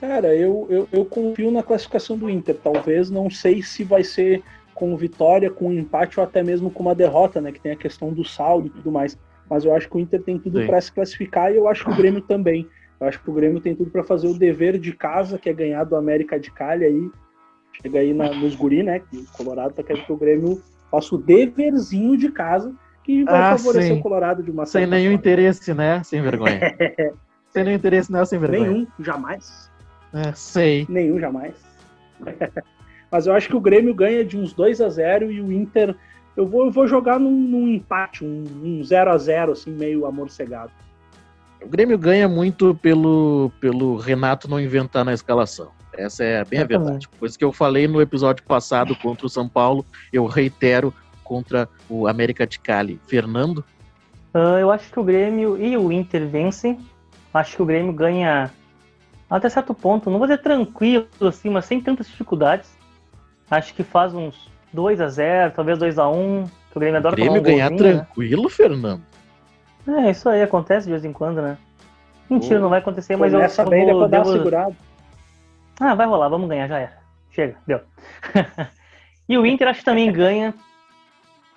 Cara, 0.00 0.34
eu, 0.34 0.66
eu, 0.68 0.88
eu 0.90 1.04
confio 1.04 1.50
na 1.50 1.62
classificação 1.62 2.18
do 2.18 2.28
Inter. 2.28 2.56
Talvez, 2.62 3.08
não 3.08 3.30
sei 3.30 3.62
se 3.62 3.84
vai 3.84 4.02
ser 4.02 4.42
com 4.74 4.96
vitória, 4.96 5.50
com 5.50 5.72
empate 5.72 6.18
ou 6.18 6.24
até 6.24 6.42
mesmo 6.42 6.70
com 6.70 6.82
uma 6.82 6.94
derrota, 6.94 7.40
né? 7.40 7.52
Que 7.52 7.60
tem 7.60 7.72
a 7.72 7.76
questão 7.76 8.12
do 8.12 8.24
saldo 8.24 8.66
e 8.66 8.70
tudo 8.70 8.90
mais. 8.90 9.18
Mas 9.48 9.64
eu 9.64 9.74
acho 9.74 9.88
que 9.88 9.96
o 9.96 10.00
Inter 10.00 10.22
tem 10.22 10.38
tudo 10.38 10.64
para 10.66 10.80
se 10.80 10.90
classificar 10.90 11.52
e 11.52 11.56
eu 11.56 11.68
acho 11.68 11.84
que 11.84 11.90
o 11.90 11.96
Grêmio 11.96 12.20
também. 12.20 12.68
Eu 13.00 13.06
acho 13.06 13.22
que 13.22 13.30
o 13.30 13.32
Grêmio 13.34 13.60
tem 13.60 13.74
tudo 13.74 13.90
para 13.90 14.02
fazer 14.02 14.26
o 14.26 14.34
dever 14.34 14.78
de 14.78 14.92
casa, 14.92 15.38
que 15.38 15.48
é 15.48 15.52
ganhar 15.52 15.84
do 15.84 15.96
América 15.96 16.38
de 16.38 16.50
Cali 16.50 16.84
aí. 16.84 17.10
Chega 17.82 17.98
aí 17.98 18.14
na, 18.14 18.32
nos 18.32 18.54
guri, 18.54 18.82
né? 18.82 19.00
Que 19.00 19.18
o 19.18 19.26
Colorado 19.32 19.74
tá 19.74 19.82
querendo 19.82 20.06
que 20.06 20.12
o 20.12 20.16
Grêmio 20.16 20.62
faça 20.90 21.14
o 21.14 21.18
deverzinho 21.18 22.16
de 22.16 22.30
casa, 22.30 22.74
que 23.02 23.24
vai 23.24 23.34
ah, 23.34 23.58
favorecer 23.58 23.92
sim. 23.92 23.98
o 23.98 24.02
Colorado 24.02 24.42
de 24.42 24.50
uma 24.50 24.64
Sem 24.64 24.86
nenhum 24.86 25.10
forma. 25.10 25.14
interesse, 25.18 25.74
né? 25.74 26.02
Sem 26.04 26.22
vergonha. 26.22 26.60
sem 27.50 27.64
nenhum 27.64 27.76
interesse, 27.76 28.10
não, 28.10 28.24
sem 28.24 28.38
vergonha. 28.38 28.70
Nenhum, 28.70 28.86
jamais. 29.00 29.70
É, 30.12 30.32
sei. 30.32 30.86
Nenhum, 30.88 31.18
jamais. 31.18 31.54
Mas 33.14 33.28
eu 33.28 33.32
acho 33.32 33.46
que 33.48 33.54
o 33.54 33.60
Grêmio 33.60 33.94
ganha 33.94 34.24
de 34.24 34.36
uns 34.36 34.52
2 34.52 34.80
a 34.80 34.88
0 34.88 35.30
e 35.30 35.40
o 35.40 35.52
Inter. 35.52 35.94
Eu 36.36 36.48
vou, 36.48 36.64
eu 36.64 36.72
vou 36.72 36.84
jogar 36.84 37.20
num, 37.20 37.30
num 37.30 37.68
empate, 37.68 38.24
um, 38.24 38.42
um 38.60 38.82
0 38.82 39.12
a 39.12 39.16
0 39.16 39.52
assim, 39.52 39.70
meio 39.70 40.04
amorcegado. 40.04 40.72
O 41.62 41.68
Grêmio 41.68 41.96
ganha 41.96 42.28
muito 42.28 42.74
pelo, 42.74 43.52
pelo 43.60 43.94
Renato 43.98 44.50
não 44.50 44.58
inventar 44.58 45.04
na 45.04 45.14
escalação. 45.14 45.70
Essa 45.92 46.24
é 46.24 46.44
bem 46.44 46.58
a 46.58 46.64
verdade. 46.64 47.06
Coisa 47.20 47.38
que 47.38 47.44
eu 47.44 47.52
falei 47.52 47.86
no 47.86 48.02
episódio 48.02 48.42
passado 48.42 48.96
contra 48.96 49.26
o 49.26 49.30
São 49.30 49.48
Paulo, 49.48 49.86
eu 50.12 50.26
reitero 50.26 50.92
contra 51.22 51.68
o 51.88 52.08
América 52.08 52.44
de 52.44 52.58
Cali. 52.58 53.00
Fernando? 53.06 53.58
Uh, 54.34 54.58
eu 54.58 54.72
acho 54.72 54.90
que 54.90 54.98
o 54.98 55.04
Grêmio 55.04 55.56
e 55.56 55.76
o 55.76 55.92
Inter 55.92 56.26
vencem. 56.26 56.80
Acho 57.32 57.54
que 57.54 57.62
o 57.62 57.66
Grêmio 57.66 57.92
ganha 57.92 58.50
até 59.30 59.48
certo 59.48 59.72
ponto. 59.72 60.10
Não 60.10 60.18
vou 60.18 60.26
dizer 60.26 60.42
tranquilo, 60.42 61.06
assim, 61.20 61.48
mas 61.48 61.66
sem 61.66 61.80
tantas 61.80 62.08
dificuldades. 62.08 62.73
Acho 63.50 63.74
que 63.74 63.82
faz 63.82 64.14
uns 64.14 64.50
2 64.72 65.00
a 65.00 65.08
0 65.08 65.52
talvez 65.54 65.78
2 65.78 65.98
a 65.98 66.08
1 66.08 66.44
que 66.70 66.76
o 66.76 66.80
Grêmio 66.80 66.98
adora 66.98 67.14
o 67.14 67.16
Grêmio 67.16 67.40
um 67.40 67.42
ganhar 67.42 67.70
golzinho, 67.70 67.92
né? 67.92 67.98
tranquilo, 67.98 68.42
né? 68.44 68.48
Fernando? 68.50 69.02
É, 69.86 70.10
isso 70.10 70.28
aí 70.28 70.42
acontece 70.42 70.86
de 70.86 70.92
vez 70.92 71.04
em 71.04 71.12
quando, 71.12 71.42
né? 71.42 71.58
Mentira, 72.28 72.58
não 72.58 72.70
vai 72.70 72.78
acontecer, 72.78 73.16
mas 73.16 73.32
Começa 73.32 73.62
eu, 73.62 73.68
bem, 73.68 73.92
vou, 73.92 74.08
devo... 74.08 74.32
segurado. 74.32 74.74
Ah, 75.78 75.94
vai 75.94 76.06
rolar, 76.06 76.28
vamos 76.28 76.48
ganhar, 76.48 76.66
já 76.68 76.78
era. 76.78 76.98
Chega, 77.30 77.56
deu. 77.66 77.80
e 79.28 79.36
o 79.36 79.44
Inter 79.44 79.68
acho 79.68 79.80
que 79.80 79.84
também 79.84 80.10
ganha. 80.10 80.54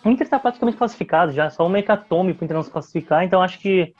O 0.03 0.09
Inter 0.09 0.25
está 0.25 0.37
praticamente 0.37 0.77
classificado 0.77 1.31
já, 1.31 1.49
só 1.49 1.65
uma 1.65 1.79
hecatombe 1.79 2.33
para 2.33 2.43
o 2.43 2.45
Inter 2.45 2.57
não 2.57 2.63
se 2.63 2.71
classificar, 2.71 3.23
então 3.23 3.41
acho 3.41 3.59
que 3.59 3.93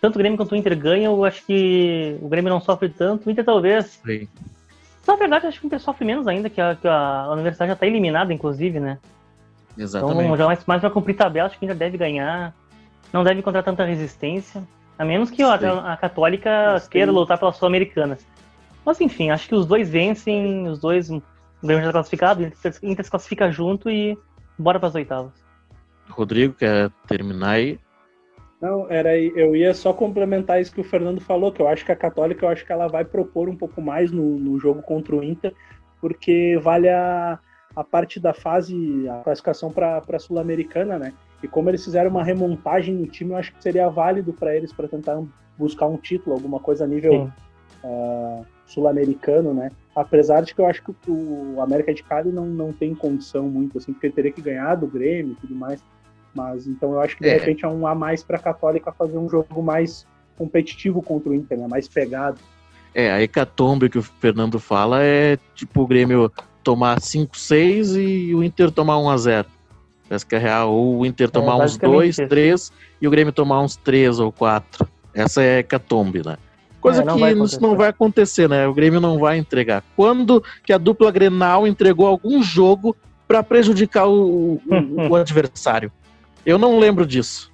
tanto 0.00 0.16
o 0.16 0.18
Grêmio 0.18 0.36
quanto 0.36 0.52
o 0.52 0.56
Inter 0.56 0.78
ganham, 0.78 1.14
eu 1.14 1.24
acho 1.24 1.44
que 1.44 2.16
o 2.20 2.28
Grêmio 2.28 2.50
não 2.50 2.60
sofre 2.60 2.88
tanto. 2.88 3.26
O 3.26 3.30
Inter 3.30 3.44
talvez. 3.44 4.00
Sim. 4.04 4.28
Na 5.06 5.16
verdade, 5.16 5.46
acho 5.46 5.60
que 5.60 5.66
o 5.66 5.68
Inter 5.68 5.80
sofre 5.80 6.04
menos 6.04 6.26
ainda, 6.26 6.50
que 6.50 6.60
a, 6.60 6.74
que 6.74 6.88
a 6.88 7.28
universidade 7.30 7.68
já 7.68 7.74
está 7.74 7.86
eliminada, 7.86 8.32
inclusive, 8.32 8.80
né? 8.80 8.98
Exatamente. 9.78 10.24
Então, 10.24 10.36
já 10.36 10.46
mais, 10.46 10.64
mais 10.66 10.80
pra 10.80 10.90
cumprir 10.90 11.14
tabela, 11.14 11.46
acho 11.46 11.58
que 11.58 11.64
o 11.64 11.66
Inter 11.66 11.76
deve 11.76 11.96
ganhar. 11.96 12.54
Não 13.12 13.22
deve 13.22 13.40
encontrar 13.40 13.62
tanta 13.62 13.84
resistência. 13.84 14.66
A 14.98 15.04
menos 15.04 15.30
que 15.30 15.44
ó, 15.44 15.52
a, 15.52 15.92
a 15.92 15.96
Católica 15.96 16.82
queira 16.90 17.12
lutar 17.12 17.38
pela 17.38 17.52
Sul-Americana. 17.52 18.18
Mas 18.84 19.00
enfim, 19.00 19.30
acho 19.30 19.48
que 19.48 19.54
os 19.54 19.66
dois 19.66 19.88
vencem, 19.90 20.68
os 20.68 20.80
dois. 20.80 21.10
O 21.10 21.22
Grêmio 21.62 21.82
já 21.82 21.90
está 21.90 21.98
classificado, 21.98 22.42
o 22.42 22.46
Inter, 22.46 22.74
Inter 22.82 23.04
se 23.04 23.10
classifica 23.10 23.50
junto 23.50 23.90
e 23.90 24.16
bora 24.58 24.78
para 24.78 24.88
as 24.88 24.94
oitavas. 24.94 25.32
Rodrigo, 26.08 26.54
quer 26.54 26.90
terminar 27.06 27.50
aí? 27.50 27.78
Não, 28.66 28.90
era 28.90 29.16
eu 29.16 29.54
ia 29.54 29.72
só 29.72 29.92
complementar 29.92 30.60
isso 30.60 30.74
que 30.74 30.80
o 30.80 30.84
Fernando 30.84 31.20
falou, 31.20 31.52
que 31.52 31.62
eu 31.62 31.68
acho 31.68 31.84
que 31.84 31.92
a 31.92 31.96
Católica, 31.96 32.44
eu 32.44 32.48
acho 32.48 32.66
que 32.66 32.72
ela 32.72 32.88
vai 32.88 33.04
propor 33.04 33.48
um 33.48 33.56
pouco 33.56 33.80
mais 33.80 34.10
no, 34.10 34.40
no 34.40 34.58
jogo 34.58 34.82
contra 34.82 35.14
o 35.14 35.22
Inter, 35.22 35.54
porque 36.00 36.58
vale 36.60 36.88
a, 36.88 37.38
a 37.76 37.84
parte 37.84 38.18
da 38.18 38.34
fase, 38.34 39.08
a 39.08 39.22
classificação 39.22 39.70
para 39.70 40.02
a 40.12 40.18
Sul-Americana, 40.18 40.98
né? 40.98 41.14
E 41.44 41.46
como 41.46 41.70
eles 41.70 41.84
fizeram 41.84 42.10
uma 42.10 42.24
remontagem 42.24 42.92
no 42.92 43.06
time, 43.06 43.30
eu 43.30 43.36
acho 43.36 43.54
que 43.54 43.62
seria 43.62 43.88
válido 43.88 44.32
para 44.32 44.56
eles 44.56 44.72
para 44.72 44.88
tentar 44.88 45.22
buscar 45.56 45.86
um 45.86 45.96
título, 45.96 46.34
alguma 46.34 46.58
coisa 46.58 46.82
a 46.82 46.88
nível 46.88 47.30
ah, 47.84 48.42
sul-americano, 48.66 49.54
né? 49.54 49.70
Apesar 49.94 50.40
de 50.40 50.52
que 50.52 50.60
eu 50.60 50.66
acho 50.66 50.82
que 50.82 50.92
o 51.08 51.60
América 51.60 51.94
de 51.94 52.02
Cali 52.02 52.32
não, 52.32 52.46
não 52.46 52.72
tem 52.72 52.96
condição 52.96 53.48
muito, 53.48 53.78
assim, 53.78 53.92
porque 53.92 54.08
ele 54.08 54.14
teria 54.14 54.32
que 54.32 54.42
ganhar 54.42 54.74
do 54.74 54.88
Grêmio 54.88 55.34
e 55.34 55.36
tudo 55.36 55.54
mais. 55.54 55.80
Mas 56.36 56.66
então 56.66 56.92
eu 56.92 57.00
acho 57.00 57.16
que 57.16 57.22
de 57.22 57.30
É. 57.30 57.38
repente 57.38 57.64
é 57.64 57.68
um 57.68 57.86
a 57.86 57.94
mais 57.94 58.22
para 58.22 58.36
a 58.36 58.40
Católica 58.40 58.92
fazer 58.92 59.16
um 59.16 59.28
jogo 59.28 59.62
mais 59.62 60.06
competitivo 60.36 61.00
contra 61.02 61.30
o 61.30 61.34
Inter, 61.34 61.56
né? 61.58 61.66
Mais 61.66 61.88
pegado. 61.88 62.38
É, 62.94 63.10
a 63.10 63.22
hecatombe 63.22 63.88
que 63.88 63.98
o 63.98 64.02
Fernando 64.02 64.58
fala 64.58 65.02
é 65.02 65.38
tipo 65.54 65.82
o 65.82 65.86
Grêmio 65.86 66.30
tomar 66.62 67.00
5-6 67.00 67.96
e 67.96 68.34
o 68.34 68.42
Inter 68.42 68.70
tomar 68.70 68.96
1x0. 68.98 69.46
Parece 70.08 70.26
que 70.26 70.34
é 70.34 70.38
real. 70.38 70.72
Ou 70.72 70.98
o 70.98 71.06
Inter 71.06 71.30
tomar 71.30 71.56
uns 71.56 71.76
basicamente 71.78 71.94
2, 71.96 72.18
isso. 72.18 72.28
3 72.28 72.72
e 73.00 73.08
o 73.08 73.10
Grêmio 73.10 73.32
tomar 73.32 73.60
uns 73.62 73.76
3 73.76 74.18
ou 74.20 74.30
4. 74.30 74.86
Essa 75.14 75.42
é 75.42 75.56
a 75.56 75.58
hecatombe, 75.60 76.22
né? 76.24 76.36
Coisa 76.80 77.02
É, 77.02 77.04
não 77.04 77.14
que 77.14 77.20
vai 77.20 77.32
isso 77.32 77.60
não 77.62 77.74
vai 77.76 77.88
acontecer, 77.88 78.48
né? 78.48 78.66
O 78.68 78.74
Grêmio 78.74 79.00
não 79.00 79.18
vai 79.18 79.38
entregar. 79.38 79.82
Quando 79.96 80.42
que 80.64 80.72
a 80.72 80.78
dupla 80.78 81.10
Grenal 81.10 81.66
entregou 81.66 82.06
algum 82.06 82.42
jogo 82.42 82.94
para 83.26 83.42
prejudicar 83.42 84.06
o, 84.06 84.54
o- 84.54 85.08
o 85.10 85.14
adversário? 85.16 85.90
Eu 86.46 86.56
não 86.56 86.78
lembro 86.78 87.04
disso. 87.04 87.52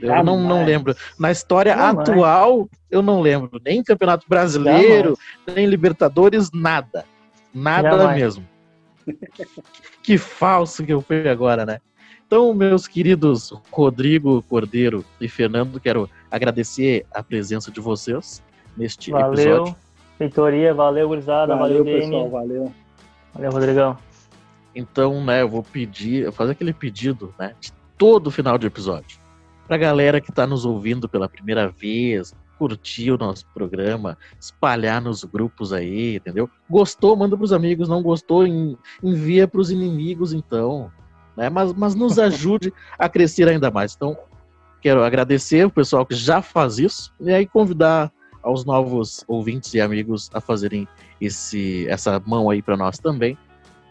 Eu 0.00 0.24
não, 0.24 0.38
não 0.38 0.48
Jamais. 0.48 0.66
lembro. 0.66 0.96
Na 1.18 1.30
história 1.30 1.76
Jamais. 1.76 2.08
atual, 2.08 2.68
eu 2.90 3.02
não 3.02 3.20
lembro. 3.20 3.60
Nem 3.62 3.82
Campeonato 3.82 4.26
Brasileiro, 4.26 5.18
nem 5.46 5.66
Libertadores, 5.66 6.50
nada. 6.50 7.04
Nada 7.54 7.90
Jamais. 7.90 8.16
mesmo. 8.16 8.48
que 10.02 10.16
falso 10.16 10.84
que 10.84 10.92
eu 10.92 11.02
fui 11.02 11.28
agora, 11.28 11.66
né? 11.66 11.78
Então, 12.26 12.54
meus 12.54 12.88
queridos 12.88 13.52
Rodrigo 13.70 14.42
Cordeiro 14.44 15.04
e 15.20 15.28
Fernando, 15.28 15.78
quero 15.78 16.08
agradecer 16.30 17.04
a 17.12 17.22
presença 17.22 17.70
de 17.70 17.78
vocês 17.78 18.42
neste 18.74 19.10
Valeu, 19.10 19.32
episódio. 19.34 19.76
Feitoria, 20.16 20.72
valeu, 20.72 21.08
gurizada, 21.08 21.54
valeu, 21.54 21.78
Valeu, 21.78 21.84
Dani. 21.84 22.00
pessoal, 22.00 22.30
valeu. 22.30 22.72
Valeu, 23.34 23.50
Rodrigão. 23.50 23.98
Então, 24.74 25.22
né, 25.22 25.42
eu 25.42 25.48
vou 25.48 25.62
pedir, 25.62 26.20
eu 26.20 26.30
vou 26.30 26.32
fazer 26.32 26.52
aquele 26.52 26.72
pedido, 26.72 27.34
né, 27.38 27.54
de 27.60 27.70
todo 28.02 28.32
final 28.32 28.58
de 28.58 28.66
episódio. 28.66 29.16
Pra 29.68 29.76
galera 29.76 30.20
que 30.20 30.32
tá 30.32 30.44
nos 30.44 30.64
ouvindo 30.64 31.08
pela 31.08 31.28
primeira 31.28 31.68
vez, 31.68 32.34
curtir 32.58 33.12
o 33.12 33.16
nosso 33.16 33.46
programa, 33.54 34.18
espalhar 34.40 35.00
nos 35.00 35.22
grupos 35.22 35.72
aí, 35.72 36.16
entendeu? 36.16 36.50
Gostou, 36.68 37.14
manda 37.14 37.36
pros 37.36 37.52
amigos, 37.52 37.88
não 37.88 38.02
gostou, 38.02 38.44
en- 38.44 38.76
envia 39.00 39.46
pros 39.46 39.70
inimigos, 39.70 40.32
então, 40.32 40.90
né? 41.36 41.48
Mas, 41.48 41.72
mas 41.74 41.94
nos 41.94 42.18
ajude 42.18 42.72
a 42.98 43.08
crescer 43.08 43.46
ainda 43.48 43.70
mais. 43.70 43.94
Então, 43.94 44.18
quero 44.80 45.04
agradecer 45.04 45.64
o 45.64 45.70
pessoal 45.70 46.04
que 46.04 46.16
já 46.16 46.42
faz 46.42 46.80
isso 46.80 47.12
e 47.20 47.32
aí 47.32 47.46
convidar 47.46 48.10
aos 48.42 48.64
novos 48.64 49.22
ouvintes 49.28 49.72
e 49.74 49.80
amigos 49.80 50.28
a 50.34 50.40
fazerem 50.40 50.88
esse, 51.20 51.86
essa 51.88 52.20
mão 52.26 52.50
aí 52.50 52.62
para 52.62 52.76
nós 52.76 52.98
também. 52.98 53.38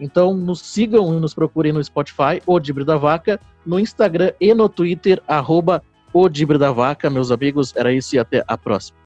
Então 0.02 0.34
nos 0.36 0.60
sigam 0.62 1.16
e 1.16 1.20
nos 1.20 1.36
procurem 1.36 1.72
no 1.72 1.84
Spotify, 1.84 2.42
o 2.48 2.60
Dibre 2.60 2.84
da 2.84 2.98
Vaca, 2.98 3.40
no 3.64 3.80
Instagram 3.80 4.34
e 4.42 4.52
no 4.52 4.68
Twitter, 4.68 5.22
arroba 5.28 5.84
o 6.12 6.28
Dibre 6.28 6.58
da 6.58 6.72
Vaca. 6.72 7.08
Meus 7.08 7.30
amigos, 7.30 7.72
era 7.76 7.94
isso 7.94 8.16
e 8.16 8.20
até 8.20 8.44
a 8.48 8.58
próxima. 8.58 8.98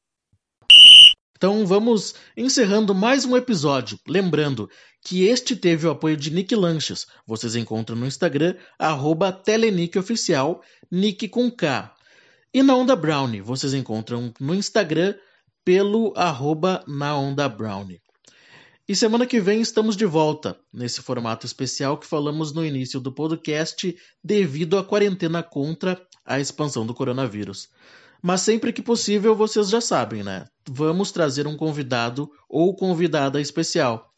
Então 1.36 1.66
vamos 1.68 2.16
encerrando 2.38 2.96
mais 2.96 3.26
um 3.26 3.36
episódio. 3.36 4.00
Lembrando 4.08 4.70
que 5.04 5.26
este 5.26 5.54
teve 5.54 5.86
o 5.86 5.92
apoio 5.92 6.16
de 6.16 6.32
Nick 6.32 6.56
Lanches. 6.56 7.06
Vocês 7.28 7.58
encontram 7.58 7.98
no 7.98 8.08
Instagram, 8.08 8.56
arroba 8.80 9.34
TeleNickOficial, 9.34 10.62
Nick 10.90 11.28
com 11.28 11.52
K. 11.52 11.94
E 12.54 12.64
na 12.64 12.74
Onda 12.74 12.96
Brownie, 12.96 13.42
vocês 13.42 13.74
encontram 13.74 14.34
no 14.40 14.56
Instagram 14.56 15.14
pelo 15.66 16.14
arroba 16.16 16.82
na 16.88 17.18
Onda 17.18 17.50
Brownie. 17.50 18.00
E 18.88 18.96
semana 18.96 19.26
que 19.26 19.42
vem 19.42 19.62
estamos 19.62 19.98
de 19.98 20.06
volta, 20.06 20.56
nesse 20.72 21.02
formato 21.02 21.44
especial 21.44 21.98
que 21.98 22.06
falamos 22.06 22.54
no 22.54 22.64
início 22.64 23.00
do 23.00 23.12
podcast, 23.12 23.98
devido 24.24 24.78
à 24.78 24.84
quarentena 24.84 25.42
contra 25.42 26.00
a 26.24 26.40
expansão 26.40 26.86
do 26.86 26.94
coronavírus. 26.94 27.68
Mas 28.22 28.42
sempre 28.42 28.72
que 28.72 28.84
possível, 28.84 29.36
vocês 29.36 29.70
já 29.70 29.82
sabem, 29.82 30.24
né? 30.24 30.46
Vamos 30.70 31.12
trazer 31.12 31.48
um 31.48 31.58
convidado 31.58 32.30
ou 32.48 32.76
convidada 32.76 33.42
especial. 33.42 34.14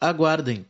Aguardem! 0.00 0.64